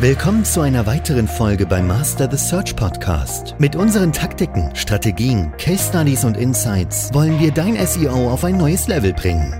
Willkommen 0.00 0.44
zu 0.44 0.60
einer 0.60 0.86
weiteren 0.86 1.26
Folge 1.26 1.66
beim 1.66 1.88
Master 1.88 2.30
the 2.30 2.36
Search 2.36 2.76
Podcast. 2.76 3.56
Mit 3.58 3.74
unseren 3.74 4.12
Taktiken, 4.12 4.70
Strategien, 4.76 5.52
Case 5.58 5.88
Studies 5.88 6.24
und 6.24 6.36
Insights 6.36 7.12
wollen 7.12 7.40
wir 7.40 7.50
dein 7.50 7.74
SEO 7.84 8.30
auf 8.30 8.44
ein 8.44 8.56
neues 8.56 8.86
Level 8.86 9.12
bringen. 9.12 9.52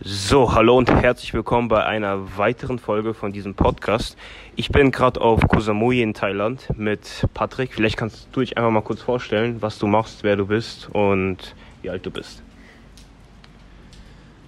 So, 0.00 0.52
hallo 0.52 0.76
und 0.76 0.90
herzlich 0.90 1.32
willkommen 1.34 1.68
bei 1.68 1.84
einer 1.84 2.36
weiteren 2.36 2.80
Folge 2.80 3.14
von 3.14 3.30
diesem 3.30 3.54
Podcast. 3.54 4.18
Ich 4.56 4.70
bin 4.70 4.90
gerade 4.90 5.20
auf 5.20 5.46
Koh 5.46 5.60
Samui 5.60 6.02
in 6.02 6.12
Thailand 6.12 6.66
mit 6.76 7.24
Patrick. 7.32 7.74
Vielleicht 7.74 7.96
kannst 7.96 8.26
du 8.32 8.40
dich 8.40 8.56
einfach 8.56 8.72
mal 8.72 8.82
kurz 8.82 9.02
vorstellen, 9.02 9.62
was 9.62 9.78
du 9.78 9.86
machst, 9.86 10.24
wer 10.24 10.34
du 10.34 10.46
bist 10.46 10.88
und 10.92 11.54
wie 11.82 11.90
alt 11.90 12.04
du 12.04 12.10
bist. 12.10 12.42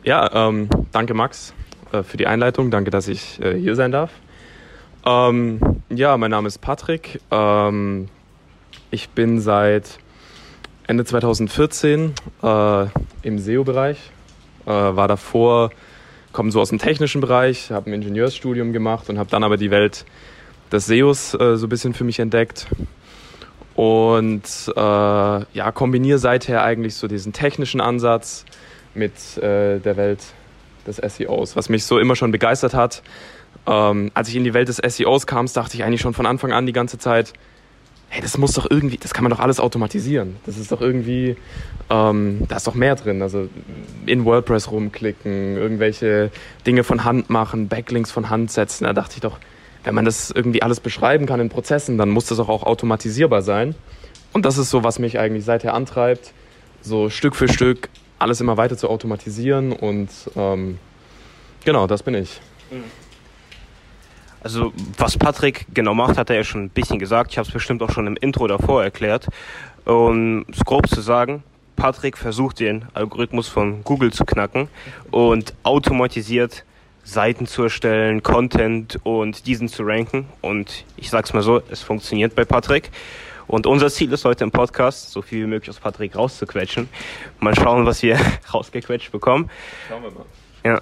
Ja, 0.02 0.48
ähm, 0.48 0.68
danke 0.90 1.14
Max 1.14 1.54
äh, 1.93 2.02
für 2.02 2.16
die 2.16 2.27
Einleitung. 2.27 2.70
Danke, 2.70 2.90
dass 2.90 3.08
ich 3.08 3.40
äh, 3.40 3.54
hier 3.58 3.77
sein 3.77 3.93
darf. 3.93 4.11
Ähm, 5.04 5.61
ja, 5.89 6.17
mein 6.17 6.30
Name 6.30 6.48
ist 6.48 6.58
Patrick. 6.58 7.21
Ähm, 7.30 8.08
ich 8.90 9.11
bin 9.11 9.40
seit 9.40 9.98
Ende 10.86 11.04
2014 11.04 12.12
äh, 12.43 12.86
im 13.22 13.39
SEO-Bereich. 13.39 13.98
Äh, 14.64 14.70
war 14.70 15.08
davor, 15.08 15.70
komme 16.32 16.53
so 16.53 16.61
aus 16.61 16.68
dem 16.68 16.79
technischen 16.79 17.20
Bereich, 17.20 17.70
habe 17.70 17.90
ein 17.90 17.95
Ingenieursstudium 17.95 18.72
gemacht 18.72 19.11
und 19.11 19.18
habe 19.18 19.31
dann 19.31 19.43
aber 19.45 19.56
die 19.56 19.70
Welt 19.70 20.04
des 20.70 20.86
SEOs 20.86 21.34
äh, 21.34 21.56
so 21.56 21.67
ein 21.67 21.68
bisschen 21.68 21.95
für 21.95 22.04
mich 22.04 22.20
entdeckt. 22.20 22.68
Und 23.75 24.43
äh, 24.76 24.81
ja, 24.81 25.72
kombiniere 25.72 26.18
seither 26.18 26.62
eigentlich 26.62 26.95
so 26.95 27.09
diesen 27.09 27.32
technischen 27.32 27.81
Ansatz 27.81 28.45
mit 28.95 29.12
der 29.40 29.96
Welt 29.96 30.20
des 30.86 30.96
SEOs, 30.96 31.57
was 31.57 31.68
mich 31.68 31.85
so 31.85 31.99
immer 31.99 32.17
schon 32.17 32.33
begeistert 32.33 32.75
hat. 32.75 33.03
Ähm, 33.67 34.11
als 34.14 34.28
ich 34.28 34.36
in 34.36 34.45
die 34.45 34.55
Welt 34.55 34.69
des 34.69 34.77
SEOs 34.77 35.27
kam, 35.27 35.47
dachte 35.53 35.77
ich 35.77 35.84
eigentlich 35.84 36.00
schon 36.00 36.14
von 36.14 36.27
Anfang 36.27 36.53
an 36.53 36.67
die 36.67 36.73
ganze 36.73 36.98
Zeit, 36.98 37.33
hey, 38.09 38.20
das 38.20 38.37
muss 38.37 38.53
doch 38.53 38.70
irgendwie, 38.70 38.98
das 38.98 39.15
kann 39.15 39.25
man 39.25 39.31
doch 39.31 39.41
alles 39.41 39.59
automatisieren. 39.59 40.37
Das 40.45 40.59
ist 40.59 40.71
doch 40.71 40.83
irgendwie, 40.83 41.37
ähm, 41.89 42.43
da 42.47 42.56
ist 42.56 42.67
doch 42.67 42.75
mehr 42.75 42.95
drin. 42.95 43.23
Also 43.23 43.48
in 44.05 44.27
WordPress 44.27 44.71
rumklicken, 44.71 45.56
irgendwelche 45.56 46.31
Dinge 46.67 46.84
von 46.84 47.05
Hand 47.05 47.31
machen, 47.31 47.69
Backlinks 47.69 48.11
von 48.11 48.28
Hand 48.28 48.51
setzen. 48.51 48.84
Da 48.84 48.93
dachte 48.93 49.15
ich 49.15 49.23
doch, 49.23 49.39
wenn 49.84 49.95
man 49.95 50.05
das 50.05 50.31
irgendwie 50.31 50.62
alles 50.62 50.81
beschreiben 50.81 51.25
kann 51.25 51.41
in 51.41 51.49
Prozessen, 51.49 51.97
dann 51.97 52.11
muss 52.11 52.27
das 52.27 52.39
auch, 52.39 52.51
auch 52.51 52.65
automatisierbar 52.65 53.41
sein. 53.41 53.75
Und 54.34 54.45
das 54.45 54.59
ist 54.59 54.69
so, 54.69 54.84
was 54.84 54.99
mich 54.99 55.19
eigentlich 55.19 55.47
seither 55.47 55.73
antreibt, 55.73 56.33
so 56.83 57.09
Stück 57.09 57.34
für 57.34 57.49
Stück 57.49 57.89
alles 58.23 58.41
immer 58.41 58.56
weiter 58.56 58.77
zu 58.77 58.89
automatisieren 58.89 59.73
und 59.73 60.09
ähm, 60.37 60.78
genau, 61.65 61.87
das 61.87 62.03
bin 62.03 62.15
ich. 62.15 62.41
Also 64.42 64.73
was 64.98 65.17
Patrick 65.17 65.67
genau 65.73 65.95
macht, 65.95 66.19
hat 66.19 66.31
er 66.31 66.37
ja 66.37 66.45
schon 66.45 66.65
ein 66.65 66.70
bisschen 66.70 66.98
gesagt. 66.98 67.31
Ich 67.31 67.39
habe 67.39 67.47
es 67.47 67.53
bestimmt 67.53 67.83
auch 67.83 67.91
schon 67.91 68.06
im 68.06 68.17
Intro 68.17 68.47
davor 68.47 68.83
erklärt. 68.83 69.28
Um 69.84 70.45
es 70.50 70.65
grob 70.65 70.89
zu 70.89 71.00
sagen, 71.00 71.43
Patrick 71.77 72.17
versucht 72.17 72.61
den 72.61 72.84
Algorithmus 72.95 73.48
von 73.48 73.83
Google 73.84 74.12
zu 74.12 74.25
knacken 74.25 74.69
und 75.11 75.55
automatisiert 75.62 76.65
Seiten 77.05 77.47
zu 77.47 77.65
erstellen, 77.65 78.23
Content 78.23 79.00
und 79.03 79.47
diesen 79.47 79.69
zu 79.69 79.83
ranken. 79.83 80.27
Und 80.41 80.84
ich 80.97 81.11
sag's 81.11 81.33
mal 81.33 81.43
so, 81.43 81.61
es 81.70 81.83
funktioniert 81.83 82.34
bei 82.34 82.45
Patrick. 82.45 82.91
Und 83.53 83.67
unser 83.67 83.91
Ziel 83.91 84.11
ist 84.14 84.25
heute 84.25 84.45
im 84.45 84.50
Podcast, 84.50 85.11
so 85.11 85.20
viel 85.20 85.42
wie 85.42 85.47
möglich 85.47 85.69
aus 85.69 85.78
Patrick 85.78 86.17
rauszuquetschen. 86.17 86.89
Mal 87.39 87.55
schauen, 87.55 87.84
was 87.84 88.03
wir 88.03 88.19
rausgequetscht 88.55 89.12
bekommen. 89.12 89.50
Schauen 89.91 90.03
wir 90.03 90.11
mal. 90.11 90.25
Ja. 90.64 90.81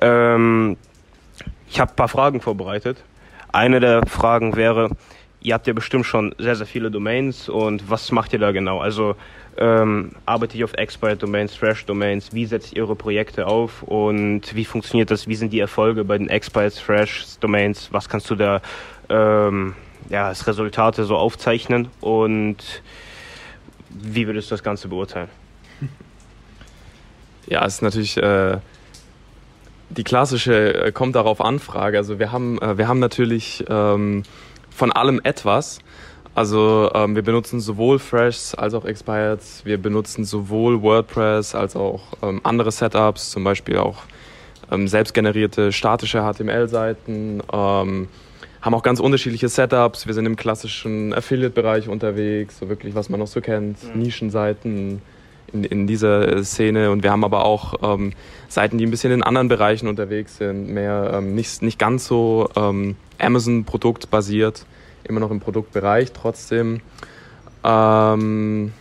Ähm, 0.00 0.76
ich 1.70 1.78
habe 1.78 1.92
ein 1.92 1.94
paar 1.94 2.08
Fragen 2.08 2.40
vorbereitet. 2.40 3.04
Eine 3.52 3.78
der 3.78 4.04
Fragen 4.04 4.56
wäre, 4.56 4.90
ihr 5.42 5.54
habt 5.54 5.68
ja 5.68 5.72
bestimmt 5.72 6.06
schon 6.06 6.34
sehr, 6.38 6.56
sehr 6.56 6.66
viele 6.66 6.90
Domains 6.90 7.48
und 7.48 7.88
was 7.88 8.10
macht 8.10 8.32
ihr 8.32 8.40
da 8.40 8.50
genau? 8.50 8.80
Also 8.80 9.14
ähm, 9.56 10.10
arbeitet 10.26 10.56
ihr 10.56 10.64
auf 10.64 10.74
Expired 10.74 11.22
Domains, 11.22 11.54
Fresh 11.54 11.86
Domains? 11.86 12.32
Wie 12.32 12.46
setzt 12.46 12.72
ihr 12.72 12.82
eure 12.82 12.96
Projekte 12.96 13.46
auf 13.46 13.84
und 13.84 14.56
wie 14.56 14.64
funktioniert 14.64 15.12
das? 15.12 15.28
Wie 15.28 15.36
sind 15.36 15.52
die 15.52 15.60
Erfolge 15.60 16.02
bei 16.02 16.18
den 16.18 16.30
Expired, 16.30 16.74
Fresh 16.74 17.38
Domains? 17.38 17.92
Was 17.92 18.08
kannst 18.08 18.28
du 18.28 18.34
da 18.34 18.60
ähm, 19.08 19.76
ja, 20.08 20.28
als 20.28 20.46
Resultate 20.46 21.04
so 21.04 21.16
aufzeichnen 21.16 21.88
und 22.00 22.82
wie 23.90 24.26
würdest 24.26 24.50
du 24.50 24.54
das 24.54 24.62
Ganze 24.62 24.88
beurteilen? 24.88 25.28
Ja, 27.50 27.64
es 27.64 27.76
ist 27.76 27.82
natürlich 27.82 28.18
äh, 28.18 28.58
die 29.90 30.04
klassische 30.04 30.84
äh, 30.84 30.92
kommt 30.92 31.16
darauf 31.16 31.40
Anfrage. 31.40 31.96
Also 31.96 32.18
wir 32.18 32.30
haben, 32.30 32.60
äh, 32.60 32.76
wir 32.76 32.88
haben 32.88 32.98
natürlich 32.98 33.64
ähm, 33.68 34.22
von 34.68 34.92
allem 34.92 35.20
etwas. 35.24 35.78
Also 36.34 36.90
ähm, 36.94 37.16
wir 37.16 37.22
benutzen 37.22 37.58
sowohl 37.60 37.98
Fresh 37.98 38.52
als 38.56 38.74
auch 38.74 38.84
Expired. 38.84 39.40
Wir 39.64 39.78
benutzen 39.78 40.24
sowohl 40.24 40.82
WordPress 40.82 41.54
als 41.54 41.74
auch 41.74 42.02
ähm, 42.22 42.40
andere 42.44 42.70
Setups, 42.70 43.30
zum 43.30 43.44
Beispiel 43.44 43.78
auch 43.78 44.02
ähm, 44.70 44.86
selbstgenerierte 44.86 45.72
statische 45.72 46.20
HTML-Seiten. 46.22 47.42
Haben 48.60 48.74
auch 48.74 48.82
ganz 48.82 49.00
unterschiedliche 49.00 49.48
Setups. 49.48 50.06
Wir 50.06 50.14
sind 50.14 50.26
im 50.26 50.36
klassischen 50.36 51.14
Affiliate-Bereich 51.14 51.88
unterwegs, 51.88 52.58
so 52.58 52.68
wirklich, 52.68 52.94
was 52.94 53.08
man 53.08 53.20
noch 53.20 53.26
so 53.26 53.40
kennt, 53.40 53.78
mhm. 53.94 54.02
Nischenseiten 54.02 55.00
in, 55.52 55.64
in 55.64 55.86
dieser 55.86 56.42
Szene. 56.44 56.90
Und 56.90 57.02
wir 57.02 57.10
haben 57.12 57.24
aber 57.24 57.44
auch 57.44 57.74
ähm, 57.82 58.12
Seiten, 58.48 58.78
die 58.78 58.86
ein 58.86 58.90
bisschen 58.90 59.12
in 59.12 59.22
anderen 59.22 59.48
Bereichen 59.48 59.88
unterwegs 59.88 60.38
sind, 60.38 60.68
mehr 60.68 61.12
ähm, 61.14 61.34
nicht, 61.34 61.62
nicht 61.62 61.78
ganz 61.78 62.06
so 62.06 62.48
ähm, 62.56 62.96
Amazon-Produkt 63.18 64.10
basiert, 64.10 64.66
immer 65.04 65.20
noch 65.20 65.30
im 65.30 65.40
Produktbereich 65.40 66.12
trotzdem. 66.12 66.80
Ähm, 67.64 68.72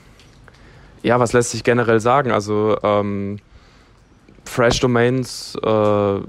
ja, 1.03 1.19
was 1.19 1.33
lässt 1.33 1.51
sich 1.51 1.63
generell 1.63 1.99
sagen? 1.99 2.31
Also 2.31 2.77
ähm, 2.83 3.39
Fresh 4.45 4.79
Domains 4.79 5.55
äh, 5.55 6.19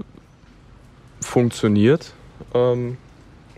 funktioniert. 1.21 2.13
Ähm, 2.53 2.97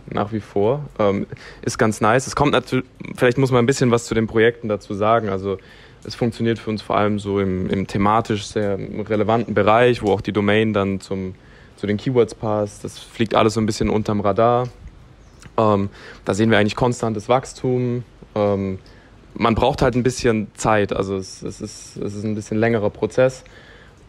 nach 0.06 0.32
wie 0.32 0.40
vor. 0.40 0.84
Ähm, 0.98 1.26
ist 1.62 1.78
ganz 1.78 2.00
nice. 2.00 2.26
Es 2.26 2.36
kommt 2.36 2.52
natürlich, 2.52 2.86
vielleicht 3.16 3.38
muss 3.38 3.50
man 3.50 3.62
ein 3.62 3.66
bisschen 3.66 3.90
was 3.90 4.06
zu 4.06 4.14
den 4.14 4.26
Projekten 4.26 4.68
dazu 4.68 4.94
sagen. 4.94 5.28
Also 5.28 5.58
es 6.04 6.14
funktioniert 6.14 6.58
für 6.58 6.70
uns 6.70 6.82
vor 6.82 6.96
allem 6.96 7.18
so 7.18 7.40
im, 7.40 7.68
im 7.70 7.86
thematisch 7.86 8.46
sehr 8.46 8.78
relevanten 9.08 9.54
Bereich, 9.54 10.02
wo 10.02 10.12
auch 10.12 10.20
die 10.20 10.32
Domain 10.32 10.72
dann 10.72 11.00
zum, 11.00 11.34
zu 11.76 11.86
den 11.86 11.96
Keywords 11.96 12.34
passt. 12.34 12.84
Das 12.84 12.98
fliegt 12.98 13.34
alles 13.34 13.54
so 13.54 13.60
ein 13.60 13.66
bisschen 13.66 13.88
unterm 13.88 14.20
Radar. 14.20 14.68
Ähm, 15.56 15.90
da 16.24 16.34
sehen 16.34 16.50
wir 16.50 16.58
eigentlich 16.58 16.76
konstantes 16.76 17.28
Wachstum. 17.28 18.04
Ähm, 18.34 18.78
man 19.34 19.54
braucht 19.54 19.82
halt 19.82 19.94
ein 19.94 20.02
bisschen 20.02 20.48
Zeit, 20.54 20.92
also 20.92 21.16
es, 21.16 21.42
es, 21.42 21.60
ist, 21.60 21.96
es 21.96 22.14
ist 22.14 22.24
ein 22.24 22.34
bisschen 22.34 22.58
längerer 22.58 22.90
Prozess. 22.90 23.44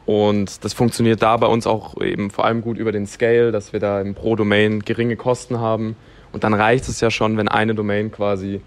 Und 0.06 0.64
das 0.66 0.74
funktioniert 0.74 1.22
da 1.22 1.38
bei 1.38 1.48
uns 1.48 1.66
auch 1.66 2.00
eben 2.02 2.30
vor 2.30 2.46
allem 2.46 2.62
gut 2.62 2.78
über 2.78 2.92
den 2.92 3.08
Scale, 3.08 3.52
dass 3.52 3.72
wir 3.72 3.80
da 3.80 4.02
im 4.02 4.16
pro 4.16 4.36
Domain 4.36 4.82
geringe 4.82 5.16
Kosten 5.16 5.60
haben. 5.60 5.96
Und 6.34 6.44
dann 6.44 6.54
reicht 6.54 6.90
es 6.90 7.00
ja 7.00 7.10
schon, 7.10 7.38
wenn 7.38 7.48
eine 7.48 7.74
Domain 7.76 8.12
quasi 8.12 8.62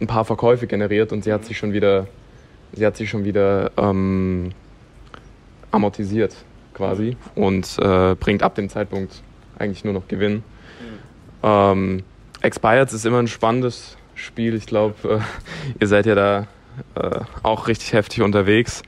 ein 0.00 0.06
paar 0.06 0.24
Verkäufe 0.24 0.66
generiert 0.66 1.12
und 1.12 1.24
sie 1.24 1.32
hat 1.32 1.44
sich 1.44 1.58
schon 1.58 1.72
wieder, 1.72 2.06
sie 2.72 2.86
hat 2.86 2.96
sich 2.96 3.10
schon 3.10 3.24
wieder 3.24 3.72
ähm, 3.76 4.52
amortisiert 5.70 6.34
quasi 6.72 7.16
und 7.34 7.78
äh, 7.80 8.14
bringt 8.14 8.42
ab 8.42 8.54
dem 8.54 8.68
Zeitpunkt 8.68 9.22
eigentlich 9.58 9.84
nur 9.84 9.92
noch 9.92 10.08
Gewinn. 10.08 10.34
Mhm. 10.34 10.42
Ähm, 11.42 12.02
Expired 12.40 12.92
ist 12.92 13.06
immer 13.06 13.18
ein 13.18 13.28
spannendes 13.28 13.96
Spiel. 14.14 14.54
Ich 14.54 14.66
glaube, 14.66 14.94
äh, 15.20 15.20
ihr 15.80 15.86
seid 15.86 16.06
ja 16.06 16.14
da 16.14 16.46
äh, 16.94 17.20
auch 17.42 17.68
richtig 17.68 17.92
heftig 17.92 18.22
unterwegs. 18.22 18.82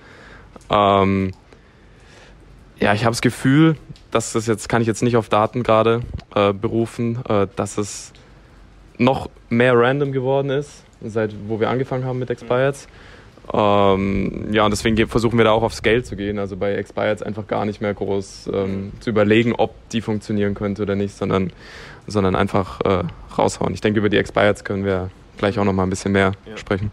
Ähm, 0.71 1.33
ja, 2.79 2.95
ich 2.95 3.05
habe 3.05 3.13
das 3.13 3.23
Gefühl, 3.23 3.77
dass 4.11 4.33
das 4.33 4.47
jetzt, 4.47 4.69
kann 4.69 4.81
ich 4.83 4.89
jetzt 4.89 5.03
nicht 5.03 5.17
auf 5.17 5.29
Daten 5.29 5.63
gerade 5.63 6.01
äh, 6.35 6.53
berufen, 6.53 7.19
äh, 7.29 7.47
dass 7.57 7.79
es 7.79 8.13
noch 8.99 9.29
mehr 9.49 9.77
random 9.77 10.13
geworden 10.13 10.51
ist, 10.51 10.85
seit 11.03 11.35
wo 11.49 11.61
wir 11.61 11.71
angefangen 11.71 12.05
haben 12.05 12.19
mit 12.19 12.31
Expireds. 12.31 12.89
Ähm, 13.53 14.53
ja, 14.53 14.65
und 14.65 14.71
deswegen 14.73 15.07
versuchen 15.07 15.39
wir 15.39 15.45
da 15.45 15.53
auch 15.53 15.63
auf 15.63 15.75
Scale 15.75 16.03
zu 16.03 16.17
gehen, 16.17 16.39
also 16.39 16.57
bei 16.57 16.75
Expireds 16.75 17.23
einfach 17.23 17.47
gar 17.47 17.65
nicht 17.65 17.81
mehr 17.81 17.95
groß 17.95 18.51
ähm, 18.53 18.93
zu 19.01 19.11
überlegen, 19.11 19.55
ob 19.55 19.75
die 19.91 20.01
funktionieren 20.01 20.55
könnte 20.55 20.83
oder 20.83 20.97
nicht, 20.97 21.17
sondern, 21.17 21.53
sondern 22.07 22.35
einfach 22.35 22.81
äh, 22.81 23.05
raushauen. 23.39 23.73
Ich 23.73 23.81
denke, 23.81 24.01
über 24.01 24.09
die 24.09 24.17
Expireds 24.17 24.65
können 24.65 24.85
wir 24.85 25.11
gleich 25.39 25.59
auch 25.59 25.65
noch 25.65 25.73
mal 25.73 25.85
ein 25.85 25.91
bisschen 25.91 26.13
mehr 26.13 26.33
ja. 26.45 26.57
sprechen. 26.57 26.91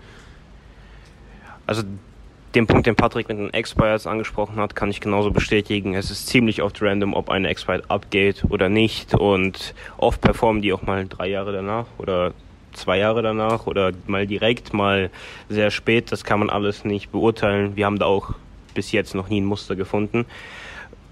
Also 1.65 1.83
den 2.55 2.67
Punkt, 2.67 2.85
den 2.85 2.95
Patrick 2.95 3.27
mit 3.29 3.37
den 3.37 3.53
Expires 3.53 4.05
angesprochen 4.05 4.57
hat, 4.57 4.75
kann 4.75 4.89
ich 4.89 5.01
genauso 5.01 5.31
bestätigen. 5.31 5.95
Es 5.95 6.11
ist 6.11 6.27
ziemlich 6.27 6.61
oft 6.61 6.81
random, 6.81 7.13
ob 7.13 7.29
eine 7.29 7.47
Expired 7.49 7.89
abgeht 7.89 8.43
oder 8.49 8.69
nicht. 8.69 9.15
Und 9.15 9.73
oft 9.97 10.21
performen 10.21 10.61
die 10.61 10.73
auch 10.73 10.83
mal 10.83 11.07
drei 11.07 11.27
Jahre 11.27 11.51
danach 11.51 11.87
oder 11.97 12.33
zwei 12.73 12.97
Jahre 12.97 13.21
danach 13.21 13.67
oder 13.67 13.91
mal 14.07 14.27
direkt, 14.27 14.73
mal 14.73 15.09
sehr 15.49 15.71
spät. 15.71 16.11
Das 16.11 16.23
kann 16.23 16.39
man 16.39 16.49
alles 16.49 16.85
nicht 16.85 17.11
beurteilen. 17.11 17.75
Wir 17.75 17.85
haben 17.85 17.99
da 17.99 18.05
auch 18.05 18.35
bis 18.73 18.91
jetzt 18.91 19.15
noch 19.15 19.29
nie 19.29 19.41
ein 19.41 19.45
Muster 19.45 19.75
gefunden. 19.75 20.25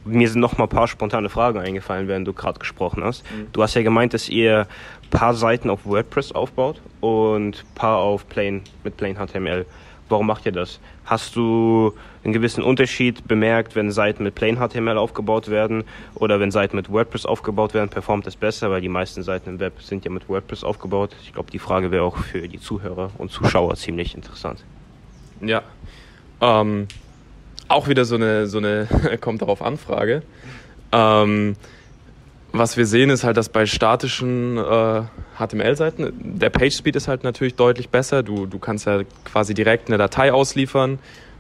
mir 0.04 0.28
sind 0.28 0.42
noch 0.42 0.58
mal 0.58 0.66
ein 0.66 0.70
paar 0.70 0.88
spontane 0.88 1.30
Fragen 1.30 1.60
eingefallen, 1.60 2.08
während 2.08 2.28
du 2.28 2.34
gerade 2.34 2.60
gesprochen 2.60 3.04
hast. 3.04 3.24
Mhm. 3.32 3.48
Du 3.52 3.62
hast 3.62 3.76
ja 3.76 3.84
gemeint, 3.84 4.14
dass 4.14 4.30
ihr 4.30 4.68
ein 5.04 5.10
paar 5.10 5.34
Seiten 5.34 5.70
auf 5.70 5.86
WordPress 5.86 6.32
aufbaut 6.32 6.82
und 7.02 7.58
ein 7.58 7.76
paar 7.76 7.98
auf 7.98 8.28
Plain 8.28 8.62
mit 8.84 8.98
Plain 8.98 9.16
HTML. 9.16 9.66
Warum 10.12 10.28
macht 10.28 10.46
ihr 10.46 10.52
das? 10.52 10.80
Hast 11.06 11.36
du 11.36 11.94
einen 12.24 12.34
gewissen 12.34 12.64
Unterschied 12.64 13.28
bemerkt, 13.28 13.76
wenn 13.76 13.92
Seiten 13.92 14.24
mit 14.24 14.36
Plain 14.36 14.58
HTML 14.58 14.98
aufgebaut 14.98 15.50
werden 15.50 15.84
oder 16.16 16.40
wenn 16.40 16.52
Seiten 16.52 16.76
mit 16.76 16.92
WordPress 16.92 17.26
aufgebaut 17.26 17.74
werden, 17.74 17.90
performt 17.90 18.28
es 18.28 18.36
besser, 18.36 18.70
weil 18.70 18.82
die 18.82 18.90
meisten 18.90 19.24
Seiten 19.24 19.50
im 19.50 19.60
Web 19.60 19.82
sind 19.82 20.06
ja 20.06 20.12
mit 20.12 20.30
WordPress 20.30 20.64
aufgebaut. 20.64 21.16
Ich 21.24 21.34
glaube, 21.34 21.50
die 21.50 21.60
Frage 21.60 21.92
wäre 21.92 22.04
auch 22.04 22.18
für 22.18 22.48
die 22.48 22.60
Zuhörer 22.60 23.12
und 23.18 23.32
Zuschauer 23.32 23.76
ziemlich 23.76 24.14
interessant. 24.14 24.64
Ja, 25.42 25.64
ähm, 26.42 26.88
auch 27.68 27.88
wieder 27.88 28.06
so 28.06 28.16
eine, 28.16 28.48
so 28.48 28.58
eine 28.58 28.88
kommt 29.22 29.42
darauf 29.42 29.62
Anfrage. 29.62 30.24
Ähm, 30.92 31.56
was 32.52 32.76
wir 32.76 32.86
sehen, 32.86 33.10
ist 33.10 33.24
halt, 33.24 33.38
dass 33.38 33.48
bei 33.48 33.66
statischen 33.66 34.58
äh, 34.58 35.04
HTML-Seiten 35.48 36.14
der 36.40 36.50
Page-Speed 36.50 36.96
ist 36.96 37.08
halt 37.08 37.24
natürlich 37.24 37.56
deutlich 37.56 37.90
besser. 37.90 38.24
Du, 38.24 38.46
du 38.46 38.60
kannst 38.60 38.86
ja 38.86 39.02
quasi 39.26 39.54
direkt 39.54 39.88
eine 39.88 39.98
Datei 39.98 40.32
ausliefern, 40.32 41.00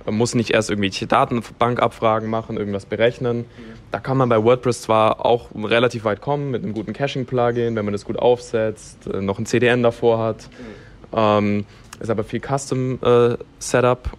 muss 0.10 0.36
nicht 0.36 0.52
erst 0.52 0.70
irgendwelche 0.70 1.08
Datenbankabfragen 1.08 2.30
machen, 2.30 2.58
irgendwas 2.58 2.86
berechnen. 2.86 3.46
Da 3.92 4.00
kann 4.00 4.18
man 4.18 4.30
bei 4.30 4.44
WordPress 4.44 4.82
zwar 4.82 5.26
auch 5.26 5.50
relativ 5.56 6.06
weit 6.06 6.22
kommen 6.22 6.52
mit 6.52 6.64
einem 6.64 6.74
guten 6.74 6.94
Caching-Plugin, 6.94 7.76
wenn 7.76 7.86
man 7.86 7.92
das 7.92 8.06
gut 8.06 8.18
aufsetzt, 8.18 9.08
äh, 9.08 9.22
noch 9.22 9.38
ein 9.38 9.46
CDN 9.46 9.84
davor 9.84 10.20
hat. 10.20 10.50
Ähm, 11.14 11.66
ist 12.00 12.10
aber 12.10 12.24
viel 12.24 12.42
Custom 12.42 13.00
äh, 13.04 13.38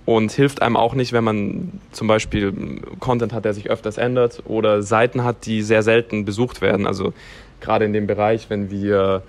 und 0.05 0.31
hilft 0.31 0.63
einem 0.63 0.77
auch 0.77 0.95
nicht, 0.95 1.13
wenn 1.13 1.25
man 1.25 1.81
zum 1.91 2.07
Beispiel 2.07 2.81
Content 3.01 3.33
hat, 3.33 3.45
der 3.45 3.55
sich 3.55 3.71
öfters 3.71 3.99
ändert 3.99 4.43
oder 4.47 4.83
Seiten 4.83 5.25
hat, 5.25 5.47
die 5.47 5.63
sehr 5.63 5.83
selten 5.83 6.25
besucht 6.25 6.61
werden. 6.61 6.87
Also 6.87 7.13
gerade 7.61 7.85
in 7.85 7.93
dem 7.93 8.07
Bereich, 8.07 8.51
wenn 8.51 8.71
wir 8.71 9.23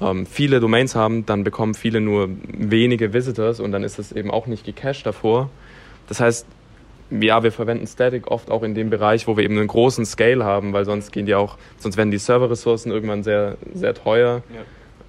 ähm, 0.00 0.26
viele 0.26 0.60
Domains 0.60 0.94
haben, 0.94 1.26
dann 1.26 1.44
bekommen 1.44 1.74
viele 1.74 2.00
nur 2.00 2.28
wenige 2.46 3.12
Visitors 3.12 3.60
und 3.60 3.72
dann 3.72 3.84
ist 3.84 3.98
das 3.98 4.12
eben 4.12 4.30
auch 4.30 4.46
nicht 4.46 4.64
gecached 4.64 5.06
davor. 5.06 5.50
Das 6.08 6.20
heißt, 6.20 6.46
ja, 7.10 7.42
wir 7.42 7.52
verwenden 7.52 7.86
Static 7.86 8.30
oft 8.30 8.50
auch 8.50 8.62
in 8.62 8.74
dem 8.74 8.90
Bereich, 8.90 9.26
wo 9.28 9.36
wir 9.36 9.44
eben 9.44 9.56
einen 9.56 9.68
großen 9.68 10.04
Scale 10.04 10.44
haben, 10.44 10.72
weil 10.72 10.84
sonst 10.84 11.12
gehen 11.12 11.26
die 11.26 11.34
auch, 11.34 11.56
sonst 11.78 11.96
werden 11.96 12.10
die 12.10 12.18
Serverressourcen 12.18 12.90
irgendwann 12.90 13.22
sehr, 13.22 13.56
sehr 13.74 13.94
teuer. 13.94 14.42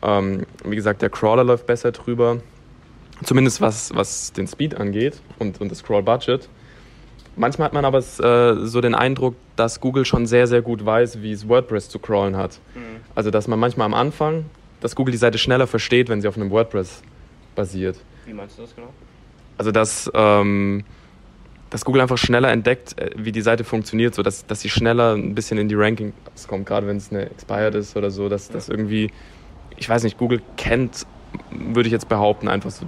Ja. 0.04 0.20
Ähm, 0.20 0.46
wie 0.64 0.76
gesagt, 0.76 1.02
der 1.02 1.10
Crawler 1.10 1.44
läuft 1.44 1.66
besser 1.66 1.92
drüber. 1.92 2.38
Zumindest 3.24 3.62
was, 3.62 3.96
was 3.96 4.32
den 4.32 4.48
Speed 4.48 4.76
angeht 4.76 5.22
und, 5.40 5.60
und 5.60 5.72
das 5.72 5.84
Crawl-Budget. 5.84 6.48
Manchmal 7.36 7.68
hat 7.68 7.74
man 7.74 7.86
aber 7.86 8.00
äh, 8.00 8.66
so 8.66 8.82
den 8.82 8.94
Eindruck, 8.94 9.36
dass 9.56 9.80
Google 9.80 10.06
schon 10.06 10.28
sehr, 10.28 10.48
sehr 10.48 10.62
gut 10.62 10.86
weiß, 10.86 11.22
wie 11.22 11.32
es 11.32 11.48
WordPress 11.48 11.90
zu 11.90 12.00
crawlen 12.00 12.36
hat. 12.36 12.60
Mhm. 12.76 13.02
Also, 13.16 13.32
dass 13.32 13.48
man 13.48 13.60
manchmal 13.60 13.86
am 13.86 13.94
Anfang, 13.94 14.46
dass 14.80 14.96
Google 14.96 15.12
die 15.12 15.18
Seite 15.18 15.38
schneller 15.38 15.68
versteht, 15.68 16.10
wenn 16.10 16.22
sie 16.22 16.28
auf 16.28 16.36
einem 16.36 16.50
WordPress 16.50 17.02
basiert. 17.56 17.98
Wie 18.26 18.34
meinst 18.34 18.58
du 18.58 18.64
das 18.64 18.76
genau? 18.76 18.90
Also, 19.58 19.72
dass, 19.72 20.12
ähm, 20.14 20.84
dass 21.70 21.84
Google 21.84 22.02
einfach 22.02 22.18
schneller 22.18 22.52
entdeckt, 22.52 22.98
äh, 23.00 23.12
wie 23.16 23.32
die 23.32 23.42
Seite 23.42 23.64
funktioniert, 23.64 24.14
so 24.16 24.24
dass, 24.24 24.46
dass 24.46 24.62
sie 24.62 24.70
schneller 24.70 25.16
ein 25.16 25.36
bisschen 25.36 25.58
in 25.58 25.68
die 25.68 25.76
Rankings 25.76 26.14
kommt, 26.48 26.66
gerade 26.66 26.88
wenn 26.88 26.98
es 26.98 27.12
eine 27.12 27.30
Expired 27.30 27.76
ist 27.76 27.96
oder 27.98 28.12
so, 28.12 28.30
dass 28.30 28.50
ja. 28.50 28.54
das 28.54 28.70
irgendwie, 28.70 29.12
ich 29.78 29.90
weiß 29.90 30.04
nicht, 30.04 30.18
Google 30.18 30.42
kennt 30.58 31.06
würde 31.52 31.88
ich 31.88 31.94
jetzt 31.94 32.10
behaupten, 32.10 32.48
einfach 32.48 32.72
so, 32.72 32.86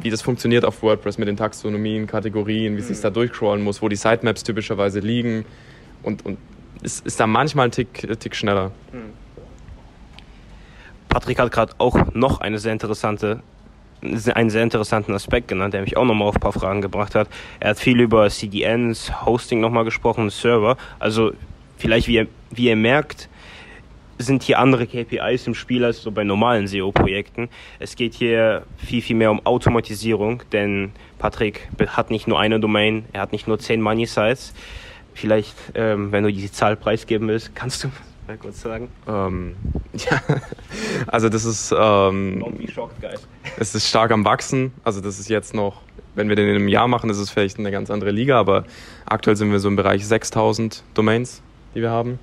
wie 0.00 0.10
das 0.10 0.22
funktioniert 0.22 0.64
auf 0.64 0.82
WordPress 0.82 1.18
mit 1.18 1.28
den 1.28 1.36
Taxonomien, 1.36 2.06
Kategorien, 2.06 2.76
wie 2.76 2.80
es 2.80 2.88
sich 2.88 2.98
mhm. 2.98 3.02
da 3.02 3.10
durchcrawlen 3.10 3.62
muss, 3.62 3.82
wo 3.82 3.88
die 3.88 3.96
Sitemaps 3.96 4.42
typischerweise 4.42 5.00
liegen. 5.00 5.44
Und, 6.02 6.24
und 6.26 6.38
es 6.82 7.00
ist 7.00 7.20
da 7.20 7.26
manchmal 7.26 7.68
ein 7.68 7.70
Tick, 7.70 8.04
ein 8.08 8.18
Tick 8.18 8.34
schneller. 8.34 8.72
Mhm. 8.92 9.12
Patrick 11.12 11.38
hat 11.38 11.52
gerade 11.52 11.74
auch 11.76 12.14
noch 12.14 12.40
eine 12.40 12.58
sehr 12.58 12.72
interessante, 12.72 13.42
einen 14.00 14.48
sehr 14.48 14.62
interessanten 14.62 15.12
Aspekt 15.12 15.46
genannt, 15.46 15.74
der 15.74 15.82
mich 15.82 15.98
auch 15.98 16.06
nochmal 16.06 16.28
auf 16.28 16.36
ein 16.36 16.40
paar 16.40 16.54
Fragen 16.54 16.80
gebracht 16.80 17.14
hat. 17.14 17.28
Er 17.60 17.70
hat 17.70 17.78
viel 17.78 18.00
über 18.00 18.30
CDNs, 18.30 19.26
Hosting 19.26 19.60
nochmal 19.60 19.84
gesprochen, 19.84 20.30
Server. 20.30 20.78
Also 20.98 21.32
vielleicht, 21.76 22.08
wie 22.08 22.14
ihr, 22.14 22.28
wie 22.50 22.68
ihr 22.68 22.76
merkt, 22.76 23.28
sind 24.16 24.42
hier 24.42 24.58
andere 24.58 24.86
KPIs 24.86 25.46
im 25.46 25.54
Spiel 25.54 25.84
als 25.84 26.00
so 26.00 26.10
bei 26.12 26.24
normalen 26.24 26.66
SEO-Projekten. 26.66 27.50
Es 27.78 27.94
geht 27.94 28.14
hier 28.14 28.62
viel, 28.78 29.02
viel 29.02 29.16
mehr 29.16 29.30
um 29.30 29.44
Automatisierung, 29.44 30.42
denn 30.50 30.92
Patrick 31.18 31.68
hat 31.88 32.10
nicht 32.10 32.26
nur 32.26 32.40
eine 32.40 32.58
Domain, 32.58 33.04
er 33.12 33.20
hat 33.20 33.32
nicht 33.32 33.48
nur 33.48 33.58
zehn 33.58 33.82
Money 33.82 34.06
Sites. 34.06 34.54
Vielleicht, 35.12 35.54
ähm, 35.74 36.10
wenn 36.10 36.24
du 36.24 36.32
die 36.32 36.50
Zahl 36.50 36.74
preisgeben 36.74 37.28
willst, 37.28 37.54
kannst 37.54 37.84
du 37.84 37.90
mal 38.32 38.38
kurz 38.38 38.62
sagen? 38.62 38.88
Ähm, 39.06 39.56
ja, 39.92 40.20
also 41.06 41.28
das 41.28 41.44
ist, 41.44 41.74
ähm, 41.76 42.44
es 43.58 43.74
ist 43.74 43.88
stark 43.88 44.10
am 44.10 44.24
Wachsen. 44.24 44.72
Also 44.84 45.00
das 45.00 45.18
ist 45.18 45.28
jetzt 45.28 45.54
noch, 45.54 45.82
wenn 46.14 46.28
wir 46.28 46.36
den 46.36 46.48
in 46.48 46.56
einem 46.56 46.68
Jahr 46.68 46.88
machen, 46.88 47.10
ist 47.10 47.18
es 47.18 47.30
vielleicht 47.30 47.58
eine 47.58 47.70
ganz 47.70 47.90
andere 47.90 48.10
Liga, 48.10 48.38
aber 48.38 48.64
aktuell 49.06 49.36
sind 49.36 49.50
wir 49.50 49.58
so 49.58 49.68
im 49.68 49.76
Bereich 49.76 50.06
6000 50.06 50.82
Domains, 50.94 51.42
die 51.74 51.82
wir 51.82 51.90
haben. 51.90 52.18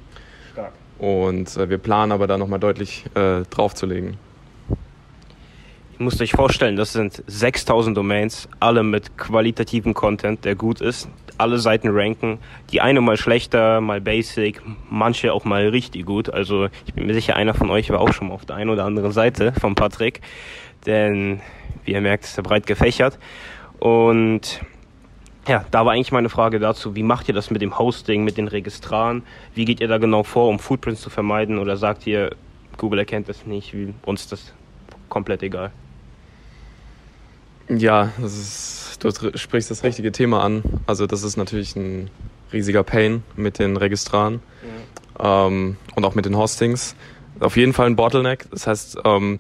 Und 0.98 1.56
äh, 1.56 1.70
wir 1.70 1.78
planen 1.78 2.12
aber 2.12 2.28
da 2.28 2.38
nochmal 2.38 2.60
deutlich 2.60 3.06
äh, 3.16 3.44
draufzulegen. 3.50 4.18
Ihr 5.98 6.06
müsst 6.06 6.22
euch 6.22 6.32
vorstellen, 6.32 6.76
das 6.76 6.92
sind 6.92 7.24
6000 7.28 7.96
Domains, 7.96 8.50
alle 8.60 8.84
mit 8.84 9.18
qualitativem 9.18 9.94
Content, 9.94 10.44
der 10.44 10.56
gut 10.56 10.82
ist. 10.82 11.08
Alle 11.40 11.58
Seiten 11.58 11.88
ranken. 11.90 12.38
Die 12.72 12.82
eine 12.82 13.02
mal 13.02 13.18
schlechter, 13.18 13.82
mal 13.82 14.02
basic, 14.02 14.62
manche 14.90 15.34
auch 15.34 15.46
mal 15.46 15.70
richtig 15.70 16.06
gut. 16.06 16.30
Also 16.30 16.68
ich 16.86 16.94
bin 16.94 17.08
mir 17.08 17.14
sicher, 17.14 17.36
einer 17.36 17.54
von 17.54 17.70
euch 17.70 17.90
war 17.90 18.02
auch 18.02 18.14
schon 18.14 18.28
mal 18.28 18.34
auf 18.34 18.46
der 18.46 18.58
einen 18.58 18.70
oder 18.70 18.84
anderen 18.84 19.12
Seite 19.12 19.54
von 19.54 19.74
Patrick. 19.74 20.22
Denn, 20.86 21.42
wie 21.86 21.94
ihr 21.94 22.02
merkt, 22.02 22.26
ist 22.26 22.38
er 22.38 22.44
breit 22.44 22.68
gefächert. 22.68 23.18
Und 23.80 24.60
ja, 25.48 25.66
da 25.72 25.86
war 25.86 25.94
eigentlich 25.94 26.12
meine 26.12 26.30
Frage 26.30 26.60
dazu, 26.60 26.96
wie 26.96 27.04
macht 27.04 27.28
ihr 27.30 27.34
das 27.34 27.50
mit 27.50 27.62
dem 27.62 27.80
Hosting, 27.80 28.24
mit 28.24 28.38
den 28.38 28.50
Registraren? 28.50 29.24
Wie 29.56 29.66
geht 29.66 29.80
ihr 29.80 29.88
da 29.88 29.98
genau 29.98 30.24
vor, 30.24 30.50
um 30.50 30.60
Footprints 30.60 31.02
zu 31.02 31.10
vermeiden? 31.10 31.58
Oder 31.58 31.78
sagt 31.78 32.06
ihr, 32.06 32.36
Google 32.78 33.00
erkennt 33.00 33.30
das 33.30 33.46
nicht, 33.46 33.74
uns 34.06 34.22
ist 34.22 34.32
das 34.34 34.54
komplett 35.08 35.42
egal? 35.42 35.72
Ja, 37.70 38.12
das 38.20 38.34
ist, 38.34 39.04
du 39.04 39.38
sprichst 39.38 39.70
das 39.70 39.84
richtige 39.84 40.12
Thema 40.12 40.44
an. 40.44 40.64
Also 40.88 41.06
das 41.06 41.24
ist 41.24 41.38
natürlich 41.38 41.76
ein 41.76 42.10
riesiger 42.52 42.84
Pain 42.84 43.24
mit 43.36 43.60
den 43.60 43.78
Registraren 43.78 44.42
ja. 45.20 45.48
ähm, 45.48 45.78
und 45.96 46.06
auch 46.06 46.16
mit 46.16 46.26
den 46.26 46.36
Hostings. 46.36 46.96
Auf 47.40 47.58
jeden 47.58 47.74
Fall 47.74 47.86
ein 47.86 47.96
Bottleneck. 47.96 48.48
Das 48.52 48.66
heißt, 48.66 48.98
ähm, 49.06 49.40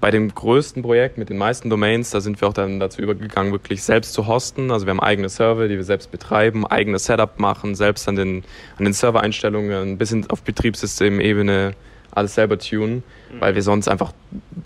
bei 0.00 0.10
dem 0.10 0.34
größten 0.34 0.82
Projekt 0.82 1.16
mit 1.16 1.30
den 1.30 1.38
meisten 1.38 1.70
Domains, 1.70 2.10
da 2.10 2.20
sind 2.20 2.40
wir 2.40 2.48
auch 2.48 2.52
dann 2.52 2.80
dazu 2.80 3.00
übergegangen, 3.00 3.52
wirklich 3.52 3.82
selbst 3.82 4.12
zu 4.12 4.26
hosten. 4.26 4.70
Also 4.70 4.84
wir 4.84 4.90
haben 4.90 5.00
eigene 5.00 5.28
Server, 5.28 5.68
die 5.68 5.76
wir 5.76 5.84
selbst 5.84 6.10
betreiben, 6.10 6.66
eigenes 6.66 7.04
Setup 7.04 7.38
machen, 7.38 7.74
selbst 7.74 8.06
an 8.08 8.16
den, 8.16 8.44
an 8.76 8.84
den 8.84 8.92
Servereinstellungen 8.92 9.96
bis 9.96 10.10
hin 10.10 10.26
auf 10.28 10.42
Betriebssystemebene 10.42 11.74
alles 12.14 12.34
selber 12.34 12.58
tunen, 12.58 13.02
mhm. 13.32 13.40
weil 13.40 13.54
wir 13.54 13.62
sonst 13.62 13.88
einfach 13.88 14.12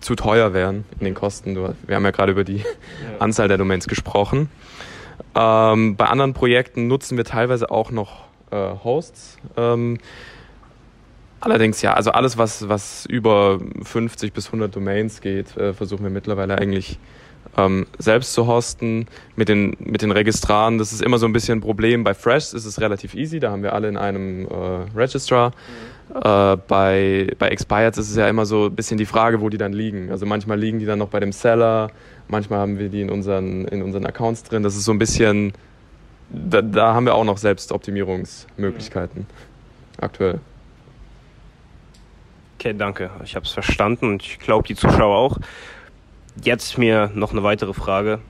zu 0.01 0.15
teuer 0.15 0.53
wären 0.53 0.85
in 0.99 1.05
den 1.05 1.15
Kosten. 1.15 1.57
Wir 1.87 1.97
haben 1.97 2.05
ja 2.05 2.11
gerade 2.11 2.33
über 2.33 2.45
die 2.45 2.59
ja. 2.59 2.65
Anzahl 3.19 3.49
der 3.49 3.59
Domains 3.59 3.87
gesprochen. 3.87 4.49
Ähm, 5.35 5.97
bei 5.97 6.07
anderen 6.07 6.35
Projekten 6.35 6.87
nutzen 6.87 7.17
wir 7.17 7.25
teilweise 7.25 7.71
auch 7.71 7.91
noch 7.91 8.25
äh, 8.51 8.57
Hosts. 8.85 9.39
Ähm, 9.57 9.99
Allerdings 11.41 11.83
ja, 11.83 11.95
also 11.95 12.11
alles, 12.11 12.37
was, 12.37 12.69
was 12.69 13.07
über 13.07 13.61
50 13.83 14.33
bis 14.33 14.47
100 14.47 14.75
Domains 14.75 15.21
geht, 15.21 15.57
äh, 15.57 15.73
versuchen 15.73 16.03
wir 16.03 16.11
mittlerweile 16.11 16.59
eigentlich 16.59 16.99
ähm, 17.59 17.87
selbst 17.99 18.33
zu 18.33 18.47
hosten 18.47 19.07
mit 19.37 19.49
den, 19.49 19.77
mit 19.81 20.03
den 20.03 20.13
Registraren. 20.13 20.79
Das 20.79 20.93
ist 20.93 21.03
immer 21.03 21.19
so 21.19 21.27
ein 21.27 21.33
bisschen 21.33 21.59
ein 21.59 21.61
Problem. 21.61 22.05
Bei 22.05 22.15
Fresh 22.15 22.55
ist 22.55 22.65
es 22.65 22.81
relativ 22.81 23.15
easy, 23.15 23.41
da 23.41 23.51
haben 23.51 23.63
wir 23.63 23.73
alle 23.75 23.89
in 23.89 23.97
einem 23.97 24.47
äh, 24.47 24.97
Registrar. 24.97 25.51
Mhm. 25.51 26.17
Äh, 26.17 26.57
bei, 26.69 27.33
bei 27.39 27.49
Expired 27.49 27.99
ist 27.99 28.09
es 28.09 28.17
ja 28.17 28.29
immer 28.29 28.47
so 28.47 28.67
ein 28.67 28.77
bisschen 28.77 28.97
die 28.97 29.07
Frage, 29.07 29.41
wo 29.41 29.49
die 29.49 29.59
dann 29.59 29.73
liegen. 29.73 30.11
Also 30.11 30.25
manchmal 30.25 30.59
liegen 30.59 30.79
die 30.79 30.87
dann 30.87 31.01
noch 31.01 31.09
bei 31.09 31.21
dem 31.21 31.33
Seller, 31.33 31.91
manchmal 32.29 32.61
haben 32.61 32.79
wir 32.79 32.89
die 32.89 33.03
in 33.03 33.11
unseren, 33.11 33.67
in 33.67 33.83
unseren 33.83 34.07
Accounts 34.07 34.45
drin. 34.45 34.63
Das 34.63 34.77
ist 34.77 34.85
so 34.85 34.93
ein 34.93 34.99
bisschen, 34.99 35.53
da, 36.31 36.63
da 36.63 36.95
haben 36.95 37.07
wir 37.07 37.15
auch 37.15 37.25
noch 37.25 37.39
Selbstoptimierungsmöglichkeiten 37.39 39.23
mhm. 39.23 40.05
aktuell. 40.05 40.41
Okay, 42.59 42.75
danke. 42.77 43.11
Ich 43.23 43.37
habe 43.37 43.47
es 43.47 43.53
verstanden 43.53 44.07
und 44.11 44.23
ich 44.23 44.39
glaube, 44.41 44.67
die 44.67 44.75
Zuschauer 44.75 45.17
auch. 45.17 45.39
Jetzt 46.45 46.79
mir 46.79 47.11
noch 47.15 47.33
eine 47.33 47.43
weitere 47.43 47.75
Frage 47.75 48.21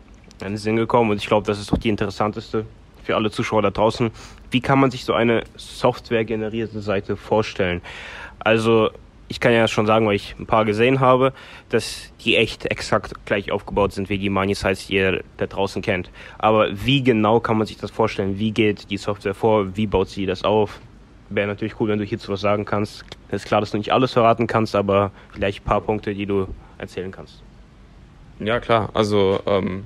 in 0.40 0.48
den 0.48 0.56
Sinn 0.56 0.76
gekommen 0.76 1.10
und 1.10 1.18
ich 1.18 1.26
glaube, 1.26 1.46
das 1.46 1.58
ist 1.58 1.70
doch 1.70 1.78
die 1.78 1.90
interessanteste 1.90 2.64
für 3.02 3.16
alle 3.16 3.30
Zuschauer 3.30 3.62
da 3.62 3.70
draußen. 3.70 4.10
Wie 4.50 4.60
kann 4.60 4.78
man 4.78 4.90
sich 4.90 5.04
so 5.04 5.12
eine 5.12 5.44
softwaregenerierte 5.56 6.80
Seite 6.80 7.16
vorstellen? 7.16 7.82
Also 8.38 8.90
ich 9.28 9.40
kann 9.40 9.52
ja 9.52 9.68
schon 9.68 9.86
sagen, 9.86 10.06
weil 10.06 10.14
ich 10.14 10.36
ein 10.38 10.46
paar 10.46 10.64
gesehen 10.64 11.00
habe, 11.00 11.34
dass 11.68 12.10
die 12.24 12.36
echt 12.36 12.64
exakt 12.66 13.12
gleich 13.26 13.52
aufgebaut 13.52 13.92
sind 13.92 14.08
wie 14.08 14.18
die 14.18 14.30
Money 14.30 14.54
Sites, 14.54 14.86
die 14.86 14.94
ihr 14.94 15.22
da 15.36 15.46
draußen 15.46 15.82
kennt. 15.82 16.10
Aber 16.38 16.68
wie 16.72 17.02
genau 17.02 17.40
kann 17.40 17.58
man 17.58 17.66
sich 17.66 17.76
das 17.76 17.90
vorstellen? 17.90 18.38
Wie 18.38 18.52
geht 18.52 18.90
die 18.90 18.96
Software 18.96 19.34
vor? 19.34 19.76
Wie 19.76 19.86
baut 19.86 20.08
sie 20.08 20.24
das 20.24 20.44
auf? 20.44 20.80
Wäre 21.28 21.46
natürlich 21.46 21.78
cool, 21.78 21.90
wenn 21.90 21.98
du 21.98 22.06
hierzu 22.06 22.32
was 22.32 22.40
sagen 22.40 22.64
kannst. 22.64 23.04
Es 23.28 23.42
ist 23.42 23.48
klar, 23.48 23.60
dass 23.60 23.70
du 23.72 23.76
nicht 23.76 23.92
alles 23.92 24.14
verraten 24.14 24.46
kannst, 24.46 24.74
aber 24.74 25.10
vielleicht 25.30 25.60
ein 25.60 25.64
paar 25.64 25.82
Punkte, 25.82 26.14
die 26.14 26.24
du 26.24 26.48
erzählen 26.78 27.10
kannst. 27.10 27.42
Ja, 28.40 28.60
klar. 28.60 28.90
Also, 28.94 29.40
ähm, 29.46 29.84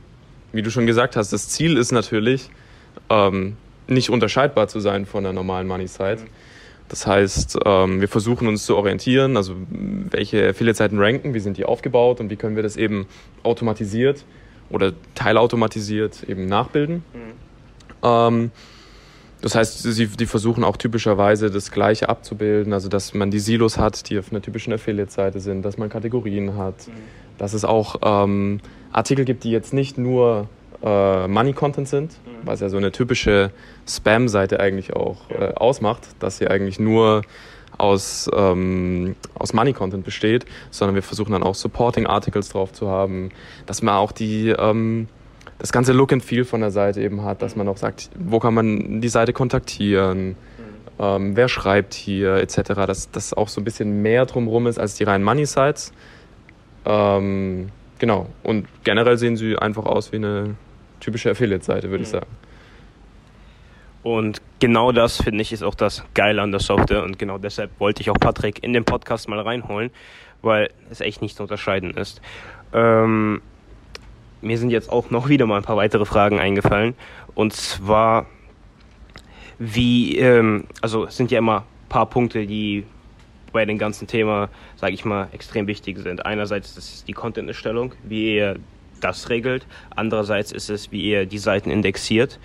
wie 0.52 0.62
du 0.62 0.70
schon 0.70 0.86
gesagt 0.86 1.16
hast, 1.16 1.32
das 1.32 1.48
Ziel 1.48 1.76
ist 1.76 1.92
natürlich, 1.92 2.50
ähm, 3.08 3.56
nicht 3.88 4.10
unterscheidbar 4.10 4.68
zu 4.68 4.80
sein 4.80 5.06
von 5.06 5.24
der 5.24 5.32
normalen 5.32 5.66
Money 5.66 5.88
Site. 5.88 6.22
Mhm 6.22 6.42
das 6.92 7.06
heißt, 7.06 7.58
ähm, 7.64 8.02
wir 8.02 8.08
versuchen 8.08 8.46
uns 8.46 8.66
zu 8.66 8.76
orientieren, 8.76 9.38
also 9.38 9.54
welche 9.70 10.50
Affiliate-Seiten 10.50 10.98
ranken, 10.98 11.32
wie 11.32 11.40
sind 11.40 11.56
die 11.56 11.64
aufgebaut 11.64 12.20
und 12.20 12.28
wie 12.28 12.36
können 12.36 12.54
wir 12.54 12.62
das 12.62 12.76
eben 12.76 13.06
automatisiert 13.42 14.26
oder 14.68 14.92
teilautomatisiert 15.14 16.22
eben 16.24 16.44
nachbilden. 16.44 17.02
Mhm. 17.14 17.32
Ähm, 18.02 18.50
das 19.40 19.54
heißt, 19.54 19.84
sie, 19.84 20.06
die 20.06 20.26
versuchen 20.26 20.64
auch 20.64 20.76
typischerweise 20.76 21.50
das 21.50 21.70
Gleiche 21.70 22.10
abzubilden, 22.10 22.74
also 22.74 22.90
dass 22.90 23.14
man 23.14 23.30
die 23.30 23.40
Silos 23.40 23.78
hat, 23.78 24.10
die 24.10 24.18
auf 24.18 24.30
einer 24.30 24.42
typischen 24.42 24.74
Affiliate-Seite 24.74 25.40
sind, 25.40 25.62
dass 25.62 25.78
man 25.78 25.88
Kategorien 25.88 26.58
hat, 26.58 26.88
mhm. 26.88 26.92
Dass 27.38 27.54
es 27.54 27.64
auch 27.64 27.96
ähm, 28.02 28.60
Artikel 28.92 29.24
gibt, 29.24 29.44
die 29.44 29.50
jetzt 29.50 29.72
nicht 29.72 29.98
nur 29.98 30.48
äh, 30.82 31.28
Money-Content 31.28 31.88
sind, 31.88 32.12
mhm. 32.12 32.46
was 32.46 32.60
ja 32.60 32.68
so 32.68 32.76
eine 32.76 32.92
typische 32.92 33.50
Spam-Seite 33.86 34.60
eigentlich 34.60 34.94
auch 34.94 35.30
äh, 35.30 35.52
ausmacht, 35.54 36.08
dass 36.18 36.38
sie 36.38 36.48
eigentlich 36.48 36.78
nur 36.80 37.22
aus, 37.78 38.30
ähm, 38.34 39.16
aus 39.34 39.52
Money-Content 39.52 40.04
besteht, 40.04 40.44
sondern 40.70 40.94
wir 40.94 41.02
versuchen 41.02 41.32
dann 41.32 41.42
auch 41.42 41.54
Supporting-Articles 41.54 42.50
drauf 42.50 42.72
zu 42.72 42.88
haben, 42.88 43.30
dass 43.66 43.82
man 43.82 43.94
auch 43.94 44.12
die, 44.12 44.50
ähm, 44.50 45.08
das 45.58 45.72
ganze 45.72 45.92
Look 45.92 46.12
and 46.12 46.24
Feel 46.24 46.44
von 46.44 46.60
der 46.60 46.70
Seite 46.70 47.00
eben 47.00 47.22
hat, 47.22 47.42
dass 47.42 47.56
man 47.56 47.68
auch 47.68 47.76
sagt, 47.76 48.10
wo 48.18 48.38
kann 48.40 48.54
man 48.54 49.00
die 49.00 49.08
Seite 49.08 49.32
kontaktieren, 49.32 50.28
mhm. 50.28 50.34
ähm, 50.98 51.36
wer 51.36 51.48
schreibt 51.48 51.94
hier, 51.94 52.34
etc., 52.36 52.74
dass 52.86 53.10
das 53.10 53.32
auch 53.32 53.48
so 53.48 53.60
ein 53.60 53.64
bisschen 53.64 54.02
mehr 54.02 54.26
drumherum 54.26 54.66
ist 54.66 54.78
als 54.78 54.94
die 54.94 55.04
reinen 55.04 55.24
Money-Sites. 55.24 55.92
Ähm, 56.84 57.70
genau, 57.98 58.26
und 58.42 58.66
generell 58.84 59.16
sehen 59.16 59.36
sie 59.36 59.56
einfach 59.56 59.84
aus 59.84 60.12
wie 60.12 60.16
eine 60.16 60.56
typische 61.00 61.30
Affiliate-Seite, 61.30 61.90
würde 61.90 61.98
mhm. 61.98 62.02
ich 62.04 62.08
sagen. 62.08 62.26
Und 64.02 64.42
genau 64.58 64.90
das, 64.90 65.22
finde 65.22 65.42
ich, 65.42 65.52
ist 65.52 65.62
auch 65.62 65.76
das 65.76 66.04
Geile 66.14 66.42
an 66.42 66.50
der 66.50 66.60
Software. 66.60 67.04
Und 67.04 67.18
genau 67.18 67.38
deshalb 67.38 67.70
wollte 67.78 68.02
ich 68.02 68.10
auch 68.10 68.18
Patrick 68.18 68.62
in 68.62 68.72
den 68.72 68.84
Podcast 68.84 69.28
mal 69.28 69.38
reinholen, 69.38 69.90
weil 70.42 70.70
es 70.90 71.00
echt 71.00 71.22
nicht 71.22 71.36
zu 71.36 71.44
unterscheiden 71.44 71.92
ist. 71.92 72.20
Ähm, 72.72 73.40
mir 74.40 74.58
sind 74.58 74.70
jetzt 74.70 74.90
auch 74.90 75.10
noch 75.10 75.28
wieder 75.28 75.46
mal 75.46 75.58
ein 75.58 75.62
paar 75.62 75.76
weitere 75.76 76.04
Fragen 76.04 76.40
eingefallen. 76.40 76.94
Und 77.34 77.52
zwar, 77.52 78.26
wie, 79.58 80.18
ähm, 80.18 80.64
also 80.80 81.04
es 81.04 81.16
sind 81.16 81.30
ja 81.30 81.38
immer 81.38 81.58
ein 81.58 81.88
paar 81.88 82.06
Punkte, 82.06 82.44
die 82.46 82.84
bei 83.52 83.64
dem 83.64 83.78
ganzen 83.78 84.06
Thema, 84.06 84.48
sage 84.76 84.94
ich 84.94 85.04
mal, 85.04 85.28
extrem 85.32 85.66
wichtig 85.66 85.98
sind. 85.98 86.24
Einerseits 86.26 86.76
ist 86.76 86.94
es 86.94 87.04
die 87.04 87.12
Content-Erstellung, 87.12 87.92
wie 88.02 88.36
ihr 88.36 88.56
das 89.00 89.28
regelt. 89.28 89.66
Andererseits 89.94 90.52
ist 90.52 90.70
es, 90.70 90.92
wie 90.92 91.02
ihr 91.02 91.26
die 91.26 91.38
Seiten 91.38 91.70
indexiert. 91.70 92.38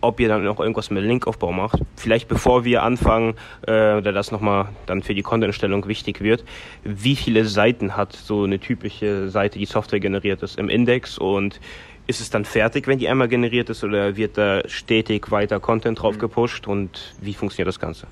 Ob 0.00 0.20
ihr 0.20 0.28
dann 0.28 0.44
noch 0.44 0.60
irgendwas 0.60 0.90
mit 0.90 1.02
Linkaufbau 1.02 1.50
macht. 1.50 1.80
Vielleicht 1.96 2.28
bevor 2.28 2.64
wir 2.64 2.84
anfangen, 2.84 3.34
äh, 3.62 4.00
da 4.00 4.12
das 4.12 4.30
nochmal 4.30 4.68
dann 4.86 5.02
für 5.02 5.14
die 5.14 5.22
Content-Stellung 5.22 5.88
wichtig 5.88 6.20
wird. 6.20 6.44
Wie 6.84 7.16
viele 7.16 7.44
Seiten 7.44 7.96
hat 7.96 8.12
so 8.12 8.44
eine 8.44 8.60
typische 8.60 9.28
Seite, 9.28 9.58
die 9.58 9.66
Software 9.66 9.98
generiert 9.98 10.42
ist, 10.42 10.58
im 10.58 10.68
Index 10.68 11.18
und 11.18 11.60
ist 12.06 12.20
es 12.20 12.30
dann 12.30 12.44
fertig, 12.44 12.86
wenn 12.86 12.98
die 12.98 13.08
einmal 13.08 13.28
generiert 13.28 13.70
ist 13.70 13.82
oder 13.82 14.16
wird 14.16 14.38
da 14.38 14.62
stetig 14.68 15.30
weiter 15.30 15.58
Content 15.58 16.00
drauf 16.00 16.16
mhm. 16.16 16.20
gepusht 16.20 16.68
und 16.68 17.14
wie 17.20 17.34
funktioniert 17.34 17.68
das 17.68 17.80
Ganze? 17.80 18.06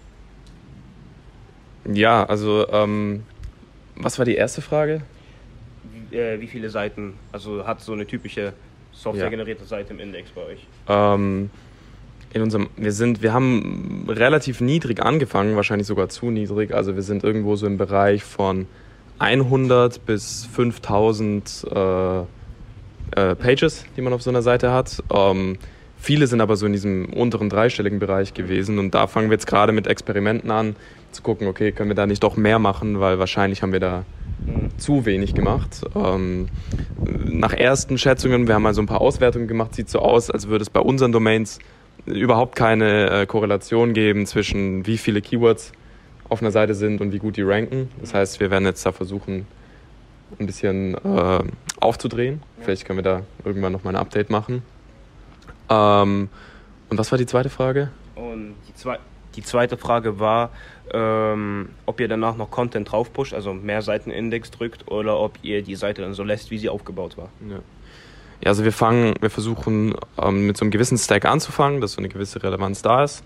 Ja, 1.91 2.25
also 2.25 2.69
ähm, 2.71 3.25
was 3.97 4.19
war 4.19 4.25
die 4.25 4.35
erste 4.35 4.63
Frage? 4.63 5.03
äh, 6.13 6.41
wie 6.41 6.47
viele 6.47 6.71
Seiten, 6.71 7.15
also 7.33 7.67
hat 7.67 7.81
so 7.81 7.93
eine 7.93 8.07
typische 8.07 8.53
softwaregenerierte 8.93 9.63
ja. 9.63 9.69
Seite 9.69 9.93
im 9.93 10.01
Index 10.01 10.31
bei 10.31 10.43
euch? 10.43 10.67
Ähm, 10.89 11.51
in 12.33 12.43
unserem, 12.43 12.69
wir 12.77 12.93
sind, 12.93 13.23
wir 13.23 13.33
haben 13.33 14.07
relativ 14.09 14.61
niedrig 14.61 15.03
angefangen, 15.03 15.57
wahrscheinlich 15.57 15.87
sogar 15.87 16.09
zu 16.09 16.31
niedrig. 16.31 16.73
Also 16.73 16.95
wir 16.95 17.03
sind 17.03 17.25
irgendwo 17.25 17.57
so 17.57 17.67
im 17.67 17.79
Bereich 17.79 18.25
von 18.25 18.67
100 19.19 20.05
bis 20.07 20.47
5000 20.47 21.67
äh, 21.71 22.21
äh, 22.21 22.25
Pages, 23.35 23.85
die 23.97 24.03
man 24.03 24.13
auf 24.13 24.23
so 24.23 24.31
einer 24.31 24.43
Seite 24.43 24.73
hat. 24.73 25.03
Ähm, 25.13 25.59
viele 25.99 26.27
sind 26.27 26.41
aber 26.41 26.57
so 26.57 26.67
in 26.67 26.73
diesem 26.73 27.13
unteren 27.13 27.51
dreistelligen 27.51 27.99
Bereich 27.99 28.33
gewesen 28.35 28.79
und 28.79 28.95
da 28.95 29.07
fangen 29.07 29.29
wir 29.29 29.35
jetzt 29.35 29.47
gerade 29.47 29.73
mit 29.73 29.87
Experimenten 29.87 30.51
an, 30.51 30.75
zu 31.13 31.23
gucken, 31.23 31.47
okay, 31.47 31.73
können 31.73 31.91
wir 31.91 31.95
da 31.95 32.07
nicht 32.07 32.23
doch 32.23 32.37
mehr 32.37 32.59
machen, 32.59 33.01
weil 33.01 33.19
wahrscheinlich 33.19 33.63
haben 33.63 33.73
wir 33.73 33.81
da 33.81 34.05
zu 34.77 35.05
wenig 35.07 35.35
gemacht. 35.35 35.83
Ähm, 35.95 36.49
nach 37.25 37.53
ersten 37.53 37.99
Schätzungen, 37.99 38.49
wir 38.49 38.55
haben 38.55 38.63
mal 38.63 38.75
so 38.75 38.83
ein 38.83 38.87
paar 38.87 39.01
Auswertungen 39.01 39.47
gemacht, 39.47 39.75
sieht 39.75 39.89
so 39.89 40.01
aus, 40.01 40.31
als 40.31 40.49
würde 40.49 40.63
es 40.63 40.71
bei 40.71 40.81
unseren 40.81 41.13
Domains 41.13 41.59
überhaupt 42.07 42.57
keine 42.57 43.11
äh, 43.11 43.27
Korrelation 43.27 43.93
geben 43.93 44.27
zwischen 44.27 44.87
wie 44.87 44.99
viele 44.99 45.21
Keywords 45.21 45.73
auf 46.29 46.41
einer 46.41 46.51
Seite 46.51 46.75
sind 46.75 47.01
und 47.01 47.13
wie 47.13 47.19
gut 47.19 47.37
die 47.37 47.43
ranken. 47.43 47.91
Das 48.01 48.15
heißt, 48.15 48.41
wir 48.41 48.51
werden 48.51 48.65
jetzt 48.65 48.85
da 48.85 48.93
versuchen, 48.93 49.47
ein 50.39 50.47
bisschen 50.47 50.95
äh, 50.95 51.45
aufzudrehen. 51.79 52.43
Vielleicht 52.61 52.87
können 52.87 52.99
wir 52.99 53.05
da 53.05 53.23
irgendwann 53.45 53.73
nochmal 53.73 53.95
ein 53.95 54.01
Update 54.01 54.31
machen. 54.31 54.63
Ähm, 55.69 56.29
und 56.89 56.99
was 56.99 57.11
war 57.13 57.19
die 57.19 57.27
zweite 57.27 57.51
Frage? 57.51 57.91
Und 58.15 58.55
die, 58.69 58.75
zwe 58.75 58.99
die 59.37 59.43
zweite 59.43 59.77
Frage 59.77 60.19
war, 60.19 60.51
ähm, 60.93 61.71
ob 61.87 62.01
ihr 62.01 62.09
danach 62.09 62.37
noch 62.37 62.51
Content 62.51 62.91
drauf 62.91 63.13
pusht, 63.13 63.35
also 63.35 63.55
mehr 63.55 63.83
Seitenindex 63.83 64.51
drückt 64.51 64.91
oder 64.91 65.19
ob 65.19 65.39
ihr 65.43 65.63
die 65.63 65.75
Seite 65.75 66.03
dann 66.03 66.15
so 66.15 66.23
lässt, 66.23 66.51
wie 66.51 66.59
sie 66.59 66.69
aufgebaut 66.69 67.17
war. 67.17 67.31
Ja. 67.49 67.61
Ja, 68.45 68.49
also 68.49 68.65
wir 68.65 68.73
fangen, 68.73 69.15
wir 69.21 69.31
versuchen 69.31 69.95
ähm, 70.21 70.49
mit 70.49 70.57
so 70.57 70.65
einem 70.65 70.73
gewissen 70.73 70.99
Stack 70.99 71.27
anzufangen, 71.27 71.81
dass 71.81 71.93
so 71.93 71.99
eine 71.99 72.09
gewisse 72.09 72.43
Relevanz 72.43 72.83
da 72.83 73.05
ist. 73.05 73.23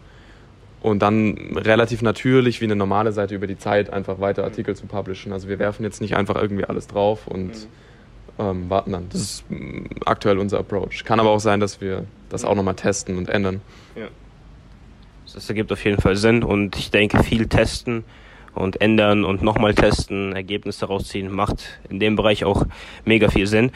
Und 0.83 1.01
dann 1.01 1.57
relativ 1.57 2.03
natürlich 2.03 2.61
wie 2.61 2.67
eine 2.67 2.77
normale 2.77 3.13
Seite 3.13 3.35
über 3.35 3.47
die 3.47 3.57
Zeit 3.57 3.91
einfach 3.91 4.21
weiter 4.21 4.43
mhm. 4.43 4.49
Artikel 4.49 4.77
zu 4.77 4.87
publishen. 4.87 5.33
Also 5.33 5.49
wir 5.49 5.59
werfen 5.59 5.85
jetzt 5.85 6.03
nicht 6.03 6.17
einfach 6.17 6.37
irgendwie 6.37 6.65
alles 6.65 6.87
drauf 6.87 7.27
und 7.27 7.49
mhm. 7.49 7.69
ähm, 8.39 8.71
warten 8.71 8.93
dann. 8.93 9.09
Das 9.09 9.23
ist 9.23 9.51
mm, 9.51 9.87
aktuell 10.05 10.39
unser 10.39 10.59
Approach. 10.59 11.03
Kann 11.05 11.19
aber 11.19 11.31
auch 11.31 11.41
sein, 11.41 11.61
dass 11.61 11.81
wir 11.81 12.05
das 12.29 12.45
auch 12.45 12.55
nochmal 12.55 12.75
testen 12.75 13.17
und 13.17 13.31
ändern. 13.31 13.63
Ja. 13.97 14.09
Das 15.35 15.49
ergibt 15.49 15.73
auf 15.73 15.85
jeden 15.85 16.01
Fall 16.01 16.17
Sinn 16.17 16.43
und 16.43 16.77
ich 16.77 16.91
denke, 16.91 17.23
viel 17.23 17.47
testen 17.49 18.05
und 18.55 18.81
ändern 18.81 19.25
und 19.25 19.43
nochmal 19.43 19.75
testen, 19.75 20.33
Ergebnisse 20.33 20.87
rausziehen, 20.87 21.31
macht 21.31 21.79
in 21.91 22.01
dem 22.01 22.17
Bereich 22.17 22.45
auch 22.45 22.65
mega 23.05 23.29
viel 23.29 23.47
Sinn. 23.47 23.71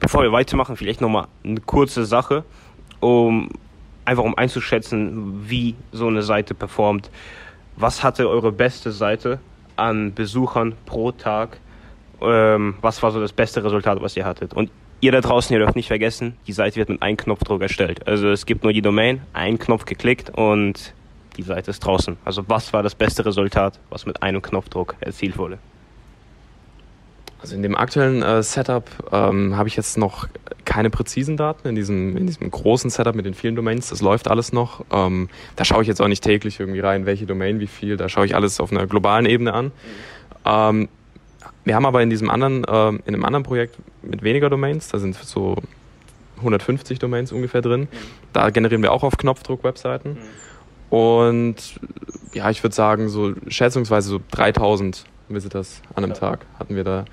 Bevor 0.00 0.22
wir 0.22 0.32
weitermachen, 0.32 0.76
vielleicht 0.76 1.00
nochmal 1.00 1.28
eine 1.44 1.60
kurze 1.60 2.04
Sache, 2.04 2.44
um 3.00 3.50
einfach 4.04 4.24
um 4.24 4.36
einzuschätzen, 4.36 5.48
wie 5.48 5.74
so 5.92 6.06
eine 6.06 6.22
Seite 6.22 6.54
performt. 6.54 7.10
Was 7.76 8.02
hatte 8.02 8.28
eure 8.28 8.52
beste 8.52 8.92
Seite 8.92 9.38
an 9.76 10.14
Besuchern 10.14 10.74
pro 10.86 11.12
Tag? 11.12 11.58
Ähm, 12.20 12.76
was 12.80 13.02
war 13.02 13.10
so 13.10 13.20
das 13.20 13.32
beste 13.32 13.62
Resultat, 13.62 14.00
was 14.00 14.16
ihr 14.16 14.24
hattet? 14.24 14.54
Und 14.54 14.70
ihr 15.00 15.12
da 15.12 15.20
draußen, 15.20 15.52
ihr 15.52 15.60
dürft 15.60 15.76
nicht 15.76 15.88
vergessen, 15.88 16.36
die 16.46 16.52
Seite 16.52 16.76
wird 16.76 16.88
mit 16.88 17.02
einem 17.02 17.16
Knopfdruck 17.16 17.62
erstellt. 17.62 18.06
Also 18.06 18.28
es 18.28 18.46
gibt 18.46 18.62
nur 18.62 18.72
die 18.72 18.82
Domain, 18.82 19.20
einen 19.32 19.58
Knopf 19.58 19.84
geklickt 19.84 20.30
und 20.30 20.94
die 21.36 21.42
Seite 21.42 21.70
ist 21.70 21.80
draußen. 21.80 22.16
Also 22.24 22.44
was 22.48 22.72
war 22.72 22.82
das 22.82 22.94
beste 22.94 23.24
Resultat, 23.24 23.78
was 23.90 24.06
mit 24.06 24.22
einem 24.22 24.40
Knopfdruck 24.40 24.96
erzielt 25.00 25.36
wurde? 25.38 25.58
Also 27.40 27.54
in 27.54 27.62
dem 27.62 27.76
aktuellen 27.76 28.22
äh, 28.22 28.42
Setup 28.42 28.88
ähm, 29.12 29.56
habe 29.56 29.68
ich 29.68 29.76
jetzt 29.76 29.98
noch 29.98 30.26
keine 30.64 30.90
präzisen 30.90 31.36
Daten 31.36 31.68
in 31.68 31.74
diesem, 31.74 32.16
in 32.16 32.26
diesem 32.26 32.50
großen 32.50 32.90
Setup 32.90 33.14
mit 33.14 33.26
den 33.26 33.34
vielen 33.34 33.54
Domains. 33.54 33.90
Das 33.90 34.00
läuft 34.00 34.28
alles 34.28 34.52
noch. 34.52 34.84
Ähm, 34.90 35.28
da 35.54 35.64
schaue 35.64 35.82
ich 35.82 35.88
jetzt 35.88 36.00
auch 36.00 36.08
nicht 36.08 36.24
täglich 36.24 36.58
irgendwie 36.58 36.80
rein, 36.80 37.06
welche 37.06 37.26
Domain, 37.26 37.60
wie 37.60 37.66
viel. 37.66 37.98
Da 37.98 38.08
schaue 38.08 38.24
ich 38.24 38.34
alles 38.34 38.58
auf 38.58 38.72
einer 38.72 38.86
globalen 38.86 39.26
Ebene 39.26 39.52
an. 39.52 39.66
Mhm. 39.66 39.70
Ähm, 40.46 40.88
wir 41.66 41.74
haben 41.74 41.84
aber 41.84 42.00
in 42.00 42.10
diesem 42.10 42.30
anderen, 42.30 42.62
äh, 42.64 42.88
in 42.88 43.14
einem 43.14 43.24
anderen 43.24 43.42
Projekt 43.42 43.76
mit 44.02 44.22
weniger 44.22 44.48
Domains, 44.48 44.88
da 44.88 44.98
sind 44.98 45.16
so 45.16 45.56
150 46.38 47.00
Domains 47.00 47.32
ungefähr 47.32 47.60
drin. 47.60 47.82
Mhm. 47.82 47.86
Da 48.32 48.50
generieren 48.50 48.82
wir 48.82 48.92
auch 48.92 49.02
auf 49.02 49.18
Knopfdruck 49.18 49.64
Webseiten. 49.64 50.10
Mhm. 50.10 50.96
Und 50.96 51.56
ja, 52.32 52.48
ich 52.50 52.62
würde 52.62 52.74
sagen, 52.74 53.08
so 53.08 53.34
schätzungsweise 53.48 54.08
so 54.08 54.20
3000 54.30 55.04
Visitors 55.28 55.82
an 55.96 56.04
einem 56.04 56.12
ja. 56.12 56.18
Tag 56.18 56.46
hatten 56.58 56.76
wir 56.76 56.84
da. 56.84 57.04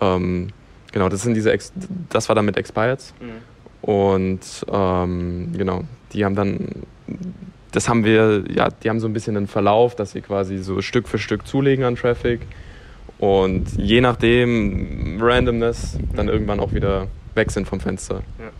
Ähm, 0.00 0.50
genau, 0.92 1.08
das 1.08 1.22
sind 1.22 1.34
diese, 1.34 1.50
Ex 1.50 1.72
das 2.08 2.28
war 2.28 2.36
dann 2.36 2.44
mit 2.44 2.56
Expireds. 2.56 3.12
Mhm. 3.20 3.88
Und 3.90 4.64
ähm, 4.70 5.52
genau, 5.56 5.82
die 6.12 6.24
haben 6.24 6.36
dann 6.36 6.68
das 7.72 7.88
haben 7.88 8.04
wir, 8.04 8.44
ja, 8.48 8.68
die 8.70 8.88
haben 8.88 9.00
so 9.00 9.06
ein 9.06 9.12
bisschen 9.12 9.36
einen 9.36 9.46
Verlauf, 9.46 9.94
dass 9.94 10.12
sie 10.12 10.20
quasi 10.20 10.58
so 10.58 10.80
Stück 10.80 11.08
für 11.08 11.18
Stück 11.18 11.46
zulegen 11.46 11.84
an 11.84 11.96
Traffic 11.96 12.40
und 13.18 13.66
je 13.76 14.00
nachdem 14.00 15.18
Randomness 15.20 15.98
dann 16.14 16.28
irgendwann 16.28 16.60
auch 16.60 16.72
wieder 16.72 17.08
weg 17.34 17.50
sind 17.50 17.66
vom 17.66 17.80
Fenster. 17.80 18.22
Ja. 18.38 18.50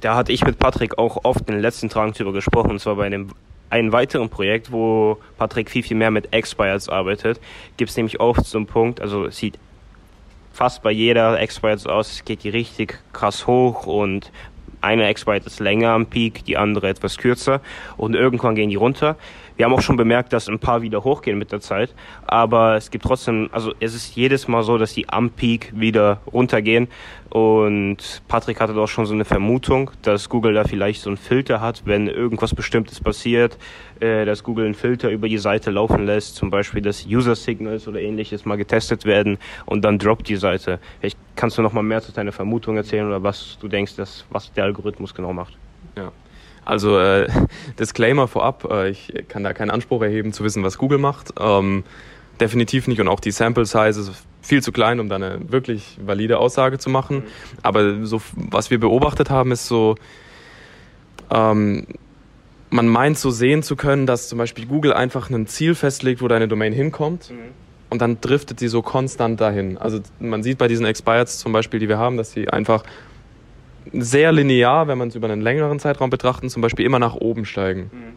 Da 0.00 0.14
hatte 0.16 0.32
ich 0.32 0.44
mit 0.44 0.58
Patrick 0.58 0.98
auch 0.98 1.24
oft 1.24 1.40
in 1.40 1.54
den 1.54 1.60
letzten 1.60 1.88
Tagen 1.88 2.12
drüber 2.12 2.32
gesprochen, 2.32 2.72
und 2.72 2.80
zwar 2.80 2.96
bei 2.96 3.06
einem 3.06 3.30
einem 3.70 3.92
weiteren 3.92 4.28
Projekt, 4.28 4.72
wo 4.72 5.18
Patrick 5.38 5.70
viel, 5.70 5.84
viel 5.84 5.96
mehr 5.96 6.10
mit 6.10 6.32
Expires 6.34 6.88
arbeitet, 6.88 7.40
gibt 7.76 7.90
es 7.90 7.96
nämlich 7.96 8.20
oft 8.20 8.44
so 8.44 8.58
einen 8.58 8.66
Punkt, 8.66 9.00
also 9.00 9.26
es 9.26 9.36
sieht 9.36 9.58
fast 10.52 10.82
bei 10.82 10.90
jeder 10.90 11.38
Expire 11.40 11.78
so 11.78 11.88
aus, 11.88 12.10
es 12.10 12.24
geht 12.24 12.42
die 12.42 12.48
richtig 12.48 12.98
krass 13.12 13.46
hoch 13.46 13.86
und 13.86 14.32
eine 14.80 15.06
Expire 15.06 15.38
ist 15.44 15.60
länger 15.60 15.90
am 15.90 16.06
Peak, 16.06 16.44
die 16.44 16.56
andere 16.56 16.88
etwas 16.88 17.16
kürzer 17.16 17.60
und 17.96 18.14
irgendwann 18.14 18.54
gehen 18.54 18.70
die 18.70 18.76
runter. 18.76 19.16
Wir 19.60 19.66
haben 19.66 19.74
auch 19.74 19.82
schon 19.82 19.98
bemerkt, 19.98 20.32
dass 20.32 20.48
ein 20.48 20.58
paar 20.58 20.80
wieder 20.80 21.04
hochgehen 21.04 21.36
mit 21.36 21.52
der 21.52 21.60
Zeit, 21.60 21.94
aber 22.26 22.76
es 22.76 22.90
gibt 22.90 23.04
trotzdem, 23.04 23.50
also 23.52 23.74
es 23.78 23.94
ist 23.94 24.16
jedes 24.16 24.48
Mal 24.48 24.62
so, 24.62 24.78
dass 24.78 24.94
die 24.94 25.10
am 25.10 25.28
Peak 25.28 25.70
wieder 25.78 26.22
runtergehen 26.32 26.88
und 27.28 28.22
Patrick 28.26 28.58
hatte 28.58 28.72
doch 28.72 28.86
schon 28.86 29.04
so 29.04 29.12
eine 29.12 29.26
Vermutung, 29.26 29.90
dass 30.00 30.30
Google 30.30 30.54
da 30.54 30.64
vielleicht 30.64 31.02
so 31.02 31.10
einen 31.10 31.18
Filter 31.18 31.60
hat, 31.60 31.82
wenn 31.84 32.06
irgendwas 32.06 32.54
Bestimmtes 32.54 33.00
passiert, 33.00 33.58
äh, 34.00 34.24
dass 34.24 34.44
Google 34.44 34.64
einen 34.64 34.72
Filter 34.72 35.10
über 35.10 35.28
die 35.28 35.36
Seite 35.36 35.70
laufen 35.70 36.06
lässt, 36.06 36.36
zum 36.36 36.48
Beispiel, 36.48 36.80
dass 36.80 37.04
User 37.04 37.36
Signals 37.36 37.86
oder 37.86 38.00
ähnliches 38.00 38.46
mal 38.46 38.56
getestet 38.56 39.04
werden 39.04 39.36
und 39.66 39.84
dann 39.84 39.98
droppt 39.98 40.26
die 40.30 40.36
Seite. 40.36 40.78
Vielleicht 41.00 41.18
kannst 41.36 41.58
du 41.58 41.62
noch 41.62 41.74
mal 41.74 41.82
mehr 41.82 42.00
zu 42.00 42.12
deiner 42.12 42.32
Vermutung 42.32 42.78
erzählen 42.78 43.06
oder 43.06 43.22
was 43.22 43.58
du 43.60 43.68
denkst, 43.68 43.96
dass, 43.96 44.24
was 44.30 44.50
der 44.54 44.64
Algorithmus 44.64 45.14
genau 45.14 45.34
macht. 45.34 45.58
Ja. 45.98 46.12
Also 46.70 47.00
äh, 47.00 47.26
Disclaimer 47.80 48.28
vorab, 48.28 48.64
äh, 48.70 48.90
ich 48.90 49.12
kann 49.26 49.42
da 49.42 49.52
keinen 49.52 49.70
Anspruch 49.70 50.02
erheben 50.02 50.32
zu 50.32 50.44
wissen, 50.44 50.62
was 50.62 50.78
Google 50.78 50.98
macht. 50.98 51.34
Ähm, 51.40 51.82
definitiv 52.40 52.86
nicht 52.86 53.00
und 53.00 53.08
auch 53.08 53.18
die 53.18 53.32
Sample 53.32 53.66
Size 53.66 54.00
ist 54.00 54.12
viel 54.40 54.62
zu 54.62 54.70
klein, 54.70 55.00
um 55.00 55.08
da 55.08 55.16
eine 55.16 55.40
wirklich 55.50 55.98
valide 56.00 56.38
Aussage 56.38 56.78
zu 56.78 56.88
machen. 56.88 57.16
Mhm. 57.16 57.22
Aber 57.62 58.06
so 58.06 58.22
was 58.34 58.70
wir 58.70 58.78
beobachtet 58.78 59.30
haben, 59.30 59.50
ist 59.50 59.66
so, 59.66 59.96
ähm, 61.30 61.88
man 62.70 62.86
meint 62.86 63.18
so 63.18 63.32
sehen 63.32 63.64
zu 63.64 63.74
können, 63.74 64.06
dass 64.06 64.28
zum 64.28 64.38
Beispiel 64.38 64.66
Google 64.66 64.92
einfach 64.92 65.28
ein 65.28 65.48
Ziel 65.48 65.74
festlegt, 65.74 66.22
wo 66.22 66.28
deine 66.28 66.46
Domain 66.46 66.72
hinkommt. 66.72 67.30
Mhm. 67.30 67.50
Und 67.90 68.00
dann 68.00 68.20
driftet 68.20 68.60
sie 68.60 68.68
so 68.68 68.80
konstant 68.80 69.40
dahin. 69.40 69.76
Also 69.76 69.98
man 70.20 70.44
sieht 70.44 70.58
bei 70.58 70.68
diesen 70.68 70.86
Expireds 70.86 71.38
zum 71.40 71.52
Beispiel, 71.52 71.80
die 71.80 71.88
wir 71.88 71.98
haben, 71.98 72.16
dass 72.16 72.30
sie 72.30 72.48
einfach 72.48 72.84
sehr 73.92 74.32
linear, 74.32 74.88
wenn 74.88 74.98
man 74.98 75.08
es 75.08 75.14
über 75.14 75.28
einen 75.28 75.42
längeren 75.42 75.78
Zeitraum 75.78 76.10
betrachten, 76.10 76.48
zum 76.48 76.62
Beispiel 76.62 76.84
immer 76.84 76.98
nach 76.98 77.14
oben 77.14 77.44
steigen. 77.44 77.90
Mhm. 77.92 78.12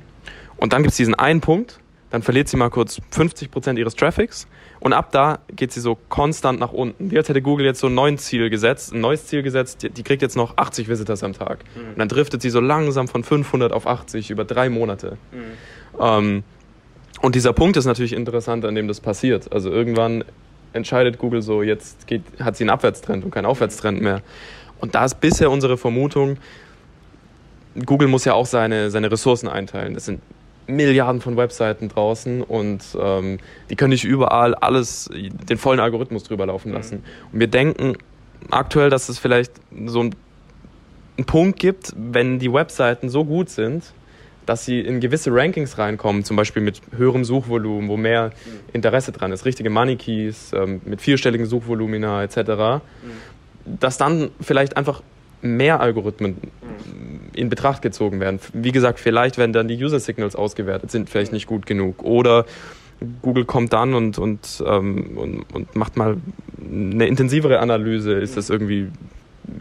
Und 0.58 0.74
dann 0.74 0.84
gibt 0.84 0.92
es 0.92 0.98
diesen 0.98 1.16
einen 1.16 1.42
Punkt, 1.42 1.80
dann 2.10 2.22
verliert 2.22 2.48
sie 2.48 2.58
mal 2.58 2.70
kurz 2.70 3.02
50% 3.12 3.78
ihres 3.78 3.96
Traffics 3.96 4.48
und 4.80 4.94
ab 4.94 5.12
da 5.12 5.40
geht 5.56 5.72
sie 5.72 5.80
so 5.80 5.98
konstant 6.10 6.60
nach 6.60 6.72
unten. 6.72 7.10
Wie 7.10 7.18
als 7.18 7.28
hätte 7.28 7.42
Google 7.42 7.66
jetzt 7.66 7.80
so 7.80 7.88
ein 7.88 7.96
neues 7.96 8.26
Ziel 8.26 8.50
gesetzt, 8.50 8.94
ein 8.94 9.02
neues 9.02 9.26
Ziel 9.28 9.42
gesetzt, 9.42 9.82
die, 9.82 9.90
die 9.90 10.04
kriegt 10.04 10.22
jetzt 10.22 10.36
noch 10.36 10.58
80 10.58 10.90
Visitors 10.90 11.24
am 11.24 11.34
Tag. 11.34 11.64
Mhm. 11.76 11.90
Und 11.90 12.00
dann 12.00 12.10
driftet 12.10 12.42
sie 12.42 12.50
so 12.50 12.60
langsam 12.60 13.08
von 13.08 13.24
500 13.24 13.72
auf 13.72 13.88
80 13.88 14.30
über 14.30 14.46
drei 14.46 14.70
Monate. 14.70 15.18
Mhm. 15.32 16.00
Ähm, 16.00 16.44
und 17.22 17.36
dieser 17.36 17.54
Punkt 17.54 17.78
ist 17.78 17.86
natürlich 17.86 18.14
interessant, 18.14 18.66
an 18.66 18.76
dem 18.76 18.88
das 18.88 19.00
passiert. 19.00 19.52
Also 19.54 19.72
irgendwann 19.72 20.26
entscheidet 20.74 21.18
Google 21.18 21.42
so, 21.42 21.64
jetzt 21.64 22.06
geht, 22.08 22.24
hat 22.40 22.58
sie 22.58 22.64
einen 22.64 22.72
Abwärtstrend 22.72 23.24
und 23.24 23.32
keinen 23.32 23.46
Aufwärtstrend 23.46 24.02
mehr. 24.02 24.22
Und 24.84 24.96
da 24.96 25.06
ist 25.06 25.22
bisher 25.22 25.50
unsere 25.50 25.78
Vermutung, 25.78 26.36
Google 27.86 28.10
muss 28.10 28.26
ja 28.26 28.34
auch 28.34 28.46
seine, 28.46 28.92
seine 28.92 29.10
Ressourcen 29.10 29.48
einteilen. 29.48 29.94
Das 29.94 30.04
sind 30.04 30.20
Milliarden 30.68 31.22
von 31.22 31.38
Webseiten 31.38 31.88
draußen 31.88 32.42
und 32.42 32.84
ähm, 33.00 33.38
die 33.70 33.78
können 33.78 33.92
nicht 33.92 34.04
überall 34.04 34.54
alles, 34.56 35.10
den 35.14 35.58
vollen 35.58 35.80
Algorithmus 35.80 36.26
drüber 36.26 36.48
laufen 36.48 36.72
mhm. 36.72 36.76
lassen. 36.76 37.04
Und 37.32 37.40
wir 37.40 37.48
denken 37.48 37.96
aktuell, 38.52 38.90
dass 38.90 39.08
es 39.08 39.20
vielleicht 39.20 39.54
so 39.86 40.02
einen, 40.02 40.16
einen 41.16 41.26
Punkt 41.28 41.60
gibt, 41.60 41.94
wenn 41.96 42.40
die 42.40 42.52
Webseiten 42.52 43.08
so 43.08 43.24
gut 43.24 43.50
sind, 43.50 43.86
dass 44.46 44.66
sie 44.66 44.82
in 44.82 45.00
gewisse 45.00 45.34
Rankings 45.34 45.78
reinkommen, 45.78 46.26
zum 46.26 46.36
Beispiel 46.36 46.62
mit 46.62 46.82
höherem 46.92 47.24
Suchvolumen, 47.24 47.88
wo 47.88 47.96
mehr 47.96 48.32
mhm. 48.32 48.60
Interesse 48.74 49.14
dran 49.14 49.32
ist, 49.32 49.46
richtige 49.46 49.70
Money 49.70 49.96
Keys, 49.96 50.52
ähm, 50.54 50.82
mit 50.84 51.00
vierstelligen 51.00 51.46
Suchvolumina 51.46 52.22
etc. 52.22 52.36
Mhm 52.38 52.82
dass 53.66 53.98
dann 53.98 54.30
vielleicht 54.42 54.78
einfach 54.78 55.02
mehr 55.42 55.82
Algorithmen 55.82 56.38
in 57.34 57.50
Betracht 57.50 57.82
gezogen 57.82 58.20
werden. 58.20 58.40
Wie 58.54 58.72
gesagt, 58.72 59.00
vielleicht 59.00 59.38
werden 59.38 59.54
dann 59.54 59.68
die 59.68 59.84
User 59.84 60.00
Signals 60.00 60.36
ausgewertet, 60.36 60.92
sind 60.92 61.10
vielleicht 61.10 61.34
nicht 61.34 61.48
gut 61.48 61.66
genug. 61.66 62.04
Oder 62.04 62.46
Google 63.22 63.46
kommt 63.46 63.74
dann 63.74 63.94
und, 63.94 64.18
und, 64.18 64.64
ähm, 64.66 65.18
und, 65.18 65.44
und, 65.54 65.76
macht 65.76 65.98
mal 65.98 66.18
eine 66.62 67.08
intensivere 67.08 67.60
Analyse. 67.60 68.14
Ist 68.14 68.38
das 68.38 68.50
irgendwie, 68.50 68.88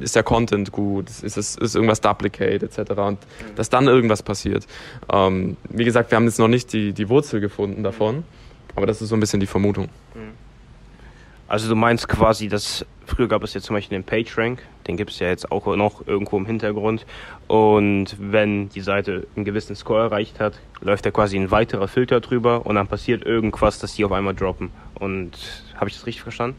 ist 0.00 0.14
der 0.14 0.22
Content 0.22 0.70
gut? 0.70 1.10
Ist, 1.10 1.36
es, 1.36 1.56
ist 1.56 1.74
irgendwas 1.74 2.00
duplicate 2.00 2.62
etc. 2.62 2.92
Und 2.92 3.18
dass 3.56 3.68
dann 3.68 3.88
irgendwas 3.88 4.22
passiert. 4.22 4.66
Ähm, 5.12 5.56
wie 5.70 5.84
gesagt, 5.84 6.10
wir 6.10 6.16
haben 6.16 6.26
jetzt 6.26 6.38
noch 6.38 6.48
nicht 6.48 6.72
die, 6.72 6.92
die 6.92 7.08
Wurzel 7.08 7.40
gefunden 7.40 7.82
davon, 7.82 8.22
aber 8.76 8.86
das 8.86 9.02
ist 9.02 9.08
so 9.08 9.16
ein 9.16 9.20
bisschen 9.20 9.40
die 9.40 9.46
Vermutung. 9.46 9.88
Also 11.52 11.68
du 11.68 11.76
meinst 11.76 12.08
quasi, 12.08 12.48
dass 12.48 12.86
früher 13.04 13.28
gab 13.28 13.44
es 13.44 13.52
jetzt 13.52 13.66
zum 13.66 13.76
Beispiel 13.76 13.98
den 13.98 14.04
PageRank, 14.04 14.62
den 14.86 14.96
gibt 14.96 15.10
es 15.10 15.18
ja 15.18 15.28
jetzt 15.28 15.52
auch 15.52 15.66
noch 15.76 16.06
irgendwo 16.06 16.38
im 16.38 16.46
Hintergrund. 16.46 17.04
Und 17.46 18.16
wenn 18.18 18.70
die 18.70 18.80
Seite 18.80 19.26
einen 19.36 19.44
gewissen 19.44 19.76
Score 19.76 20.00
erreicht 20.00 20.40
hat, 20.40 20.58
läuft 20.80 21.04
da 21.04 21.10
quasi 21.10 21.38
ein 21.38 21.50
weiterer 21.50 21.88
Filter 21.88 22.20
drüber 22.20 22.64
und 22.64 22.76
dann 22.76 22.86
passiert 22.86 23.26
irgendwas, 23.26 23.78
dass 23.78 23.96
die 23.96 24.06
auf 24.06 24.12
einmal 24.12 24.34
droppen. 24.34 24.70
Und 24.94 25.32
habe 25.74 25.90
ich 25.90 25.96
das 25.96 26.06
richtig 26.06 26.22
verstanden? 26.22 26.56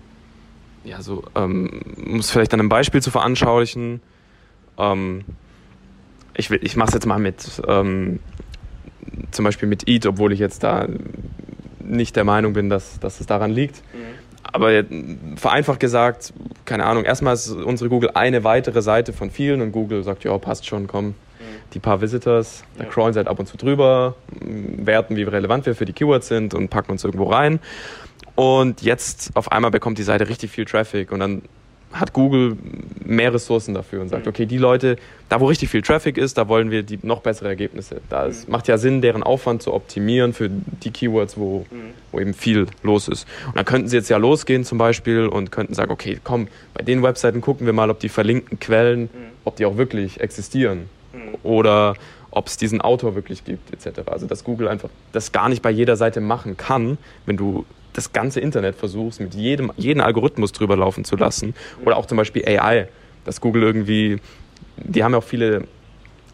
Ja, 0.84 1.02
so 1.02 1.24
ähm, 1.34 1.82
um 2.06 2.20
es 2.20 2.30
vielleicht 2.30 2.54
an 2.54 2.60
einem 2.60 2.70
Beispiel 2.70 3.02
zu 3.02 3.10
veranschaulichen. 3.10 4.00
Ähm, 4.78 5.26
ich 6.36 6.52
ich 6.52 6.76
mache 6.76 6.90
es 6.90 6.94
jetzt 6.94 7.08
mal 7.08 7.18
mit 7.18 7.64
ähm, 7.68 8.20
zum 9.32 9.44
Beispiel 9.44 9.68
mit 9.68 9.90
Eat, 9.90 10.06
obwohl 10.06 10.34
ich 10.34 10.40
jetzt 10.40 10.62
da 10.62 10.88
nicht 11.80 12.16
der 12.16 12.26
Meinung 12.26 12.54
bin, 12.54 12.70
dass, 12.70 13.00
dass 13.00 13.20
es 13.20 13.26
daran 13.26 13.50
liegt. 13.50 13.82
Mhm 13.96 14.23
aber 14.54 14.84
vereinfacht 15.36 15.80
gesagt, 15.80 16.32
keine 16.66 16.86
Ahnung, 16.86 17.04
erstmal 17.04 17.34
ist 17.34 17.50
unsere 17.50 17.90
Google 17.90 18.12
eine 18.14 18.44
weitere 18.44 18.82
Seite 18.82 19.12
von 19.12 19.32
vielen 19.32 19.62
und 19.62 19.72
Google 19.72 20.04
sagt, 20.04 20.24
ja, 20.24 20.38
passt 20.38 20.68
schon, 20.68 20.88
komm, 20.88 21.16
die 21.74 21.80
paar 21.80 22.02
Visitors, 22.02 22.64
da 22.78 22.86
crawlen 22.86 23.14
sie 23.14 23.18
halt 23.18 23.28
ab 23.28 23.40
und 23.40 23.48
zu 23.48 23.58
drüber, 23.58 24.16
werten, 24.30 25.16
wie 25.16 25.24
relevant 25.24 25.66
wir 25.66 25.76
für 25.76 25.86
die 25.86 25.94
Keywords 25.94 26.28
sind 26.28 26.54
und 26.54 26.70
packen 26.70 26.92
uns 26.92 27.04
irgendwo 27.04 27.26
rein. 27.26 27.60
Und 28.36 28.82
jetzt 28.84 29.32
auf 29.36 29.52
einmal 29.52 29.72
bekommt 29.72 29.98
die 29.98 30.04
Seite 30.04 30.30
richtig 30.30 30.52
viel 30.52 30.66
Traffic 30.66 31.12
und 31.12 31.20
dann 31.20 31.42
hat 31.94 32.12
Google 32.12 32.58
mehr 33.06 33.34
Ressourcen 33.34 33.74
dafür 33.74 34.02
und 34.02 34.10
sagt, 34.10 34.26
mhm. 34.26 34.30
okay, 34.30 34.46
die 34.46 34.58
Leute, 34.58 34.98
da 35.30 35.40
wo 35.40 35.46
richtig 35.46 35.70
viel 35.70 35.82
Traffic 35.82 36.18
ist, 36.18 36.38
da 36.38 36.48
wollen 36.48 36.72
wir 36.72 36.84
die 36.84 37.00
noch 37.04 37.22
bessere 37.22 37.50
Ergebnisse. 37.50 38.02
Da 38.10 38.28
es 38.28 38.46
mhm. 38.46 38.52
macht 38.52 38.68
ja 38.68 38.78
Sinn, 38.78 39.02
deren 39.02 39.24
Aufwand 39.24 39.62
zu 39.62 39.74
optimieren 39.74 40.34
für 40.34 40.50
die 40.50 40.92
Keywords, 40.92 41.38
wo, 41.38 41.66
mhm. 41.70 41.92
wo 42.12 42.20
eben 42.20 42.34
viel 42.34 42.68
los 42.82 43.08
ist. 43.08 43.28
Und 43.48 43.56
dann 43.58 43.66
könnten 43.66 43.88
sie 43.88 43.96
jetzt 43.96 44.10
ja 44.10 44.18
losgehen 44.18 44.66
zum 44.66 44.78
Beispiel 44.78 45.28
und 45.28 45.52
könnten 45.52 45.74
sagen, 45.74 45.92
okay, 45.92 46.20
komm, 46.24 46.48
bei 46.74 46.84
den 46.84 47.04
Webseiten 47.04 47.42
gucken 47.42 47.66
wir 47.66 47.74
mal, 47.74 47.90
ob 47.90 48.00
die 48.00 48.10
verlinkten 48.10 48.60
Quellen, 48.60 49.10
ob 49.46 49.56
die 49.56 49.66
auch 49.66 49.78
wirklich 49.78 50.20
existieren. 50.20 50.90
Oder 51.44 51.94
ob 52.32 52.48
es 52.48 52.58
diesen 52.58 52.82
Autor 52.82 53.16
wirklich 53.16 53.46
gibt, 53.46 53.72
etc. 53.72 54.02
Also 54.08 54.26
dass 54.26 54.44
Google 54.44 54.68
einfach 54.68 54.90
das 55.12 55.32
gar 55.32 55.50
nicht 55.50 55.62
bei 55.62 55.70
jeder 55.70 55.96
Seite 55.96 56.22
machen 56.22 56.58
kann, 56.58 56.98
wenn 57.26 57.38
du 57.38 57.66
das 57.94 58.12
ganze 58.12 58.40
Internet 58.40 58.76
versuchst, 58.76 59.20
mit 59.20 59.34
jedem 59.36 59.72
jeden 59.78 60.02
Algorithmus 60.02 60.52
drüber 60.52 60.76
laufen 60.76 61.06
zu 61.06 61.16
lassen. 61.16 61.54
Oder 61.86 61.98
auch 61.98 62.06
zum 62.06 62.18
Beispiel 62.18 62.44
AI, 62.46 62.88
dass 63.24 63.40
Google 63.40 63.64
irgendwie, 63.64 64.20
die 64.78 65.04
haben 65.04 65.14
ja 65.14 65.20
auch 65.20 65.24
viele 65.24 65.68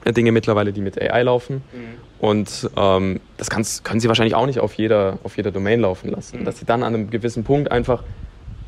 Dinge 0.05 0.31
mittlerweile, 0.31 0.73
die 0.73 0.81
mit 0.81 0.99
AI 0.99 1.23
laufen. 1.23 1.55
Mhm. 1.73 2.09
Und 2.19 2.69
ähm, 2.75 3.19
das 3.37 3.49
können 3.49 3.99
sie 3.99 4.07
wahrscheinlich 4.07 4.35
auch 4.35 4.45
nicht 4.45 4.59
auf 4.59 4.73
jeder, 4.73 5.19
auf 5.23 5.37
jeder 5.37 5.51
Domain 5.51 5.81
laufen 5.81 6.09
lassen. 6.09 6.41
Mhm. 6.41 6.45
Dass 6.45 6.59
sie 6.59 6.65
dann 6.65 6.83
an 6.83 6.93
einem 6.93 7.09
gewissen 7.09 7.43
Punkt 7.43 7.71
einfach 7.71 8.03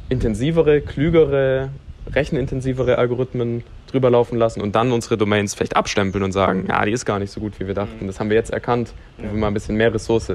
intensivere, 0.09 0.81
klügere, 0.81 1.69
rechenintensivere 2.13 2.97
Algorithmen 2.97 3.63
drüber 3.87 4.09
laufen 4.09 4.37
lassen 4.37 4.61
und 4.61 4.75
dann 4.75 4.91
unsere 4.91 5.17
Domains 5.17 5.53
vielleicht 5.53 5.75
abstempeln 5.75 6.23
und 6.23 6.31
sagen, 6.31 6.65
ja, 6.67 6.83
die 6.85 6.91
ist 6.91 7.05
gar 7.05 7.19
nicht 7.19 7.31
so 7.31 7.39
gut, 7.39 7.59
wie 7.59 7.67
wir 7.67 7.73
dachten. 7.73 8.03
Mhm. 8.03 8.07
Das 8.07 8.19
haben 8.19 8.29
wir 8.29 8.37
jetzt 8.37 8.51
erkannt, 8.51 8.93
wo 9.17 9.23
wir 9.23 9.39
mal 9.39 9.47
ein 9.47 9.53
bisschen 9.53 9.75
mehr 9.75 9.93
Ressource 9.93 10.33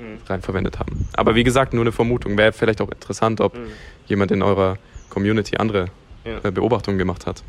mhm. 0.00 0.18
rein 0.26 0.42
verwendet 0.42 0.78
haben. 0.78 1.08
Aber 1.14 1.34
wie 1.34 1.44
gesagt, 1.44 1.74
nur 1.74 1.82
eine 1.82 1.92
Vermutung. 1.92 2.36
Wäre 2.36 2.52
vielleicht 2.52 2.80
auch 2.80 2.90
interessant, 2.90 3.40
ob 3.40 3.56
mhm. 3.56 3.68
jemand 4.06 4.30
in 4.30 4.42
eurer 4.42 4.78
Community 5.08 5.56
andere 5.56 5.86
ja. 6.24 6.38
Äh, 6.42 6.50
Beobachtungen 6.50 6.98
gemacht 6.98 7.26
hat. 7.26 7.42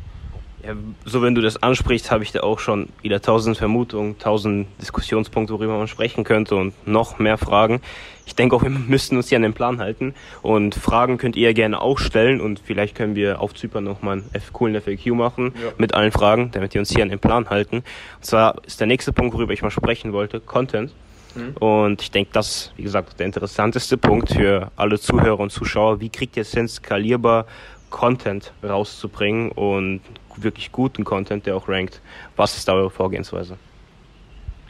Ja, 0.64 0.74
so 1.04 1.22
wenn 1.22 1.34
du 1.34 1.40
das 1.40 1.60
ansprichst, 1.60 2.12
habe 2.12 2.22
ich 2.22 2.30
da 2.30 2.40
auch 2.40 2.60
schon 2.60 2.88
wieder 3.02 3.20
tausend 3.20 3.56
Vermutungen, 3.56 4.18
tausend 4.20 4.68
Diskussionspunkte, 4.80 5.52
worüber 5.54 5.76
man 5.76 5.88
sprechen 5.88 6.22
könnte 6.22 6.54
und 6.54 6.86
noch 6.86 7.18
mehr 7.18 7.36
Fragen. 7.36 7.80
Ich 8.26 8.36
denke 8.36 8.54
auch, 8.54 8.62
wir 8.62 8.70
müssten 8.70 9.16
uns 9.16 9.28
hier 9.28 9.36
an 9.36 9.42
den 9.42 9.54
Plan 9.54 9.80
halten 9.80 10.14
und 10.40 10.76
Fragen 10.76 11.18
könnt 11.18 11.34
ihr 11.34 11.52
gerne 11.52 11.80
auch 11.80 11.98
stellen 11.98 12.40
und 12.40 12.60
vielleicht 12.64 12.94
können 12.94 13.16
wir 13.16 13.40
auf 13.40 13.54
Zypern 13.54 13.82
nochmal 13.82 14.22
einen 14.32 14.42
coolen 14.52 14.80
FAQ 14.80 15.06
machen 15.16 15.52
ja. 15.60 15.72
mit 15.78 15.94
allen 15.94 16.12
Fragen, 16.12 16.52
damit 16.52 16.74
wir 16.74 16.80
uns 16.80 16.90
hier 16.90 17.02
an 17.02 17.08
den 17.08 17.18
Plan 17.18 17.50
halten. 17.50 17.78
Und 17.78 18.24
zwar 18.24 18.64
ist 18.64 18.78
der 18.78 18.86
nächste 18.86 19.12
Punkt, 19.12 19.34
worüber 19.34 19.52
ich 19.52 19.62
mal 19.62 19.70
sprechen 19.70 20.12
wollte, 20.12 20.38
Content. 20.38 20.92
Mhm. 21.34 21.56
Und 21.58 22.02
ich 22.02 22.10
denke, 22.10 22.30
das 22.32 22.48
ist, 22.48 22.72
wie 22.76 22.82
gesagt, 22.82 23.18
der 23.18 23.26
interessanteste 23.26 23.96
Punkt 23.96 24.32
für 24.32 24.70
alle 24.76 24.98
Zuhörer 24.98 25.40
und 25.40 25.50
Zuschauer. 25.50 26.00
Wie 26.00 26.08
kriegt 26.08 26.36
ihr 26.36 26.42
es 26.42 26.52
hin, 26.52 26.68
skalierbar 26.68 27.46
Content 27.90 28.52
rauszubringen 28.64 29.52
und 29.52 30.00
wirklich 30.36 30.72
guten 30.72 31.04
Content, 31.04 31.46
der 31.46 31.54
auch 31.54 31.68
rankt. 31.68 32.00
Was 32.36 32.56
ist 32.56 32.66
da 32.66 32.72
eure 32.72 32.90
Vorgehensweise? 32.90 33.56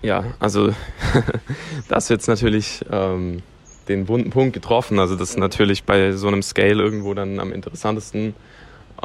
Ja, 0.02 0.24
also 0.40 0.74
das 1.88 2.08
jetzt 2.08 2.26
natürlich 2.26 2.84
ähm, 2.90 3.42
den 3.88 4.08
wunden 4.08 4.30
Punkt 4.30 4.52
getroffen. 4.52 4.98
Also 4.98 5.16
das 5.16 5.30
ist 5.30 5.38
natürlich 5.38 5.84
bei 5.84 6.12
so 6.12 6.28
einem 6.28 6.42
Scale 6.42 6.82
irgendwo 6.82 7.14
dann 7.14 7.38
am 7.38 7.52
interessantesten, 7.52 8.34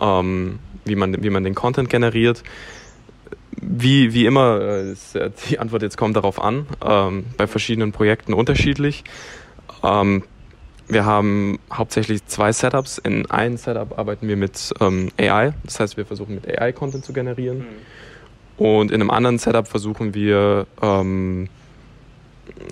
ähm, 0.02 0.60
wie, 0.84 0.96
man, 0.96 1.24
wie 1.24 1.30
man 1.30 1.44
den 1.44 1.56
Content 1.56 1.90
generiert. 1.90 2.44
Wie, 3.62 4.14
wie 4.14 4.26
immer, 4.26 4.62
äh, 4.62 4.92
ist, 4.92 5.16
äh, 5.16 5.32
die 5.50 5.60
Antwort 5.60 5.82
jetzt 5.82 5.98
kommt 5.98 6.16
darauf 6.16 6.42
an, 6.42 6.68
ähm, 6.86 7.26
bei 7.38 7.48
verschiedenen 7.48 7.92
Projekten 7.92 8.34
unterschiedlich. 8.34 9.04
Ähm, 9.84 10.24
wir 10.88 11.06
haben 11.06 11.60
hauptsächlich 11.74 12.26
zwei 12.28 12.52
Setups. 12.52 12.98
In 12.98 13.30
einem 13.30 13.58
Setup 13.58 13.98
arbeiten 13.98 14.28
wir 14.28 14.38
mit 14.38 14.74
ähm, 14.80 15.10
AI, 15.20 15.54
das 15.66 15.80
heißt, 15.80 15.98
wir 15.98 16.06
versuchen 16.06 16.36
mit 16.36 16.48
AI 16.48 16.72
Content 16.72 17.04
zu 17.04 17.14
generieren. 17.14 17.60
Mhm. 17.60 18.64
Und 18.64 18.92
in 18.92 19.02
einem 19.02 19.12
anderen 19.12 19.38
Setup 19.38 19.68
versuchen 19.68 20.14
wir 20.14 20.66
ähm, 20.82 21.50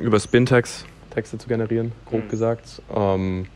über 0.01 0.19
Spintex 0.19 0.85
Texte 1.15 1.37
zu 1.37 1.47
generieren, 1.47 1.93
grob 2.05 2.25
mhm. 2.25 2.29
gesagt. 2.29 2.81
Ähm, 2.93 3.47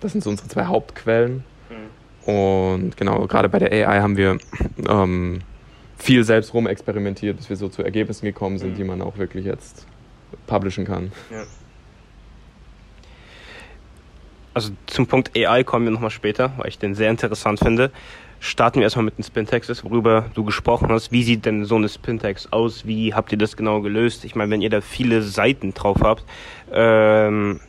das 0.00 0.12
sind 0.12 0.22
so 0.22 0.30
unsere 0.30 0.48
zwei 0.48 0.64
Hauptquellen. 0.64 1.44
Mhm. 1.68 2.32
Und 2.32 2.96
genau, 2.96 3.26
gerade 3.26 3.48
bei 3.48 3.58
der 3.58 3.72
AI 3.72 4.00
haben 4.00 4.16
wir 4.16 4.38
ähm, 4.88 5.40
viel 6.00 6.24
selbst 6.24 6.54
rumexperimentiert, 6.54 7.36
bis 7.36 7.48
wir 7.48 7.56
so 7.56 7.68
zu 7.68 7.82
Ergebnissen 7.82 8.26
gekommen 8.26 8.58
sind, 8.58 8.72
mhm. 8.72 8.76
die 8.76 8.84
man 8.84 9.02
auch 9.02 9.18
wirklich 9.18 9.44
jetzt 9.44 9.86
publishen 10.46 10.84
kann. 10.84 11.12
Ja 11.30 11.44
also 14.54 14.72
zum 14.86 15.06
Punkt 15.06 15.30
AI 15.36 15.64
kommen 15.64 15.86
wir 15.86 15.92
nochmal 15.92 16.10
später, 16.10 16.52
weil 16.56 16.68
ich 16.68 16.78
den 16.78 16.94
sehr 16.94 17.10
interessant 17.10 17.60
finde. 17.60 17.90
Starten 18.40 18.78
wir 18.80 18.84
erstmal 18.84 19.04
mit 19.04 19.18
den 19.18 19.24
Spintexes, 19.24 19.84
worüber 19.84 20.30
du 20.34 20.44
gesprochen 20.44 20.88
hast. 20.88 21.12
Wie 21.12 21.22
sieht 21.22 21.44
denn 21.44 21.64
so 21.66 21.76
eine 21.76 21.88
Spintex 21.88 22.50
aus? 22.52 22.86
Wie 22.86 23.12
habt 23.12 23.32
ihr 23.32 23.38
das 23.38 23.56
genau 23.56 23.82
gelöst? 23.82 24.24
Ich 24.24 24.34
meine, 24.34 24.50
wenn 24.50 24.62
ihr 24.62 24.70
da 24.70 24.80
viele 24.80 25.20
Seiten 25.22 25.74
drauf 25.74 25.98
habt, 26.02 26.24
ähm, 26.72 27.60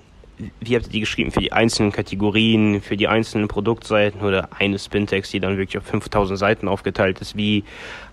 wie 0.59 0.75
habt 0.75 0.87
ihr 0.87 0.91
die 0.91 0.99
geschrieben? 1.01 1.31
Für 1.31 1.39
die 1.39 1.51
einzelnen 1.51 1.91
Kategorien, 1.91 2.81
für 2.81 2.97
die 2.97 3.07
einzelnen 3.07 3.47
Produktseiten 3.47 4.21
oder 4.21 4.49
eine 4.57 4.79
Spintex, 4.79 5.31
die 5.31 5.39
dann 5.39 5.57
wirklich 5.57 5.77
auf 5.77 5.85
5000 5.85 6.37
Seiten 6.37 6.67
aufgeteilt 6.67 7.19
ist? 7.21 7.35
Wie 7.35 7.63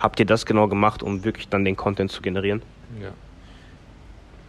habt 0.01 0.21
ihr 0.21 0.27
das 0.27 0.47
genau 0.47 0.69
gemacht, 0.69 1.03
um 1.03 1.25
wirklich 1.25 1.49
dann 1.49 1.65
den 1.65 1.77
Content 1.77 2.11
zu 2.11 2.23
generieren? 2.23 2.63
Ja. 3.01 3.11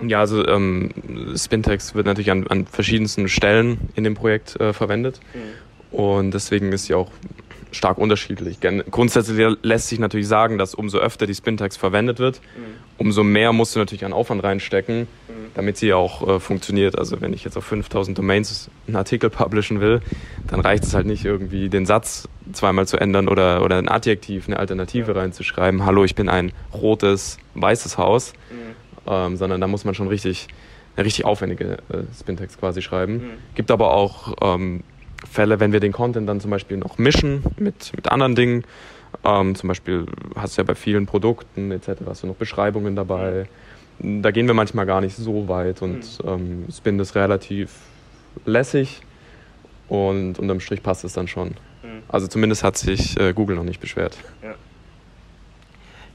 Ja, 0.02 0.22
also 0.22 0.48
ähm, 0.48 0.92
Spintex 1.36 1.94
wird 1.94 2.06
natürlich 2.06 2.32
an, 2.32 2.48
an 2.48 2.66
verschiedensten 2.66 3.28
Stellen 3.28 3.90
in 3.96 4.06
dem 4.06 4.16
Projekt 4.16 4.58
äh, 4.60 4.72
verwendet 4.72 5.20
mhm. 5.34 5.98
und 5.98 6.32
deswegen 6.32 6.72
ist 6.72 6.86
sie 6.86 6.94
auch 6.94 7.12
stark 7.72 7.98
unterschiedlich. 7.98 8.60
Grundsätzlich 8.92 9.58
lässt 9.62 9.90
sich 9.90 10.00
natürlich 10.00 10.28
sagen, 10.28 10.58
dass 10.58 10.74
umso 10.74 10.98
öfter 10.98 11.28
die 11.28 11.36
Spintex 11.36 11.78
verwendet 11.78 12.20
wird, 12.20 12.42
mhm. 12.58 12.62
umso 12.98 13.24
mehr 13.24 13.54
musst 13.54 13.76
du 13.76 13.80
natürlich 13.80 14.06
an 14.06 14.14
Aufwand 14.14 14.44
reinstecken, 14.44 15.02
mhm. 15.02 15.34
damit 15.54 15.78
sie 15.78 15.94
auch 15.94 16.28
äh, 16.28 16.40
funktioniert. 16.40 16.98
Also 16.98 17.22
wenn 17.22 17.34
ich 17.34 17.44
jetzt 17.44 17.58
auf 17.58 17.66
5000 17.66 18.18
Domains 18.18 18.70
einen 18.88 18.96
Artikel 18.96 19.30
publishen 19.30 19.82
will, 19.82 20.02
dann 20.48 20.60
reicht 20.60 20.84
es 20.84 20.94
halt 20.94 21.06
nicht 21.06 21.26
irgendwie 21.26 21.70
den 21.70 21.86
Satz 21.86 22.28
zweimal 22.54 22.88
zu 22.88 22.98
ändern 22.98 23.28
oder, 23.28 23.64
oder 23.64 23.78
ein 23.78 23.88
Adjektiv, 23.88 24.48
eine 24.48 24.58
Alternative 24.58 25.12
ja. 25.12 25.20
reinzuschreiben. 25.20 25.86
Hallo, 25.86 26.04
ich 26.04 26.16
bin 26.16 26.30
ein 26.30 26.52
rotes, 26.74 27.38
weißes 27.54 27.98
Haus. 27.98 28.34
Mhm 28.50 28.70
ähm, 29.10 29.38
sondern 29.38 29.60
da 29.60 29.68
muss 29.68 29.86
man 29.86 29.96
schon 29.96 30.08
richtig 30.08 30.48
eine 30.96 31.06
richtig 31.06 31.26
aufwendige 31.26 31.78
äh, 31.90 32.04
Spintex 32.18 32.58
quasi 32.58 32.82
schreiben. 32.82 33.14
Mhm. 33.14 33.30
Gibt 33.56 33.72
aber 33.72 33.94
auch 33.94 34.36
ähm, 34.42 34.84
Fälle, 35.30 35.60
wenn 35.60 35.74
wir 35.74 35.80
den 35.80 35.92
Content 35.92 36.28
dann 36.30 36.40
zum 36.40 36.52
Beispiel 36.52 36.78
noch 36.78 36.98
mischen 36.98 37.44
mit, 37.58 37.92
mit 37.96 38.12
anderen 38.12 38.36
Dingen. 38.36 38.64
Ähm, 39.24 39.56
zum 39.56 39.68
Beispiel 39.68 40.06
hast 40.36 40.58
du 40.58 40.62
ja 40.62 40.66
bei 40.66 40.76
vielen 40.76 41.06
Produkten 41.06 41.72
etc. 41.72 41.90
hast 42.06 42.24
du 42.24 42.28
noch 42.28 42.36
Beschreibungen 42.36 42.96
dabei. 42.96 43.48
Da 44.00 44.32
gehen 44.32 44.48
wir 44.48 44.54
manchmal 44.54 44.86
gar 44.86 45.02
nicht 45.02 45.16
so 45.16 45.48
weit 45.50 45.82
und 45.82 46.24
mhm. 46.24 46.30
ähm, 46.30 46.66
Spin 46.72 47.00
ist 47.00 47.16
relativ 47.16 47.72
lässig 48.46 49.02
und 49.90 50.40
unterm 50.40 50.60
Strich 50.60 50.84
passt 50.84 51.04
es 51.04 51.14
dann 51.14 51.28
schon. 51.28 51.50
Mhm. 51.84 52.04
Also 52.08 52.28
zumindest 52.28 52.64
hat 52.64 52.78
sich 52.78 53.20
äh, 53.20 53.34
Google 53.34 53.56
noch 53.56 53.64
nicht 53.64 53.82
beschwert. 53.82 54.18
Ja. 54.42 54.56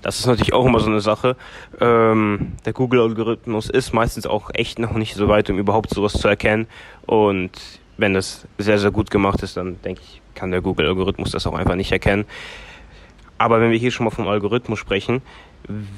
Das 0.05 0.21
ist 0.21 0.27
natürlich 0.27 0.53
auch 0.53 0.67
immer 0.67 0.81
so 0.81 0.90
eine 0.90 1.01
Sache. 1.01 1.35
Ähm, 1.81 2.53
der 2.67 2.75
Google-Algorithmus 2.75 3.71
ist 3.71 3.95
meistens 3.95 4.27
auch 4.27 4.51
echt 4.53 4.79
noch 4.79 4.93
nicht 4.93 5.14
so 5.14 5.29
weit, 5.29 5.49
um 5.49 5.59
überhaupt 5.59 5.88
sowas 5.90 6.12
zu 6.12 6.29
erkennen. 6.29 6.67
Und 7.07 7.53
wenn 7.97 8.15
das 8.15 8.47
sehr, 8.59 8.79
sehr 8.79 8.91
gut 8.91 9.11
gemacht 9.11 9.43
ist, 9.43 9.57
dann 9.57 9.81
denke 9.83 10.03
ich, 10.05 10.21
kann 10.35 10.51
der 10.51 10.61
Google-Algorithmus 10.61 11.31
das 11.31 11.47
auch 11.47 11.55
einfach 11.55 11.77
nicht 11.77 11.93
erkennen. 11.93 12.25
Aber 13.39 13.61
wenn 13.61 13.71
wir 13.71 13.79
hier 13.79 13.91
schon 13.91 14.05
mal 14.05 14.11
vom 14.11 14.29
Algorithmus 14.29 14.79
sprechen, 14.79 15.23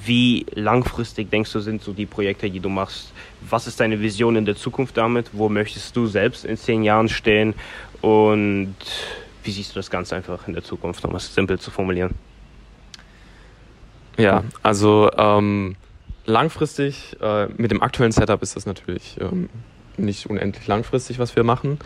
wie 0.05 0.47
langfristig 0.53 1.31
denkst 1.31 1.53
du, 1.53 1.61
sind 1.61 1.83
so 1.83 1.93
die 1.93 2.07
Projekte, 2.07 2.49
die 2.49 2.61
du 2.61 2.69
machst? 2.69 3.13
Was 3.49 3.67
ist 3.67 3.81
deine 3.81 4.01
Vision 4.01 4.37
in 4.37 4.45
der 4.45 4.57
Zukunft 4.57 4.97
damit? 4.97 5.31
Wo 5.33 5.49
möchtest 5.49 5.97
du 5.97 6.07
selbst 6.07 6.45
in 6.45 6.57
zehn 6.57 6.85
Jahren 6.85 7.09
stehen? 7.09 7.55
Und 8.01 8.77
wie 9.43 9.51
siehst 9.51 9.73
du 9.73 9.75
das 9.79 9.91
Ganze 9.91 10.17
einfach 10.17 10.47
in 10.47 10.55
der 10.55 10.63
Zukunft, 10.63 11.05
um 11.05 11.15
es 11.17 11.35
simpel 11.35 11.59
zu 11.59 11.71
formulieren? 11.71 12.15
Ja, 14.17 14.45
also 14.63 15.11
ähm, 15.17 15.77
langfristig, 16.25 17.17
äh, 17.21 17.47
mit 17.57 17.71
dem 17.71 17.83
aktuellen 17.83 18.13
Setup 18.13 18.43
ist 18.43 18.57
das 18.57 18.67
natürlich 18.67 19.17
ähm, 19.21 19.49
nicht 19.99 20.29
unendlich 20.29 20.67
langfristig, 20.67 21.19
was 21.19 21.37
wir 21.37 21.45
machen. 21.45 21.79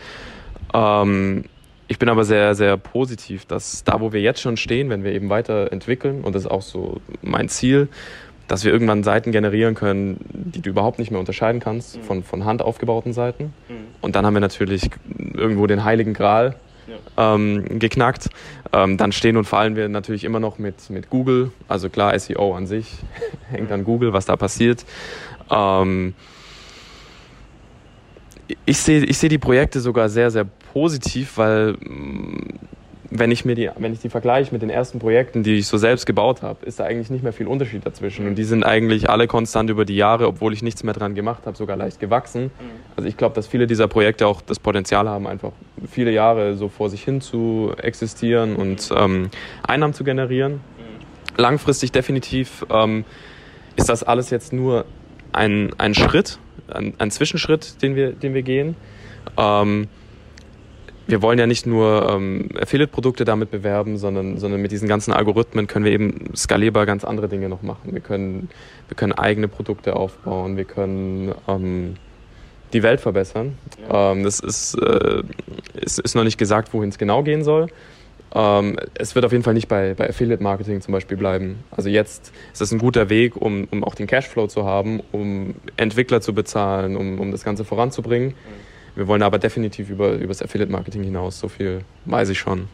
Ähm, 0.73 1.43
ich 1.87 1.99
bin 1.99 2.09
aber 2.09 2.23
sehr, 2.23 2.55
sehr 2.55 2.77
positiv, 2.77 3.45
dass 3.45 3.83
da, 3.83 3.99
wo 3.99 4.13
wir 4.13 4.21
jetzt 4.21 4.41
schon 4.41 4.57
stehen, 4.57 4.89
wenn 4.89 5.03
wir 5.03 5.11
eben 5.11 5.29
weiterentwickeln, 5.29 6.21
und 6.21 6.35
das 6.35 6.43
ist 6.43 6.51
auch 6.51 6.61
so 6.61 7.01
mein 7.21 7.49
Ziel, 7.49 7.89
dass 8.47 8.63
wir 8.63 8.71
irgendwann 8.71 9.03
Seiten 9.03 9.31
generieren 9.31 9.75
können, 9.75 10.17
die 10.29 10.61
du 10.61 10.69
überhaupt 10.69 10.99
nicht 10.99 11.11
mehr 11.11 11.19
unterscheiden 11.19 11.61
kannst 11.61 11.97
mhm. 11.97 12.01
von, 12.03 12.23
von 12.23 12.45
Hand 12.45 12.61
aufgebauten 12.61 13.13
Seiten. 13.13 13.53
Mhm. 13.69 13.75
Und 14.01 14.15
dann 14.15 14.25
haben 14.25 14.33
wir 14.33 14.41
natürlich 14.41 14.89
irgendwo 15.33 15.67
den 15.67 15.83
heiligen 15.83 16.13
Gral, 16.13 16.55
ähm, 17.17 17.79
geknackt. 17.79 18.29
Ähm, 18.73 18.97
dann 18.97 19.11
stehen 19.11 19.37
und 19.37 19.45
fallen 19.45 19.75
wir 19.75 19.89
natürlich 19.89 20.23
immer 20.23 20.39
noch 20.39 20.59
mit, 20.59 20.89
mit 20.89 21.09
Google. 21.09 21.51
Also 21.67 21.89
klar, 21.89 22.17
SEO 22.17 22.55
an 22.55 22.67
sich 22.67 22.87
hängt 23.49 23.71
an 23.71 23.83
Google, 23.83 24.13
was 24.13 24.25
da 24.25 24.35
passiert. 24.35 24.85
Ähm, 25.49 26.13
ich 28.65 28.77
sehe 28.77 29.03
ich 29.03 29.17
seh 29.17 29.27
die 29.27 29.37
Projekte 29.37 29.79
sogar 29.79 30.09
sehr, 30.09 30.31
sehr 30.31 30.45
positiv, 30.73 31.37
weil 31.37 31.75
wenn 33.13 33.29
ich 33.29 33.43
mir 33.43 33.55
die, 33.55 33.69
wenn 33.77 33.91
ich 33.91 33.99
die 33.99 34.09
vergleiche 34.09 34.53
mit 34.53 34.61
den 34.61 34.69
ersten 34.69 34.99
Projekten, 34.99 35.43
die 35.43 35.57
ich 35.57 35.67
so 35.67 35.77
selbst 35.77 36.05
gebaut 36.05 36.41
habe, 36.41 36.65
ist 36.65 36.79
da 36.79 36.85
eigentlich 36.85 37.09
nicht 37.09 37.23
mehr 37.23 37.33
viel 37.33 37.45
Unterschied 37.45 37.85
dazwischen. 37.85 38.25
Und 38.25 38.35
die 38.35 38.45
sind 38.45 38.63
eigentlich 38.63 39.09
alle 39.09 39.27
konstant 39.27 39.69
über 39.69 39.83
die 39.83 39.97
Jahre, 39.97 40.27
obwohl 40.27 40.53
ich 40.53 40.63
nichts 40.63 40.83
mehr 40.83 40.93
dran 40.93 41.13
gemacht 41.13 41.45
habe, 41.45 41.57
sogar 41.57 41.75
leicht 41.75 41.99
gewachsen. 41.99 42.43
Mhm. 42.43 42.49
Also 42.95 43.09
ich 43.09 43.17
glaube, 43.17 43.35
dass 43.35 43.47
viele 43.47 43.67
dieser 43.67 43.89
Projekte 43.89 44.27
auch 44.27 44.41
das 44.41 44.59
Potenzial 44.59 45.09
haben, 45.09 45.27
einfach 45.27 45.51
viele 45.89 46.11
Jahre 46.11 46.55
so 46.55 46.69
vor 46.69 46.89
sich 46.89 47.03
hin 47.03 47.19
zu 47.19 47.73
existieren 47.77 48.55
und 48.55 48.89
ähm, 48.95 49.29
Einnahmen 49.61 49.93
zu 49.93 50.05
generieren. 50.05 50.53
Mhm. 50.53 51.35
Langfristig 51.35 51.91
definitiv 51.91 52.65
ähm, 52.71 53.03
ist 53.75 53.89
das 53.89 54.03
alles 54.03 54.29
jetzt 54.29 54.53
nur 54.53 54.85
ein, 55.33 55.71
ein 55.77 55.93
Schritt, 55.93 56.39
ein, 56.75 56.93
ein 56.97 57.11
Zwischenschritt, 57.11 57.81
den 57.81 57.95
wir, 57.95 58.11
den 58.11 58.33
wir 58.33 58.41
gehen. 58.41 58.75
Ähm, 59.37 59.87
wir 61.07 61.21
wollen 61.21 61.37
ja 61.37 61.47
nicht 61.47 61.65
nur 61.65 62.09
ähm, 62.09 62.49
Affiliate-Produkte 62.59 63.25
damit 63.25 63.51
bewerben, 63.51 63.97
sondern, 63.97 64.37
sondern 64.37 64.61
mit 64.61 64.71
diesen 64.71 64.87
ganzen 64.87 65.11
Algorithmen 65.11 65.67
können 65.67 65.85
wir 65.85 65.91
eben 65.91 66.29
skalierbar 66.35 66.85
ganz 66.85 67.03
andere 67.03 67.27
Dinge 67.27 67.49
noch 67.49 67.61
machen. 67.61 67.93
Wir 67.93 68.01
können, 68.01 68.49
wir 68.87 68.95
können 68.95 69.11
eigene 69.11 69.47
Produkte 69.47 69.95
aufbauen, 69.95 70.57
wir 70.57 70.63
können 70.63 71.33
ähm, 71.47 71.95
die 72.71 72.83
Welt 72.83 73.01
verbessern. 73.01 73.57
Ja. 73.89 74.11
Ähm, 74.11 74.23
das 74.23 74.39
ist, 74.39 74.75
äh, 74.75 75.23
ist, 75.73 75.99
ist 75.99 76.15
noch 76.15 76.23
nicht 76.23 76.37
gesagt, 76.37 76.73
wohin 76.73 76.89
es 76.89 76.97
genau 76.97 77.23
gehen 77.23 77.43
soll. 77.43 77.67
Ähm, 78.33 78.77
es 78.93 79.15
wird 79.15 79.25
auf 79.25 79.31
jeden 79.31 79.43
Fall 79.43 79.53
nicht 79.53 79.67
bei, 79.67 79.93
bei 79.93 80.09
Affiliate-Marketing 80.09 80.81
zum 80.81 80.93
Beispiel 80.93 81.17
bleiben. 81.17 81.63
Also 81.71 81.89
jetzt 81.89 82.31
ist 82.53 82.61
es 82.61 82.71
ein 82.71 82.79
guter 82.79 83.09
Weg, 83.09 83.35
um, 83.35 83.67
um 83.71 83.83
auch 83.83 83.95
den 83.95 84.07
Cashflow 84.07 84.47
zu 84.47 84.65
haben, 84.65 85.01
um 85.11 85.55
Entwickler 85.77 86.21
zu 86.21 86.33
bezahlen, 86.33 86.95
um, 86.95 87.19
um 87.19 87.31
das 87.31 87.43
Ganze 87.43 87.65
voranzubringen. 87.65 88.33
Wir 88.95 89.07
wollen 89.07 89.23
aber 89.23 89.39
definitiv 89.39 89.89
über, 89.89 90.13
über 90.13 90.27
das 90.27 90.41
Affiliate-Marketing 90.41 91.03
hinaus. 91.03 91.39
So 91.39 91.47
viel 91.47 91.81
weiß 92.05 92.29
ich 92.29 92.39
schon. 92.39 92.67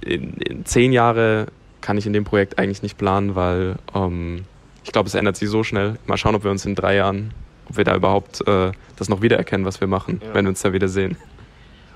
In, 0.00 0.34
in 0.34 0.64
zehn 0.64 0.92
Jahre 0.92 1.46
kann 1.80 1.98
ich 1.98 2.06
in 2.06 2.12
dem 2.12 2.24
Projekt 2.24 2.58
eigentlich 2.58 2.82
nicht 2.82 2.98
planen, 2.98 3.34
weil 3.34 3.76
ähm, 3.94 4.44
ich 4.84 4.92
glaube, 4.92 5.08
es 5.08 5.14
ändert 5.14 5.36
sich 5.36 5.48
so 5.48 5.64
schnell. 5.64 5.96
Mal 6.06 6.16
schauen, 6.16 6.34
ob 6.34 6.44
wir 6.44 6.50
uns 6.50 6.64
in 6.64 6.74
drei 6.74 6.96
Jahren, 6.96 7.32
ob 7.68 7.76
wir 7.76 7.84
da 7.84 7.94
überhaupt 7.94 8.46
äh, 8.46 8.72
das 8.96 9.08
noch 9.08 9.22
wiedererkennen, 9.22 9.66
was 9.66 9.80
wir 9.80 9.88
machen, 9.88 10.20
ja. 10.24 10.34
wenn 10.34 10.44
wir 10.44 10.50
uns 10.50 10.62
da 10.62 10.72
wieder 10.72 10.88
sehen. 10.88 11.16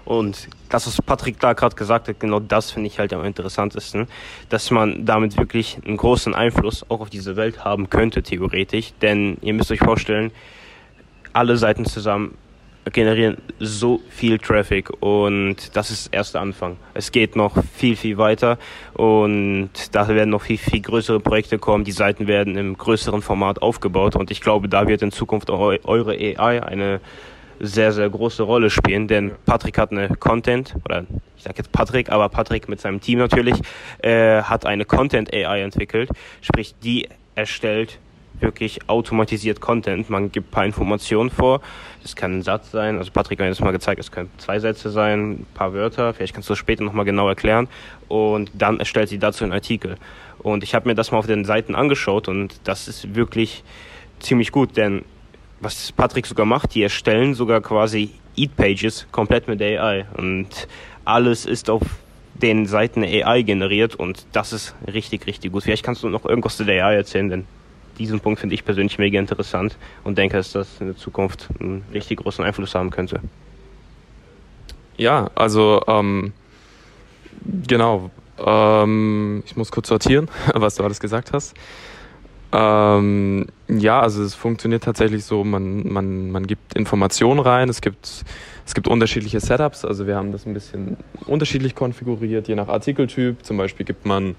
Und 0.04 0.48
das, 0.68 0.86
was 0.86 1.00
Patrick 1.00 1.38
da 1.38 1.52
gerade 1.52 1.76
gesagt 1.76 2.08
hat, 2.08 2.18
genau 2.18 2.40
das 2.40 2.70
finde 2.70 2.88
ich 2.88 2.98
halt 2.98 3.12
am 3.12 3.24
interessantesten, 3.24 4.08
dass 4.48 4.70
man 4.70 5.04
damit 5.04 5.36
wirklich 5.38 5.78
einen 5.86 5.96
großen 5.96 6.34
Einfluss 6.34 6.84
auch 6.88 7.00
auf 7.00 7.10
diese 7.10 7.36
Welt 7.36 7.64
haben 7.64 7.90
könnte, 7.90 8.22
theoretisch. 8.22 8.92
Denn 9.00 9.36
ihr 9.42 9.54
müsst 9.54 9.70
euch 9.70 9.80
vorstellen, 9.80 10.32
alle 11.32 11.56
Seiten 11.56 11.84
zusammen 11.84 12.36
generieren 12.90 13.38
so 13.60 14.00
viel 14.10 14.38
Traffic 14.38 14.90
und 15.00 15.76
das 15.76 15.90
ist 15.90 16.08
erst 16.12 16.34
der 16.34 16.40
Anfang. 16.40 16.76
Es 16.94 17.12
geht 17.12 17.36
noch 17.36 17.56
viel, 17.74 17.94
viel 17.94 18.18
weiter 18.18 18.58
und 18.94 19.70
da 19.92 20.08
werden 20.08 20.30
noch 20.30 20.42
viel, 20.42 20.58
viel 20.58 20.80
größere 20.80 21.20
Projekte 21.20 21.58
kommen. 21.58 21.84
Die 21.84 21.92
Seiten 21.92 22.26
werden 22.26 22.56
im 22.56 22.76
größeren 22.76 23.22
Format 23.22 23.62
aufgebaut 23.62 24.16
und 24.16 24.30
ich 24.32 24.40
glaube, 24.40 24.68
da 24.68 24.88
wird 24.88 25.02
in 25.02 25.12
Zukunft 25.12 25.48
eure 25.50 26.12
AI 26.12 26.62
eine 26.62 27.00
sehr, 27.64 27.92
sehr 27.92 28.10
große 28.10 28.42
Rolle 28.42 28.70
spielen, 28.70 29.06
denn 29.06 29.30
Patrick 29.46 29.78
hat 29.78 29.92
eine 29.92 30.08
Content, 30.16 30.74
oder 30.84 31.04
ich 31.36 31.44
sage 31.44 31.58
jetzt 31.58 31.70
Patrick, 31.70 32.10
aber 32.10 32.28
Patrick 32.28 32.68
mit 32.68 32.80
seinem 32.80 33.00
Team 33.00 33.20
natürlich, 33.20 33.54
äh, 34.02 34.42
hat 34.42 34.66
eine 34.66 34.84
Content 34.84 35.32
AI 35.32 35.62
entwickelt, 35.62 36.10
sprich 36.40 36.74
die 36.82 37.08
erstellt 37.36 37.98
wirklich 38.40 38.88
automatisiert 38.88 39.60
Content. 39.60 40.10
Man 40.10 40.32
gibt 40.32 40.48
ein 40.48 40.50
paar 40.50 40.64
Informationen 40.64 41.30
vor. 41.30 41.60
Das 42.02 42.16
kann 42.16 42.38
ein 42.38 42.42
Satz 42.42 42.72
sein. 42.72 42.98
Also 42.98 43.12
Patrick 43.12 43.38
hat 43.38 43.44
mir 43.44 43.50
das 43.50 43.60
mal 43.60 43.70
gezeigt, 43.70 44.00
es 44.00 44.10
können 44.10 44.30
zwei 44.38 44.58
Sätze 44.58 44.90
sein, 44.90 45.32
ein 45.32 45.46
paar 45.54 45.72
Wörter. 45.72 46.12
Vielleicht 46.12 46.34
kannst 46.34 46.48
du 46.48 46.52
das 46.52 46.58
später 46.58 46.82
nochmal 46.82 47.04
genau 47.04 47.28
erklären. 47.28 47.68
Und 48.08 48.50
dann 48.54 48.80
erstellt 48.80 49.10
sie 49.10 49.18
dazu 49.18 49.44
einen 49.44 49.52
Artikel. 49.52 49.94
Und 50.40 50.64
ich 50.64 50.74
habe 50.74 50.88
mir 50.88 50.96
das 50.96 51.12
mal 51.12 51.18
auf 51.18 51.26
den 51.26 51.44
Seiten 51.44 51.76
angeschaut 51.76 52.26
und 52.26 52.56
das 52.64 52.88
ist 52.88 53.14
wirklich 53.14 53.62
ziemlich 54.18 54.50
gut, 54.50 54.76
denn 54.76 55.04
was 55.62 55.92
Patrick 55.92 56.26
sogar 56.26 56.44
macht, 56.44 56.74
die 56.74 56.82
erstellen 56.82 57.34
sogar 57.34 57.60
quasi 57.60 58.10
Eat-Pages 58.36 59.06
komplett 59.12 59.48
mit 59.48 59.62
AI. 59.62 60.06
Und 60.16 60.48
alles 61.04 61.46
ist 61.46 61.70
auf 61.70 61.82
den 62.34 62.66
Seiten 62.66 63.04
AI 63.04 63.42
generiert 63.42 63.94
und 63.94 64.26
das 64.32 64.52
ist 64.52 64.74
richtig, 64.92 65.26
richtig 65.26 65.52
gut. 65.52 65.62
Vielleicht 65.62 65.84
kannst 65.84 66.02
du 66.02 66.08
noch 66.08 66.24
irgendwas 66.24 66.56
zu 66.56 66.64
der 66.64 66.84
AI 66.84 66.96
erzählen, 66.96 67.28
denn 67.28 67.46
diesen 67.98 68.20
Punkt 68.20 68.40
finde 68.40 68.54
ich 68.54 68.64
persönlich 68.64 68.98
mega 68.98 69.18
interessant 69.18 69.76
und 70.02 70.18
denke, 70.18 70.36
dass 70.36 70.52
das 70.52 70.80
in 70.80 70.86
der 70.86 70.96
Zukunft 70.96 71.48
einen 71.60 71.84
richtig 71.92 72.18
großen 72.18 72.44
Einfluss 72.44 72.74
haben 72.74 72.90
könnte. 72.90 73.20
Ja, 74.96 75.30
also 75.34 75.82
ähm, 75.86 76.32
genau. 77.66 78.10
Ähm, 78.38 79.42
ich 79.46 79.56
muss 79.56 79.70
kurz 79.70 79.88
sortieren, 79.88 80.28
was 80.54 80.74
du 80.74 80.84
alles 80.84 80.98
gesagt 80.98 81.32
hast. 81.32 81.54
Ähm, 82.52 83.46
ja, 83.68 84.00
also 84.00 84.22
es 84.22 84.34
funktioniert 84.34 84.84
tatsächlich 84.84 85.24
so, 85.24 85.42
man, 85.42 85.90
man, 85.90 86.30
man 86.30 86.46
gibt 86.46 86.74
Informationen 86.74 87.40
rein, 87.40 87.68
es 87.68 87.80
gibt, 87.80 88.24
es 88.66 88.74
gibt 88.74 88.88
unterschiedliche 88.88 89.40
Setups, 89.40 89.84
also 89.84 90.06
wir 90.06 90.16
haben 90.16 90.32
das 90.32 90.46
ein 90.46 90.52
bisschen 90.52 90.98
unterschiedlich 91.26 91.74
konfiguriert, 91.74 92.48
je 92.48 92.54
nach 92.54 92.68
Artikeltyp. 92.68 93.44
Zum 93.44 93.56
Beispiel 93.56 93.86
gibt 93.86 94.04
man 94.04 94.34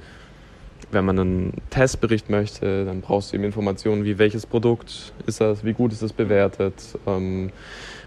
wenn 0.94 1.06
man 1.06 1.20
einen 1.20 1.54
Testbericht 1.70 2.30
möchte, 2.30 2.86
dann 2.86 3.02
brauchst 3.02 3.32
du 3.32 3.36
eben 3.36 3.44
Informationen 3.44 4.06
wie 4.06 4.18
welches 4.18 4.46
Produkt 4.46 5.14
ist 5.26 5.42
das, 5.42 5.66
wie 5.66 5.74
gut 5.74 5.92
ist 5.92 6.02
es 6.02 6.14
bewertet. 6.14 6.98
Ähm, 7.06 7.52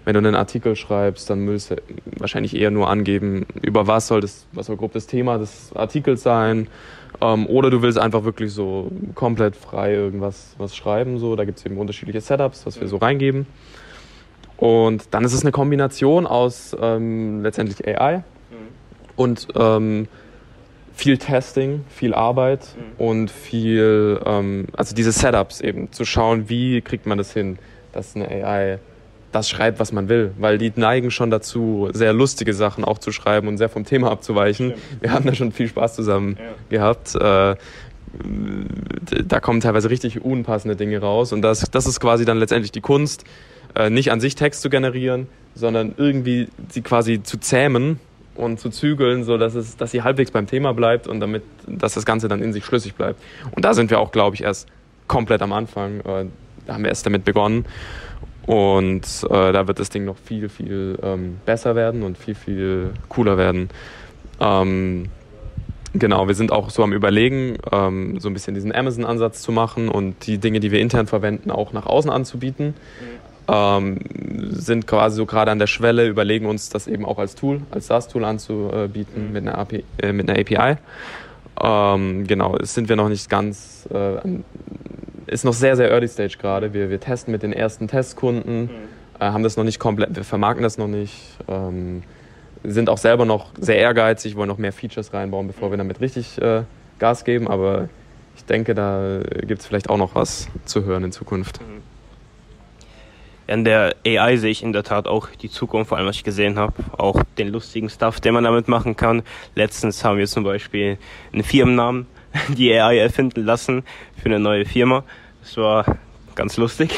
wenn 0.05 0.15
du 0.15 0.19
einen 0.19 0.37
Artikel 0.37 0.77
schreibst, 0.77 1.29
dann 1.29 1.41
müsst 1.41 1.73
du 1.73 1.77
wahrscheinlich 2.19 2.55
eher 2.57 2.71
nur 2.71 2.89
angeben, 2.89 3.47
über 3.61 3.87
was 3.87 4.07
soll 4.07 4.21
das, 4.21 4.47
was 4.53 4.67
soll 4.67 4.77
grob 4.77 4.93
das 4.93 5.07
Thema 5.07 5.39
des 5.39 5.73
Artikels 5.75 6.23
sein. 6.23 6.69
Ähm, 7.21 7.47
oder 7.47 7.71
du 7.71 7.83
willst 7.83 7.99
einfach 7.99 8.25
wirklich 8.25 8.53
so 8.53 8.91
komplett 9.15 9.57
frei 9.57 9.95
irgendwas 9.95 10.55
was 10.59 10.77
schreiben. 10.77 11.19
So. 11.19 11.37
Da 11.37 11.45
gibt 11.45 11.59
es 11.59 11.67
eben 11.67 11.79
unterschiedliche 11.79 12.21
Setups, 12.21 12.67
was 12.67 12.81
wir 12.81 12.89
so 12.89 12.97
reingeben. 12.97 13.47
Und 14.57 15.09
dann 15.13 15.25
ist 15.25 15.33
es 15.33 15.43
eine 15.43 15.53
Kombination 15.53 16.27
aus 16.27 16.75
ähm, 16.81 17.43
letztendlich 17.43 17.87
AI 17.87 18.19
mhm. 18.19 18.23
und 19.17 19.49
ähm, 19.55 20.09
viel 20.95 21.19
Testing, 21.19 21.85
viel 21.91 22.15
Arbeit 22.15 22.75
mhm. 22.75 23.05
und 23.05 23.31
viel, 23.31 24.19
ähm, 24.25 24.67
also 24.75 24.95
diese 24.95 25.13
Setups 25.13 25.61
eben, 25.61 25.93
zu 25.93 26.07
schauen, 26.07 26.49
wie 26.49 26.81
kriegt 26.81 27.07
man 27.07 27.19
das 27.19 27.35
hin, 27.35 27.59
dass 27.93 28.17
eine 28.17 28.29
AI 28.29 28.79
das 29.37 29.51
schreibt, 29.51 29.79
was 29.79 29.93
man 29.93 30.09
will, 30.09 30.33
weil 30.39 30.57
die 30.57 30.73
neigen 30.77 31.11
schon 31.11 31.31
dazu, 31.31 31.91
sehr 31.93 32.15
lustige 32.15 32.55
Sachen 32.55 32.85
auch 32.85 32.99
zu 32.99 33.13
schreiben 33.13 33.49
und 33.49 33.59
sehr 33.59 33.69
vom 33.69 33.85
Thema 33.85 34.11
abzuweichen. 34.11 34.71
Stimmt. 34.71 35.03
Wir 35.03 35.13
haben 35.13 35.27
da 35.27 35.35
schon 35.35 35.53
viel 35.53 35.69
Spaß 35.69 35.95
zusammen 35.95 36.39
ja. 36.39 36.55
gehabt. 36.71 37.15
Äh, 37.15 37.57
da 39.27 39.41
kommen 39.41 39.61
teilweise 39.61 39.91
richtig 39.91 40.25
unpassende 40.25 40.75
Dinge 40.75 40.99
raus 41.01 41.35
und 41.35 41.43
das, 41.43 41.71
das 41.71 41.87
ist 41.87 42.01
quasi 42.01 42.25
dann 42.25 42.39
letztendlich 42.39 42.73
die 42.73 42.81
Kunst, 42.81 43.25
äh, 43.75 43.91
nicht 43.91 44.11
an 44.11 44.21
sich 44.21 44.37
Text 44.37 44.63
zu 44.63 44.71
generieren, 44.71 45.27
sondern 45.55 45.95
irgendwie 45.99 46.49
sie 46.71 46.81
quasi 46.81 47.23
zu 47.23 47.37
zähmen 47.37 48.01
und 48.37 48.59
zu 48.59 48.71
zügeln, 48.71 49.25
so 49.25 49.37
dass 49.37 49.55
es, 49.55 49.77
dass 49.77 49.91
sie 49.91 50.03
halbwegs 50.03 50.31
beim 50.31 50.47
Thema 50.47 50.73
bleibt 50.73 51.07
und 51.09 51.21
damit, 51.21 51.43
dass 51.67 51.93
das 51.93 52.07
Ganze 52.07 52.29
dann 52.29 52.43
in 52.43 52.55
sich 52.55 52.65
schlüssig 52.65 52.95
bleibt. 52.95 53.21
Und 53.51 53.67
da 53.67 53.75
sind 53.75 53.91
wir 53.91 53.99
auch, 53.99 54.13
glaube 54.13 54.35
ich, 54.35 54.43
erst 54.43 54.67
komplett 55.09 55.43
am 55.43 55.53
Anfang. 55.53 56.01
Äh, 56.01 56.27
da 56.67 56.75
haben 56.75 56.85
wir 56.85 56.89
erst 56.89 57.05
damit 57.05 57.25
begonnen. 57.25 57.67
Und 58.47 59.05
äh, 59.29 59.53
da 59.53 59.67
wird 59.67 59.81
das 59.81 59.91
Ding 59.91 60.05
noch 60.05 60.17
viel, 60.17 60.49
viel 60.49 60.99
ähm, 61.03 61.39
besser 61.45 61.75
werden 61.75 62.03
und 62.03 62.17
viel, 62.17 62.35
viel 62.35 62.91
cooler 63.09 63.37
werden. 63.37 63.71
Ähm, 64.41 65.07
genau, 65.93 66.29
wir 66.29 66.35
sind 66.35 66.53
auch 66.53 66.71
so 66.71 66.85
am 66.85 66.93
Überlegen, 66.93 67.59
ähm, 67.73 68.21
so 68.21 68.29
ein 68.29 68.35
bisschen 68.35 68.55
diesen 68.55 68.73
Amazon-Ansatz 68.73 69.43
zu 69.43 69.51
machen 69.51 69.89
und 69.89 70.27
die 70.27 70.39
Dinge, 70.39 70.61
die 70.61 70.71
wir 70.71 70.81
intern 70.81 71.09
verwenden, 71.09 71.51
auch 71.51 71.73
nach 71.73 71.87
außen 71.87 72.11
anzubieten. 72.11 72.69
Mhm 73.01 73.27
sind 73.49 74.87
quasi 74.89 75.17
so 75.17 75.25
gerade 75.27 75.53
an 75.53 75.61
der 75.61 75.69
Schwelle, 75.69 76.09
überlegen 76.09 76.47
uns 76.47 76.69
das 76.69 76.89
eben 76.89 77.05
auch 77.05 77.19
als 77.19 77.37
Tool, 77.37 77.61
als 77.71 77.87
SaaS-Tool 77.87 78.25
anzubieten 78.25 79.29
mhm. 79.29 79.33
mit, 79.33 79.43
einer 79.43 79.59
API, 79.59 79.85
äh, 80.03 80.13
mit 80.13 80.29
einer 80.29 80.41
API. 80.41 80.79
Ähm, 81.63 82.27
genau, 82.27 82.57
es 82.57 82.75
sind 82.75 82.89
wir 82.89 82.97
noch 82.97 83.09
nicht 83.09 83.31
ganz, 83.31 83.89
äh, 83.93 84.17
ist 85.27 85.45
noch 85.45 85.53
sehr, 85.53 85.77
sehr 85.77 85.91
early 85.91 86.09
stage 86.09 86.37
gerade. 86.39 86.73
Wir, 86.73 86.91
wir 86.91 87.01
testen 87.01 87.33
mit 87.33 87.43
den 87.43 87.53
ersten 87.53 87.89
Testkunden, 87.89 88.63
mhm. 88.63 88.71
äh, 89.19 89.25
haben 89.25 89.43
das 89.43 89.57
noch 89.57 89.65
nicht 89.65 89.79
komplett, 89.79 90.15
wir 90.15 90.25
vermarkten 90.25 90.63
das 90.63 90.79
noch 90.79 90.89
nicht. 90.89 91.15
Ähm, 91.49 92.03
sind 92.63 92.89
auch 92.89 92.99
selber 92.99 93.25
noch 93.25 93.51
sehr 93.59 93.77
ehrgeizig, 93.77 94.37
wollen 94.37 94.49
noch 94.49 94.59
mehr 94.59 94.73
Features 94.73 95.13
reinbauen, 95.13 95.47
bevor 95.47 95.71
wir 95.71 95.79
damit 95.79 96.01
richtig 96.01 96.41
äh, 96.41 96.63
Gas 96.99 97.25
geben. 97.25 97.49
Aber 97.49 97.89
ich 98.37 98.45
denke, 98.45 98.75
da 98.75 99.21
gibt 99.47 99.61
es 99.61 99.67
vielleicht 99.67 99.89
auch 99.89 99.99
noch 99.99 100.15
was 100.15 100.49
zu 100.65 100.85
hören 100.85 101.05
in 101.05 101.13
Zukunft. 101.13 101.61
Mhm. 101.61 101.83
In 103.49 103.65
der 103.65 103.95
AI 104.05 104.37
sehe 104.37 104.51
ich 104.51 104.63
in 104.65 104.73
der 104.73 104.83
Tat 104.83 105.07
auch 105.07 105.29
die 105.29 105.49
Zukunft, 105.49 105.91
vor 105.91 105.99
allem 105.99 106.09
was 106.09 106.17
ich 106.17 106.25
gesehen 106.25 106.59
habe, 106.59 106.75
auch 106.99 107.23
den 107.39 107.49
lustigen 107.49 107.89
Stuff, 107.89 108.21
den 108.21 108.35
man 108.35 108.43
damit 108.43 108.67
machen 108.67 108.97
kann. 108.97 109.23
Letztens 109.55 110.05
haben 110.05 110.19
wir 110.19 110.27
zum 110.27 110.43
Beispiel 110.43 110.99
einen 111.33 111.45
Firmennamen, 111.45 112.07
die 112.49 112.73
AI 112.73 112.99
erfinden 112.99 113.45
lassen 113.45 113.85
für 114.17 114.27
eine 114.27 114.39
neue 114.39 114.65
Firma. 114.65 115.05
Das 115.41 115.57
war 115.57 115.99
ganz 116.35 116.57
lustig. 116.57 116.91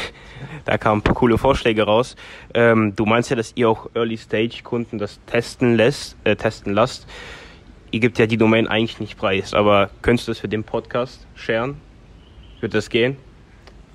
Da 0.65 0.79
kamen 0.79 1.01
ein 1.01 1.03
paar 1.03 1.15
coole 1.15 1.39
Vorschläge 1.39 1.83
raus. 1.83 2.17
Ähm, 2.55 2.95
du 2.95 3.07
meinst 3.07 3.31
ja, 3.31 3.37
dass 3.37 3.53
ihr 3.57 3.69
auch 3.69 3.89
Early-Stage-Kunden 3.95 4.99
das 4.99 5.21
testen 5.27 5.77
lässt, 5.77 6.17
äh, 6.25 6.37
testen 6.37 6.75
lasst. 6.75 7.07
Ihr 7.91 8.01
gibt 8.01 8.19
ja 8.19 8.27
die 8.27 8.37
Domain 8.37 8.69
eigentlich 8.69 9.01
nicht 9.01 9.17
preis, 9.17 9.55
aber 9.55 9.91
könntest 10.03 10.29
du 10.29 10.33
das 10.33 10.39
für 10.39 10.49
den 10.49 10.63
Podcast 10.63 11.27
sharen? 11.35 11.77
Wird 12.61 12.75
das 12.75 12.91
gehen? 12.91 13.17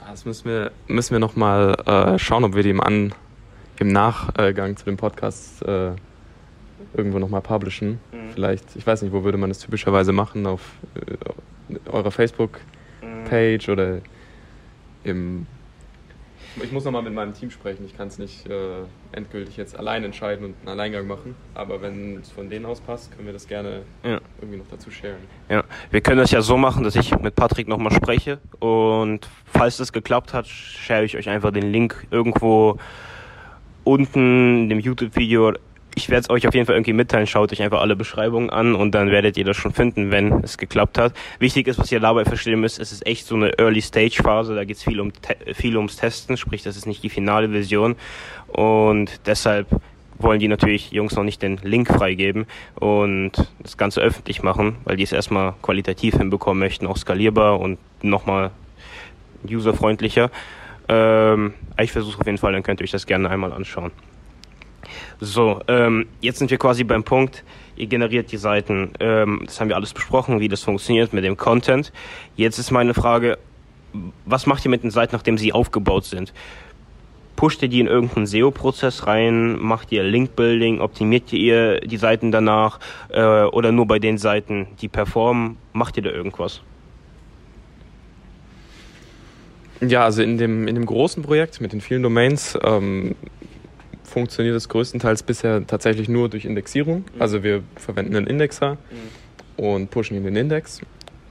Das 0.10 0.25
müssen 0.25 0.49
wir, 0.49 0.71
müssen 0.88 1.12
wir 1.12 1.19
nochmal 1.19 1.75
äh, 1.86 2.19
schauen, 2.19 2.43
ob 2.43 2.56
wir 2.56 2.63
die 2.63 2.71
im, 2.71 2.82
An, 2.82 3.13
im 3.79 3.89
Nachgang 3.89 4.75
zu 4.75 4.86
dem 4.86 4.97
Podcast 4.97 5.63
äh, 5.63 5.91
irgendwo 6.95 7.19
nochmal 7.19 7.41
publishen. 7.41 7.99
Mhm. 8.12 8.29
Vielleicht, 8.34 8.75
ich 8.75 8.86
weiß 8.86 9.01
nicht, 9.01 9.13
wo 9.13 9.23
würde 9.23 9.38
man 9.38 9.49
das 9.49 9.60
typischerweise 9.60 10.12
machen? 10.12 10.45
Auf 10.45 10.62
äh, 10.95 11.79
eurer 11.89 12.12
Facebook-Page 12.12 13.67
mhm. 13.67 13.73
oder 13.73 13.97
im 15.03 15.47
ich 16.62 16.71
muss 16.71 16.86
nochmal 16.86 17.01
mit 17.01 17.13
meinem 17.13 17.34
Team 17.34 17.49
sprechen. 17.49 17.84
Ich 17.86 17.97
kann 17.97 18.10
es 18.10 18.19
nicht 18.19 18.47
äh, 18.47 18.84
endgültig 19.12 19.58
jetzt 19.58 19.77
allein 19.77 20.03
entscheiden 20.03 20.45
und 20.45 20.56
einen 20.60 20.69
Alleingang 20.69 21.08
machen. 21.08 21.36
Aber 21.56 21.82
wenn 21.82 22.17
es 22.17 22.29
von 22.29 22.49
denen 22.49 22.65
aus 22.65 22.79
passt, 22.79 23.12
können 23.12 23.25
wir 23.25 23.34
das 23.34 23.47
gerne 23.47 23.82
ja. 24.03 24.19
irgendwie 24.39 24.60
noch 24.60 24.67
dazu 24.69 24.91
sharen. 24.91 25.17
Ja, 25.49 25.63
wir 25.89 26.01
können 26.01 26.19
das 26.19 26.29
ja 26.29 26.41
so 26.41 26.58
machen, 26.58 26.84
dass 26.84 26.95
ich 26.95 27.17
mit 27.17 27.36
Patrick 27.36 27.67
nochmal 27.67 27.91
spreche. 27.91 28.39
Und 28.60 29.27
falls 29.45 29.77
das 29.77 29.91
geklappt 29.93 30.34
hat, 30.34 30.45
share 30.47 31.03
ich 31.03 31.17
euch 31.17 31.27
einfach 31.27 31.51
den 31.51 31.71
Link 31.71 32.06
irgendwo 32.12 32.77
unten 33.84 34.63
in 34.63 34.69
dem 34.69 34.79
YouTube-Video 34.79 35.53
ich 35.95 36.10
werde 36.10 36.21
es 36.21 36.29
euch 36.29 36.47
auf 36.47 36.53
jeden 36.53 36.65
Fall 36.65 36.75
irgendwie 36.75 36.93
mitteilen. 36.93 37.27
Schaut 37.27 37.51
euch 37.51 37.62
einfach 37.62 37.82
alle 37.82 37.95
Beschreibungen 37.95 38.49
an 38.49 38.75
und 38.75 38.91
dann 38.91 39.12
werdet 39.12 39.38
ihr 39.38 39.45
das 39.45 39.58
schon 39.58 39.73
finden, 39.73 40.12
wenn 40.12 40.43
es 40.43 40.58
geklappt 40.58 40.97
hat. 40.97 41.13
Wichtig 41.39 41.67
ist, 41.67 41.79
was 41.79 41.91
ihr 41.91 41.99
dabei 41.99 42.25
verstehen 42.25 42.60
müsst, 42.60 42.79
es 42.79 42.91
ist 42.91 43.06
echt 43.06 43.27
so 43.27 43.36
eine 43.36 43.58
Early-Stage-Phase. 43.58 44.56
Da 44.56 44.63
geht 44.63 44.77
es 44.77 44.84
viel, 44.84 44.99
um 44.99 45.12
viel 45.53 45.77
ums 45.77 45.97
Testen, 45.97 46.38
sprich, 46.38 46.63
das 46.63 46.77
ist 46.77 46.86
nicht 46.86 47.03
die 47.03 47.10
finale 47.10 47.49
Version. 47.49 47.95
Und 48.47 49.19
deshalb 49.25 49.67
wollen 50.17 50.39
die 50.39 50.47
natürlich 50.47 50.91
Jungs 50.91 51.15
noch 51.15 51.23
nicht 51.23 51.41
den 51.41 51.58
Link 51.63 51.88
freigeben 51.88 52.45
und 52.75 53.32
das 53.60 53.77
Ganze 53.77 54.01
öffentlich 54.01 54.43
machen, 54.43 54.77
weil 54.86 54.95
die 54.95 55.03
es 55.03 55.12
erstmal 55.12 55.53
qualitativ 55.62 56.15
hinbekommen 56.17 56.60
möchten, 56.60 56.88
auch 56.88 56.97
skalierbar 56.97 57.60
und 57.60 57.77
nochmal 58.01 58.51
userfreundlicher. 59.49 60.32
Ähm, 60.88 61.53
ich 61.79 61.91
versuche 61.91 62.19
auf 62.19 62.25
jeden 62.25 62.38
Fall, 62.38 62.53
dann 62.53 62.63
könnt 62.63 62.79
ihr 62.79 62.86
euch 62.86 62.91
das 62.91 63.06
gerne 63.06 63.29
einmal 63.29 63.51
anschauen. 63.53 63.91
So, 65.19 65.62
ähm, 65.67 66.08
jetzt 66.22 66.39
sind 66.39 66.52
wir 66.52 66.58
quasi 66.58 66.84
beim 66.84 67.04
Punkt, 67.04 67.43
ihr 67.76 67.88
generiert 67.88 68.32
die 68.32 68.38
Seiten. 68.38 68.91
Ähm, 69.00 69.41
das 69.46 69.60
haben 69.60 69.69
wir 69.69 69.76
alles 69.76 69.93
besprochen, 69.93 70.39
wie 70.39 70.48
das 70.48 70.62
funktioniert 70.62 71.13
mit 71.13 71.24
dem 71.24 71.38
Content. 71.38 71.91
Jetzt 72.36 72.60
ist 72.60 72.72
meine 72.72 72.93
Frage, 72.93 73.38
was 74.26 74.46
macht 74.46 74.65
ihr 74.65 74.72
mit 74.72 74.84
den 74.84 74.91
Seiten, 74.91 75.15
nachdem 75.15 75.38
sie 75.38 75.54
aufgebaut 75.54 76.06
sind? 76.06 76.34
Pusht 77.36 77.63
ihr 77.63 77.67
die 77.67 77.80
in 77.80 77.88
irgendeinen 77.88 78.28
SEO-Prozess 78.28 79.08
rein? 79.08 79.60
Macht 79.60 79.91
ihr 79.91 80.04
Link-Building? 80.04 80.82
Optimiert 80.82 81.34
ihr 81.34 81.82
die 81.82 81.98
Seiten 81.98 82.32
danach? 82.32 82.80
Äh, 83.10 83.43
oder 83.46 83.72
nur 83.72 83.88
bei 83.88 84.00
den 84.00 84.17
Seiten, 84.17 84.67
die 84.82 84.88
performen? 84.88 85.58
Macht 85.74 85.98
ihr 85.98 86.04
da 86.04 86.12
irgendwas? 86.12 86.62
Ja, 89.82 90.06
also 90.06 90.22
in 90.22 90.38
dem, 90.38 90.67
in 90.67 90.76
dem 90.76 90.86
großen 90.86 91.24
Projekt 91.24 91.60
mit 91.60 91.74
den 91.74 91.82
vielen 91.82 92.04
Domains 92.04 92.58
ähm, 92.63 93.15
funktioniert 94.13 94.56
es 94.56 94.69
größtenteils 94.69 95.23
bisher 95.23 95.65
tatsächlich 95.65 96.08
nur 96.08 96.30
durch 96.30 96.45
Indexierung. 96.45 96.99
Mhm. 96.99 97.21
Also 97.21 97.43
wir 97.43 97.63
verwenden 97.76 98.15
einen 98.15 98.28
Indexer 98.28 98.78
mhm. 99.58 99.63
und 99.65 99.89
pushen 99.89 100.15
in 100.15 100.23
den 100.23 100.36
Index. 100.36 100.82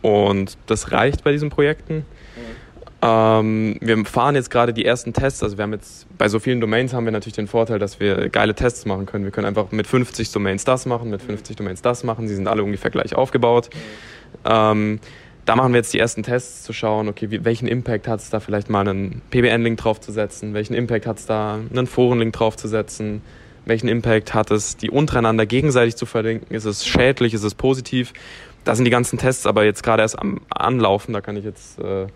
Und 0.03 0.59
das 0.67 0.91
reicht 0.91 1.23
bei 1.23 1.31
diesen 1.31 1.49
Projekten. 1.49 1.99
Mhm. 1.99 2.63
Ähm, 3.05 3.77
wir 3.81 4.05
fahren 4.05 4.35
jetzt 4.35 4.51
gerade 4.51 4.73
die 4.73 4.85
ersten 4.85 5.13
Tests. 5.13 5.43
Also 5.45 5.57
wir 5.59 5.63
haben 5.63 5.73
jetzt 5.73 6.07
bei 6.19 6.29
so 6.29 6.41
vielen 6.41 6.61
Domains 6.61 6.93
haben 6.93 7.05
wir 7.05 7.13
natürlich 7.13 7.37
den 7.37 7.47
Vorteil, 7.47 7.79
dass 7.79 8.01
wir 8.01 8.29
geile 8.29 8.55
Tests 8.55 8.85
machen 8.85 9.07
können. 9.07 9.25
Wir 9.25 9.31
können 9.31 9.47
einfach 9.47 9.71
mit 9.71 9.87
50 9.87 10.33
Domains 10.33 10.65
das 10.65 10.85
machen, 10.85 11.09
mit 11.09 11.23
50 11.23 11.55
mhm. 11.55 11.59
Domains 11.59 11.83
das 11.83 12.03
machen. 12.03 12.27
Sie 12.27 12.35
sind 12.35 12.49
alle 12.49 12.65
ungefähr 12.65 12.91
gleich 12.91 13.15
aufgebaut. 13.15 13.71
Mhm. 13.73 14.41
Ähm, 14.45 15.01
da 15.45 15.57
machen 15.57 15.73
wir 15.73 15.79
jetzt 15.79 15.93
die 15.93 15.99
ersten 15.99 16.23
Tests, 16.23 16.63
zu 16.63 16.73
schauen, 16.73 17.09
okay, 17.09 17.31
wie, 17.31 17.45
welchen 17.45 17.67
Impact 17.67 18.07
hat 18.07 18.21
es 18.21 18.31
da 18.31 18.41
vielleicht 18.41 18.71
mal 18.71 18.87
einen 18.87 19.23
PBN-Link 19.31 19.79
draufzusetzen, 19.79 20.55
welchen 20.55 20.75
Impact 20.75 21.07
hat 21.07 21.19
es 21.19 21.27
da 21.27 21.59
einen 21.71 21.87
Foren-Link 21.87 22.33
draufzusetzen, 22.33 23.23
welchen 23.65 23.89
Impact 23.89 24.35
hat 24.35 24.51
es, 24.51 24.77
die 24.77 24.91
untereinander 24.91 25.47
gegenseitig 25.47 25.97
zu 25.97 26.07
verlinken, 26.07 26.55
ist 26.55 26.65
es 26.65 26.87
schädlich, 26.87 27.35
ist 27.35 27.45
es 27.45 27.55
positiv. 27.55 28.13
Da 28.65 28.75
sind 28.75 28.85
die 28.85 28.91
ganzen 28.91 29.19
Tests 29.19 29.47
aber 29.47 29.65
jetzt 29.65 29.83
gerade 29.83 30.03
erst 30.03 30.19
am 30.19 30.41
Anlaufen, 30.51 31.13
da 31.13 31.21
kann 31.21 31.37
ich 31.37 31.45
jetzt 31.45 31.79
äh, 31.81 32.07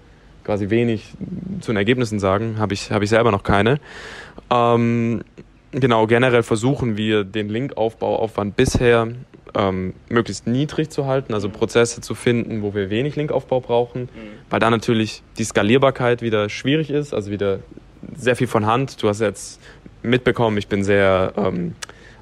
quasi 0.45 0.71
wenig 0.71 1.15
zu 1.61 1.73
den 1.73 1.77
Ergebnissen 1.77 2.21
sagen, 2.21 2.59
habe 2.59 2.75
ich, 2.75 2.93
hab 2.93 3.03
ich 3.03 3.11
selber 3.11 3.33
noch 3.33 3.43
keine. 3.43 3.81
Ähm, 4.51 5.23
genau, 5.73 6.07
generell 6.07 6.45
versuchen 6.45 6.97
wir 6.97 7.25
den 7.25 7.49
Linkaufbauaufwand 7.49 8.55
bisher 8.55 9.09
ähm, 9.57 9.95
möglichst 10.09 10.47
niedrig 10.47 10.91
zu 10.91 11.07
halten, 11.07 11.33
also 11.35 11.49
Prozesse 11.49 12.01
zu 12.01 12.15
finden, 12.15 12.63
wo 12.63 12.75
wir 12.75 12.91
wenig 12.91 13.17
Linkaufbau 13.17 13.61
brauchen, 13.61 14.03
mhm. 14.03 14.09
weil 14.51 14.61
da 14.61 14.71
natürlich 14.71 15.23
die 15.39 15.45
Skalierbarkeit 15.45 16.23
wieder 16.23 16.49
schwierig 16.49 16.91
ist, 16.91 17.15
also 17.15 17.31
wieder 17.31 17.61
sehr 18.15 18.37
viel 18.37 18.47
von 18.47 18.67
Hand. 18.67 19.03
Du 19.03 19.09
hast 19.09 19.21
jetzt 19.21 19.61
mitbekommen, 20.03 20.59
ich 20.59 20.69
bin 20.69 20.85
sehr 20.85 21.33
ähm, 21.37 21.75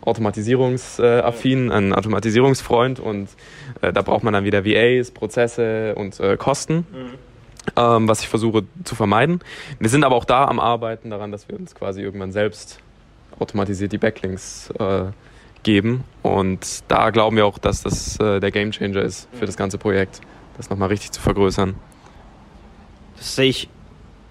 automatisierungsaffin, 0.03 1.73
ein 1.73 1.93
Automatisierungsfreund 1.93 3.01
und 3.01 3.29
äh, 3.81 3.93
da 3.93 4.03
braucht 4.03 4.23
man 4.23 4.33
dann 4.33 4.45
wieder 4.45 4.65
VAs, 4.65 5.11
Prozesse 5.11 5.95
und 5.97 6.19
äh, 6.21 6.37
Kosten. 6.37 6.87
Mhm. 6.93 7.19
Ähm, 7.77 8.09
was 8.09 8.21
ich 8.21 8.29
versuche 8.29 8.65
zu 8.85 8.95
vermeiden. 8.95 9.41
Wir 9.79 9.89
sind 9.89 10.05
aber 10.05 10.17
auch 10.17 10.27
da 10.27 10.45
am 10.45 10.61
Arbeiten 10.61 11.09
daran, 11.09 11.33
dass 11.33 11.49
wir 11.49 11.59
uns 11.59 11.75
quasi 11.75 12.03
irgendwann 12.03 12.31
selbst 12.31 12.79
automatisiert 13.39 13.91
die 13.91 13.97
Backlinks 13.97 14.71
äh, 14.79 15.07
geben. 15.65 16.05
Und 16.23 16.85
da 16.89 17.11
glauben 17.11 17.37
wir 17.37 17.47
auch, 17.47 17.59
dass 17.59 17.83
das 17.83 18.19
äh, 18.21 18.39
der 18.39 18.53
Gamechanger 18.53 19.03
ist 19.03 19.29
für 19.33 19.47
das 19.47 19.57
ganze 19.57 19.79
Projekt, 19.79 20.21
das 20.57 20.71
nochmal 20.71 20.89
richtig 20.89 21.11
zu 21.11 21.21
vergrößern. 21.21 21.75
Das 23.17 23.35
sehe 23.35 23.49
ich 23.49 23.69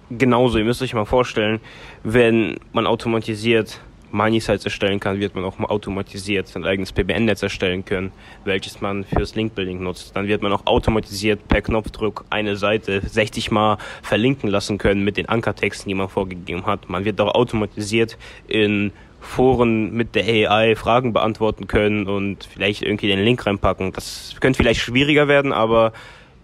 genauso. 0.09 0.57
Ihr 0.57 0.65
müsst 0.65 0.81
euch 0.81 0.93
mal 0.93 1.05
vorstellen, 1.05 1.59
wenn 2.03 2.57
man 2.71 2.87
automatisiert 2.87 3.81
Money-Sites 4.13 4.63
erstellen 4.63 4.99
kann, 4.99 5.19
wird 5.19 5.33
man 5.33 5.43
auch 5.43 5.59
automatisiert 5.59 6.47
sein 6.47 6.63
eigenes 6.65 6.91
PBN-Netz 6.93 7.41
erstellen 7.41 7.83
können, 7.83 8.11
welches 8.45 8.79
man 8.79 9.03
fürs 9.05 9.33
Link-Building 9.33 9.81
nutzt. 9.81 10.15
Dann 10.15 10.27
wird 10.27 10.43
man 10.43 10.53
auch 10.53 10.67
automatisiert 10.67 11.47
per 11.47 11.61
Knopfdruck 11.61 12.23
eine 12.29 12.55
Seite 12.55 13.01
60 13.01 13.49
Mal 13.49 13.79
verlinken 14.03 14.49
lassen 14.49 14.77
können 14.77 15.03
mit 15.03 15.17
den 15.17 15.27
Ankertexten, 15.27 15.89
die 15.89 15.95
man 15.95 16.09
vorgegeben 16.09 16.67
hat. 16.67 16.89
Man 16.89 17.05
wird 17.05 17.19
auch 17.19 17.33
automatisiert 17.33 18.17
in 18.47 18.91
Foren 19.23 19.93
mit 19.93 20.15
der 20.15 20.25
AI 20.25 20.75
Fragen 20.75 21.13
beantworten 21.13 21.67
können 21.67 22.07
und 22.07 22.43
vielleicht 22.43 22.81
irgendwie 22.81 23.07
den 23.07 23.23
Link 23.23 23.45
reinpacken. 23.45 23.93
Das 23.93 24.35
könnte 24.39 24.57
vielleicht 24.57 24.81
schwieriger 24.81 25.27
werden, 25.27 25.53
aber 25.53 25.93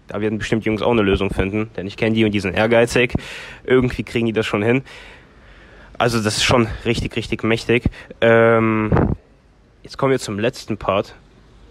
da 0.08 0.20
werden 0.20 0.38
bestimmt 0.38 0.64
Jungs 0.64 0.82
auch 0.82 0.90
eine 0.90 1.02
Lösung 1.02 1.30
finden, 1.30 1.70
denn 1.76 1.86
ich 1.86 1.96
kenne 1.96 2.14
die 2.16 2.24
und 2.24 2.32
die 2.32 2.40
sind 2.40 2.54
ehrgeizig. 2.54 3.14
Irgendwie 3.64 4.02
kriegen 4.02 4.26
die 4.26 4.32
das 4.32 4.46
schon 4.46 4.62
hin. 4.62 4.82
Also 5.98 6.22
das 6.22 6.38
ist 6.38 6.44
schon 6.44 6.66
richtig, 6.84 7.14
richtig 7.14 7.44
mächtig. 7.44 7.84
Ähm, 8.20 8.90
jetzt 9.82 9.98
kommen 9.98 10.10
wir 10.10 10.18
zum 10.18 10.38
letzten 10.38 10.78
Part 10.78 11.14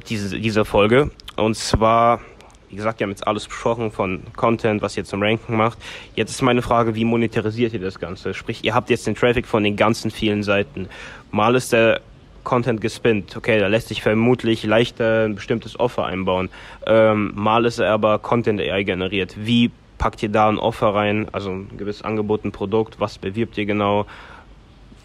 diese, 0.07 0.39
dieser 0.39 0.63
Folge 0.63 1.11
und 1.35 1.55
zwar 1.55 2.21
wie 2.69 2.75
gesagt, 2.75 2.99
wir 2.99 3.05
haben 3.05 3.11
jetzt 3.11 3.25
alles 3.27 3.47
besprochen 3.47 3.91
von 3.91 4.21
Content, 4.35 4.81
was 4.81 4.95
ihr 4.95 5.03
zum 5.03 5.23
Ranken 5.23 5.57
macht. 5.57 5.79
Jetzt 6.15 6.31
ist 6.31 6.41
meine 6.41 6.61
Frage, 6.61 6.95
wie 6.95 7.05
monetarisiert 7.05 7.73
ihr 7.73 7.79
das 7.79 7.99
Ganze? 7.99 8.33
Sprich, 8.33 8.63
ihr 8.63 8.75
habt 8.75 8.89
jetzt 8.89 9.07
den 9.07 9.15
Traffic 9.15 9.47
von 9.47 9.63
den 9.63 9.75
ganzen 9.75 10.11
vielen 10.11 10.43
Seiten. 10.43 10.87
Mal 11.31 11.55
ist 11.55 11.73
der 11.73 12.01
Content 12.43 12.79
gespinnt. 12.79 13.35
Okay, 13.35 13.59
da 13.59 13.67
lässt 13.67 13.87
sich 13.87 14.01
vermutlich 14.01 14.63
leichter 14.63 15.25
ein 15.25 15.35
bestimmtes 15.35 15.79
Offer 15.79 16.05
einbauen. 16.05 16.49
Ähm, 16.85 17.31
mal 17.35 17.65
ist 17.65 17.79
er 17.79 17.91
aber 17.91 18.19
Content 18.19 18.61
AI 18.61 18.83
generiert. 18.83 19.35
Wie 19.37 19.71
packt 19.97 20.21
ihr 20.23 20.29
da 20.29 20.47
ein 20.47 20.59
Offer 20.59 20.93
rein? 20.93 21.27
Also 21.31 21.51
ein 21.51 21.77
gewisses 21.77 22.03
Angebot, 22.03 22.45
ein 22.45 22.51
Produkt. 22.51 22.99
Was 22.99 23.17
bewirbt 23.17 23.57
ihr 23.57 23.65
genau? 23.65 24.05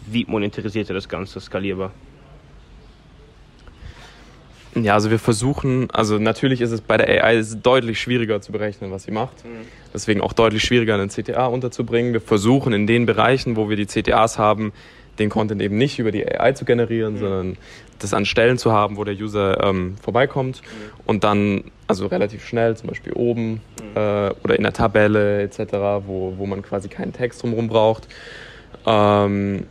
Wie 0.07 0.25
monetarisiert 0.27 0.89
ihr 0.89 0.95
das 0.95 1.09
Ganze 1.09 1.39
skalierbar? 1.39 1.91
Ja, 4.75 4.93
also 4.93 5.09
wir 5.09 5.19
versuchen, 5.19 5.89
also 5.91 6.19
natürlich 6.19 6.59
ist 6.59 6.71
es 6.71 6.81
bei 6.81 6.97
der 6.97 7.23
AI 7.23 7.41
deutlich 7.63 7.99
schwieriger 7.99 8.41
zu 8.41 8.51
berechnen, 8.51 8.91
was 8.91 9.03
sie 9.03 9.11
macht. 9.11 9.45
Mhm. 9.45 9.67
Deswegen 9.93 10.19
auch 10.19 10.33
deutlich 10.33 10.63
schwieriger, 10.63 10.95
einen 10.95 11.09
CTA 11.09 11.45
unterzubringen. 11.45 12.11
Wir 12.11 12.21
versuchen 12.21 12.73
in 12.73 12.85
den 12.85 13.05
Bereichen, 13.05 13.55
wo 13.55 13.69
wir 13.69 13.77
die 13.77 13.85
CTAs 13.85 14.37
haben, 14.37 14.73
den 15.17 15.29
Content 15.29 15.61
eben 15.61 15.77
nicht 15.77 15.97
über 15.97 16.11
die 16.11 16.27
AI 16.27 16.51
zu 16.51 16.65
generieren, 16.65 17.13
mhm. 17.13 17.19
sondern 17.19 17.57
das 17.99 18.13
an 18.13 18.25
Stellen 18.25 18.57
zu 18.57 18.73
haben, 18.73 18.97
wo 18.97 19.05
der 19.05 19.15
User 19.15 19.63
ähm, 19.63 19.95
vorbeikommt 20.01 20.61
mhm. 20.61 21.01
und 21.05 21.23
dann, 21.23 21.63
also 21.87 22.07
relativ 22.07 22.45
schnell, 22.45 22.75
zum 22.75 22.89
Beispiel 22.89 23.13
oben 23.13 23.51
mhm. 23.51 23.59
äh, 23.95 24.31
oder 24.43 24.57
in 24.57 24.63
der 24.63 24.73
Tabelle 24.73 25.41
etc., 25.41 25.59
wo, 26.05 26.33
wo 26.37 26.45
man 26.45 26.61
quasi 26.61 26.89
keinen 26.89 27.13
Text 27.13 27.41
drumherum 27.41 27.69
braucht. 27.69 28.09
Ähm, 28.85 29.67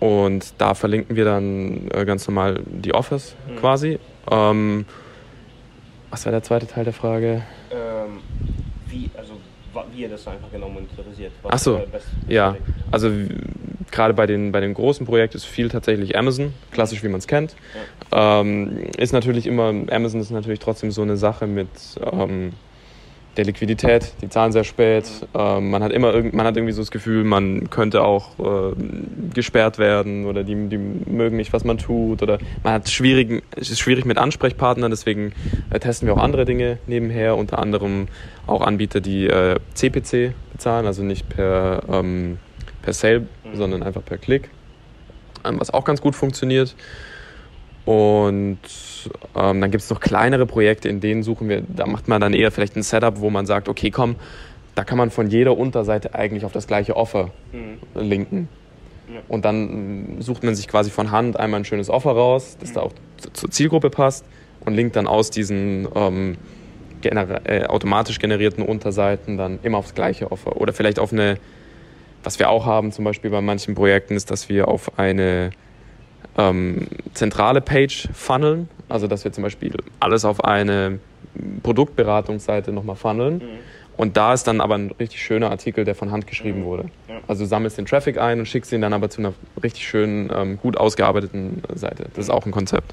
und 0.00 0.54
da 0.58 0.74
verlinken 0.74 1.14
wir 1.14 1.24
dann 1.24 1.88
äh, 1.94 2.04
ganz 2.04 2.26
normal 2.26 2.60
die 2.66 2.92
Offers 2.92 3.36
mhm. 3.48 3.56
quasi 3.56 3.98
ähm, 4.30 4.86
was 6.10 6.24
war 6.24 6.32
der 6.32 6.42
zweite 6.42 6.66
Teil 6.66 6.84
der 6.84 6.92
Frage? 6.92 7.42
Ähm, 7.70 8.20
wie, 8.86 9.10
also, 9.16 9.34
wie 9.92 10.02
ihr 10.02 10.08
das 10.08 10.26
einfach 10.28 10.50
genau 10.52 10.68
monetarisiert. 10.68 11.32
Achso, 11.42 11.80
ja. 12.28 12.56
Also 12.90 13.10
gerade 13.90 14.14
bei 14.14 14.26
den, 14.26 14.52
bei 14.52 14.60
den 14.60 14.74
großen 14.74 15.06
Projekten 15.06 15.36
ist 15.36 15.44
viel 15.44 15.68
tatsächlich 15.68 16.16
Amazon, 16.16 16.54
klassisch 16.70 17.02
wie 17.02 17.08
man 17.08 17.18
es 17.18 17.26
kennt. 17.26 17.56
Ja. 18.12 18.40
Ähm, 18.40 18.84
ist 18.96 19.12
natürlich 19.12 19.46
immer, 19.46 19.68
Amazon 19.90 20.20
ist 20.20 20.30
natürlich 20.30 20.60
trotzdem 20.60 20.90
so 20.90 21.02
eine 21.02 21.16
Sache 21.16 21.46
mit 21.46 21.68
ähm, 22.12 22.52
der 23.36 23.44
Liquidität, 23.44 24.12
die 24.22 24.28
zahlen 24.28 24.52
sehr 24.52 24.64
spät. 24.64 25.04
Ähm, 25.34 25.70
man 25.70 25.82
hat 25.82 25.92
immer 25.92 26.12
man 26.32 26.46
hat 26.46 26.56
irgendwie 26.56 26.72
so 26.72 26.82
das 26.82 26.90
Gefühl, 26.90 27.24
man 27.24 27.70
könnte 27.70 28.02
auch 28.02 28.38
äh, 28.38 28.74
gesperrt 29.32 29.78
werden 29.78 30.26
oder 30.26 30.44
die, 30.44 30.68
die 30.68 30.78
mögen 30.78 31.36
nicht, 31.36 31.52
was 31.52 31.64
man 31.64 31.78
tut 31.78 32.22
oder 32.22 32.38
man 32.62 32.74
hat 32.74 32.88
schwierigen, 32.88 33.42
es 33.56 33.70
ist 33.70 33.80
schwierig 33.80 34.04
mit 34.04 34.18
Ansprechpartnern, 34.18 34.90
deswegen 34.90 35.32
äh, 35.70 35.80
testen 35.80 36.06
wir 36.06 36.14
auch 36.14 36.22
andere 36.22 36.44
Dinge 36.44 36.78
nebenher, 36.86 37.36
unter 37.36 37.58
anderem 37.58 38.08
auch 38.46 38.60
Anbieter, 38.60 39.00
die 39.00 39.26
äh, 39.26 39.56
CPC 39.74 40.32
bezahlen, 40.52 40.86
also 40.86 41.02
nicht 41.02 41.28
per, 41.28 41.82
ähm, 41.90 42.38
per 42.82 42.92
Sale, 42.92 43.20
mhm. 43.20 43.56
sondern 43.56 43.82
einfach 43.82 44.04
per 44.04 44.18
Klick, 44.18 44.50
ähm, 45.44 45.58
was 45.58 45.72
auch 45.72 45.84
ganz 45.84 46.00
gut 46.00 46.14
funktioniert. 46.14 46.76
Und 47.84 48.58
ähm, 49.36 49.60
dann 49.60 49.70
gibt 49.70 49.82
es 49.82 49.90
noch 49.90 50.00
kleinere 50.00 50.46
Projekte, 50.46 50.88
in 50.88 51.00
denen 51.00 51.22
suchen 51.22 51.48
wir, 51.48 51.62
da 51.62 51.86
macht 51.86 52.08
man 52.08 52.20
dann 52.20 52.34
eher 52.34 52.50
vielleicht 52.50 52.76
ein 52.76 52.82
Setup, 52.82 53.20
wo 53.20 53.30
man 53.30 53.46
sagt, 53.46 53.68
okay, 53.68 53.90
komm, 53.90 54.16
da 54.74 54.84
kann 54.84 54.98
man 54.98 55.10
von 55.10 55.28
jeder 55.28 55.56
Unterseite 55.56 56.14
eigentlich 56.14 56.44
auf 56.44 56.52
das 56.52 56.66
gleiche 56.66 56.96
Offer 56.96 57.30
mhm. 57.52 57.78
linken. 57.94 58.48
Ja. 59.12 59.20
Und 59.28 59.44
dann 59.44 60.16
sucht 60.20 60.42
man 60.42 60.54
sich 60.54 60.66
quasi 60.66 60.90
von 60.90 61.10
Hand 61.10 61.38
einmal 61.38 61.60
ein 61.60 61.64
schönes 61.64 61.90
Offer 61.90 62.12
raus, 62.12 62.56
das 62.60 62.70
mhm. 62.70 62.74
da 62.74 62.80
auch 62.82 62.92
zur 63.32 63.50
Zielgruppe 63.50 63.90
passt 63.90 64.24
und 64.64 64.74
linkt 64.74 64.96
dann 64.96 65.06
aus 65.06 65.30
diesen 65.30 65.86
ähm, 65.94 66.36
gener 67.02 67.40
äh, 67.44 67.66
automatisch 67.66 68.18
generierten 68.18 68.64
Unterseiten 68.64 69.36
dann 69.36 69.58
immer 69.62 69.78
aufs 69.78 69.94
gleiche 69.94 70.32
Offer. 70.32 70.56
Oder 70.56 70.72
vielleicht 70.72 70.98
auf 70.98 71.12
eine, 71.12 71.38
was 72.22 72.38
wir 72.38 72.48
auch 72.48 72.66
haben, 72.66 72.92
zum 72.92 73.04
Beispiel 73.04 73.30
bei 73.30 73.40
manchen 73.40 73.74
Projekten, 73.74 74.16
ist, 74.16 74.30
dass 74.30 74.48
wir 74.48 74.68
auf 74.68 74.98
eine 74.98 75.50
ähm, 76.36 76.86
zentrale 77.14 77.60
Page 77.60 78.08
funneln, 78.12 78.68
also 78.88 79.06
dass 79.06 79.24
wir 79.24 79.32
zum 79.32 79.42
Beispiel 79.42 79.74
alles 80.00 80.24
auf 80.24 80.44
eine 80.44 80.98
Produktberatungsseite 81.62 82.72
nochmal 82.72 82.96
funneln. 82.96 83.34
Mhm. 83.34 83.58
Und 83.96 84.16
da 84.16 84.34
ist 84.34 84.44
dann 84.44 84.60
aber 84.60 84.74
ein 84.74 84.90
richtig 84.98 85.22
schöner 85.22 85.50
Artikel, 85.50 85.84
der 85.84 85.94
von 85.94 86.10
Hand 86.10 86.26
geschrieben 86.26 86.60
mhm. 86.60 86.64
wurde. 86.64 86.84
Ja. 87.08 87.16
Also 87.28 87.44
du 87.44 87.48
sammelst 87.48 87.78
den 87.78 87.86
Traffic 87.86 88.18
ein 88.18 88.40
und 88.40 88.46
schickst 88.46 88.72
ihn 88.72 88.80
dann 88.80 88.92
aber 88.92 89.08
zu 89.08 89.20
einer 89.20 89.34
richtig 89.62 89.86
schönen, 89.86 90.30
ähm, 90.34 90.58
gut 90.60 90.76
ausgearbeiteten 90.76 91.62
Seite. 91.74 92.06
Das 92.14 92.24
ist 92.24 92.30
auch 92.30 92.44
ein 92.44 92.52
Konzept. 92.52 92.92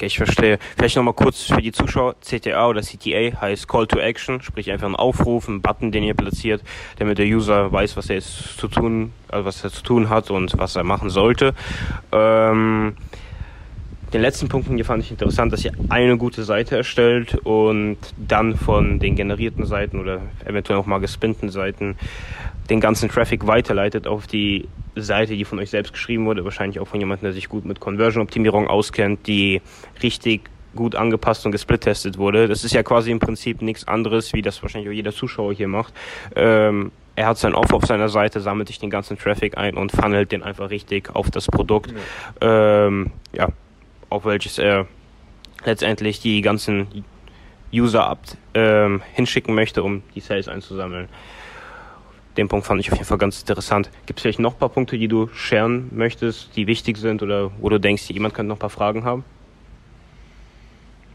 Okay, 0.00 0.06
ich 0.06 0.16
verstehe. 0.16 0.58
Vielleicht 0.78 0.96
nochmal 0.96 1.12
kurz 1.12 1.42
für 1.42 1.60
die 1.60 1.72
Zuschauer. 1.72 2.14
CTA 2.22 2.68
oder 2.68 2.80
CTA 2.80 3.38
heißt 3.38 3.68
Call 3.68 3.86
to 3.86 3.98
Action, 3.98 4.40
sprich 4.40 4.70
einfach 4.70 4.86
ein 4.86 4.96
Aufruf, 4.96 5.46
ein 5.46 5.60
Button, 5.60 5.92
den 5.92 6.04
ihr 6.04 6.14
platziert, 6.14 6.62
damit 6.98 7.18
der 7.18 7.26
User 7.26 7.70
weiß, 7.70 7.98
was 7.98 8.08
er 8.08 8.14
jetzt 8.14 8.56
zu 8.56 8.68
tun, 8.68 9.12
also 9.28 9.44
was 9.44 9.62
er 9.62 9.70
zu 9.70 9.82
tun 9.82 10.08
hat 10.08 10.30
und 10.30 10.56
was 10.56 10.74
er 10.74 10.84
machen 10.84 11.10
sollte. 11.10 11.52
Ähm, 12.12 12.96
den 14.14 14.22
letzten 14.22 14.48
Punkt 14.48 14.68
hier 14.70 14.86
fand 14.86 15.04
ich 15.04 15.10
interessant, 15.10 15.52
dass 15.52 15.66
ihr 15.66 15.72
eine 15.90 16.16
gute 16.16 16.44
Seite 16.44 16.78
erstellt 16.78 17.34
und 17.34 17.98
dann 18.16 18.56
von 18.56 19.00
den 19.00 19.16
generierten 19.16 19.66
Seiten 19.66 20.00
oder 20.00 20.22
eventuell 20.46 20.78
auch 20.78 20.86
mal 20.86 21.00
gespinnten 21.00 21.50
Seiten 21.50 21.98
den 22.70 22.80
ganzen 22.80 23.08
Traffic 23.08 23.46
weiterleitet 23.46 24.06
auf 24.06 24.26
die 24.26 24.68
Seite, 24.94 25.36
die 25.36 25.44
von 25.44 25.58
euch 25.58 25.70
selbst 25.70 25.92
geschrieben 25.92 26.24
wurde, 26.26 26.44
wahrscheinlich 26.44 26.80
auch 26.80 26.86
von 26.86 27.00
jemandem, 27.00 27.24
der 27.24 27.32
sich 27.32 27.48
gut 27.48 27.64
mit 27.64 27.80
Conversion-Optimierung 27.80 28.68
auskennt, 28.68 29.26
die 29.26 29.60
richtig 30.02 30.48
gut 30.74 30.94
angepasst 30.94 31.44
und 31.44 31.52
gesplittestet 31.52 32.16
wurde. 32.16 32.46
Das 32.46 32.62
ist 32.62 32.72
ja 32.72 32.84
quasi 32.84 33.10
im 33.10 33.18
Prinzip 33.18 33.60
nichts 33.60 33.88
anderes, 33.88 34.32
wie 34.32 34.42
das 34.42 34.62
wahrscheinlich 34.62 34.88
auch 34.88 34.94
jeder 34.94 35.12
Zuschauer 35.12 35.52
hier 35.52 35.66
macht. 35.66 35.92
Ähm, 36.36 36.92
er 37.16 37.26
hat 37.26 37.38
sein 37.38 37.54
Offer 37.54 37.74
auf 37.74 37.86
seiner 37.86 38.08
Seite, 38.08 38.40
sammelt 38.40 38.68
sich 38.68 38.78
den 38.78 38.88
ganzen 38.88 39.18
Traffic 39.18 39.58
ein 39.58 39.76
und 39.76 39.90
funnelt 39.90 40.30
den 40.30 40.44
einfach 40.44 40.70
richtig 40.70 41.14
auf 41.14 41.30
das 41.30 41.46
Produkt, 41.46 41.92
ja, 42.40 42.86
ähm, 42.86 43.10
ja 43.32 43.48
auf 44.10 44.24
welches 44.24 44.58
er 44.58 44.86
letztendlich 45.64 46.20
die 46.20 46.40
ganzen 46.40 47.04
User 47.72 48.06
ab, 48.06 48.20
ähm, 48.54 49.02
hinschicken 49.12 49.54
möchte, 49.54 49.82
um 49.82 50.02
die 50.14 50.20
Sales 50.20 50.48
einzusammeln 50.48 51.08
den 52.36 52.48
Punkt 52.48 52.66
fand 52.66 52.80
ich 52.80 52.90
auf 52.90 52.98
jeden 52.98 53.06
Fall 53.06 53.18
ganz 53.18 53.40
interessant. 53.40 53.90
Gibt 54.06 54.18
es 54.18 54.22
vielleicht 54.22 54.38
noch 54.38 54.54
ein 54.54 54.58
paar 54.58 54.68
Punkte, 54.68 54.98
die 54.98 55.08
du 55.08 55.28
scheren 55.34 55.88
möchtest, 55.92 56.56
die 56.56 56.66
wichtig 56.66 56.96
sind 56.96 57.22
oder 57.22 57.50
wo 57.60 57.68
du 57.68 57.78
denkst, 57.78 58.08
jemand 58.10 58.34
könnte 58.34 58.48
noch 58.48 58.56
ein 58.56 58.60
paar 58.60 58.70
Fragen 58.70 59.04
haben? 59.04 59.24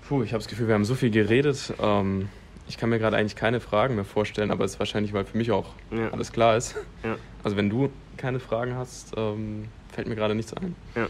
Puh, 0.07 0.23
ich 0.23 0.33
habe 0.33 0.39
das 0.39 0.47
Gefühl, 0.47 0.67
wir 0.67 0.75
haben 0.75 0.85
so 0.85 0.95
viel 0.95 1.09
geredet. 1.09 1.73
Ähm, 1.81 2.29
ich 2.67 2.77
kann 2.77 2.89
mir 2.89 2.99
gerade 2.99 3.17
eigentlich 3.17 3.35
keine 3.35 3.59
Fragen 3.59 3.95
mehr 3.95 4.05
vorstellen, 4.05 4.51
aber 4.51 4.65
es 4.65 4.73
ist 4.73 4.79
wahrscheinlich, 4.79 5.13
weil 5.13 5.25
für 5.25 5.37
mich 5.37 5.51
auch 5.51 5.67
ja. 5.91 6.09
alles 6.11 6.31
klar 6.31 6.57
ist. 6.57 6.75
Ja. 7.03 7.15
Also 7.43 7.57
wenn 7.57 7.69
du 7.69 7.89
keine 8.17 8.39
Fragen 8.39 8.75
hast, 8.75 9.13
ähm, 9.17 9.67
fällt 9.91 10.07
mir 10.07 10.15
gerade 10.15 10.35
nichts 10.35 10.53
ein. 10.53 10.75
Ja. 10.95 11.07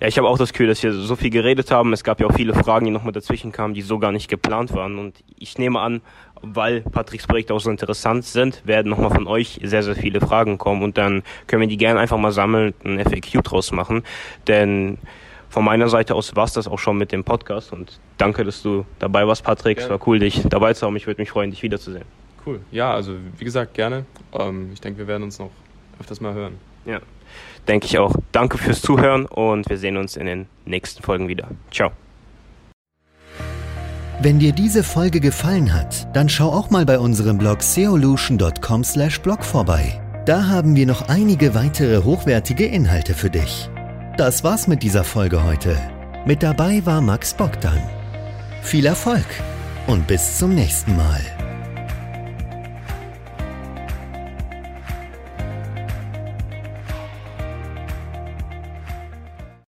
Ja, 0.00 0.08
ich 0.08 0.18
habe 0.18 0.26
auch 0.26 0.36
das 0.36 0.52
Gefühl, 0.52 0.66
dass 0.66 0.82
wir 0.82 0.92
so 0.92 1.14
viel 1.14 1.30
geredet 1.30 1.70
haben. 1.70 1.92
Es 1.92 2.02
gab 2.02 2.20
ja 2.20 2.26
auch 2.26 2.34
viele 2.34 2.54
Fragen, 2.54 2.86
die 2.86 2.90
nochmal 2.90 3.12
dazwischen 3.12 3.52
kamen, 3.52 3.72
die 3.72 3.82
so 3.82 4.00
gar 4.00 4.10
nicht 4.10 4.28
geplant 4.28 4.72
waren. 4.74 4.98
Und 4.98 5.22
ich 5.38 5.58
nehme 5.58 5.78
an, 5.78 6.00
weil 6.40 6.80
Patricks 6.80 7.28
Projekte 7.28 7.54
auch 7.54 7.60
so 7.60 7.70
interessant 7.70 8.24
sind, 8.24 8.66
werden 8.66 8.90
nochmal 8.90 9.10
von 9.10 9.28
euch 9.28 9.60
sehr, 9.62 9.84
sehr 9.84 9.94
viele 9.94 10.20
Fragen 10.20 10.58
kommen. 10.58 10.82
Und 10.82 10.98
dann 10.98 11.22
können 11.46 11.60
wir 11.60 11.68
die 11.68 11.76
gerne 11.76 12.00
einfach 12.00 12.18
mal 12.18 12.32
sammeln, 12.32 12.74
ein 12.84 12.98
FAQ 12.98 13.44
draus 13.44 13.70
machen. 13.70 14.02
Denn 14.48 14.98
von 15.52 15.64
meiner 15.64 15.88
Seite 15.88 16.14
aus 16.14 16.34
war 16.34 16.44
es 16.44 16.54
das 16.54 16.66
auch 16.66 16.78
schon 16.78 16.98
mit 16.98 17.12
dem 17.12 17.22
Podcast. 17.22 17.72
Und 17.72 18.00
danke, 18.18 18.44
dass 18.44 18.62
du 18.62 18.84
dabei 18.98 19.26
warst, 19.26 19.44
Patrick. 19.44 19.78
Gerne. 19.78 19.94
Es 19.94 20.00
war 20.00 20.08
cool, 20.08 20.18
dich 20.18 20.42
dabei 20.48 20.74
zu 20.74 20.86
haben. 20.86 20.96
Ich 20.96 21.06
würde 21.06 21.20
mich 21.20 21.30
freuen, 21.30 21.50
dich 21.50 21.62
wiederzusehen. 21.62 22.04
Cool. 22.44 22.60
Ja, 22.72 22.92
also 22.92 23.14
wie 23.38 23.44
gesagt, 23.44 23.74
gerne. 23.74 24.04
Ähm, 24.32 24.70
ich 24.72 24.80
denke, 24.80 24.98
wir 24.98 25.06
werden 25.06 25.22
uns 25.22 25.38
noch 25.38 25.50
öfters 26.00 26.20
mal 26.20 26.34
hören. 26.34 26.54
Ja 26.84 27.00
denke 27.68 27.86
ich 27.86 27.98
auch. 27.98 28.14
Danke 28.32 28.58
fürs 28.58 28.82
Zuhören 28.82 29.26
und 29.26 29.68
wir 29.68 29.78
sehen 29.78 29.96
uns 29.96 30.16
in 30.16 30.26
den 30.26 30.46
nächsten 30.64 31.02
Folgen 31.02 31.28
wieder. 31.28 31.48
Ciao. 31.70 31.90
Wenn 34.20 34.38
dir 34.38 34.52
diese 34.52 34.84
Folge 34.84 35.20
gefallen 35.20 35.72
hat, 35.74 36.14
dann 36.14 36.28
schau 36.28 36.48
auch 36.48 36.70
mal 36.70 36.86
bei 36.86 36.98
unserem 36.98 37.38
Blog 37.38 37.62
seolution.com/blog 37.62 39.44
vorbei. 39.44 40.00
Da 40.26 40.46
haben 40.46 40.76
wir 40.76 40.86
noch 40.86 41.08
einige 41.08 41.54
weitere 41.54 42.04
hochwertige 42.04 42.66
Inhalte 42.66 43.14
für 43.14 43.30
dich. 43.30 43.68
Das 44.16 44.44
war's 44.44 44.66
mit 44.66 44.82
dieser 44.82 45.04
Folge 45.04 45.42
heute. 45.42 45.74
Mit 46.26 46.42
dabei 46.42 46.84
war 46.84 47.00
Max 47.00 47.32
Bogdan. 47.32 47.80
Viel 48.60 48.84
Erfolg 48.84 49.24
und 49.86 50.06
bis 50.06 50.36
zum 50.36 50.54
nächsten 50.54 50.94
Mal. 50.98 51.41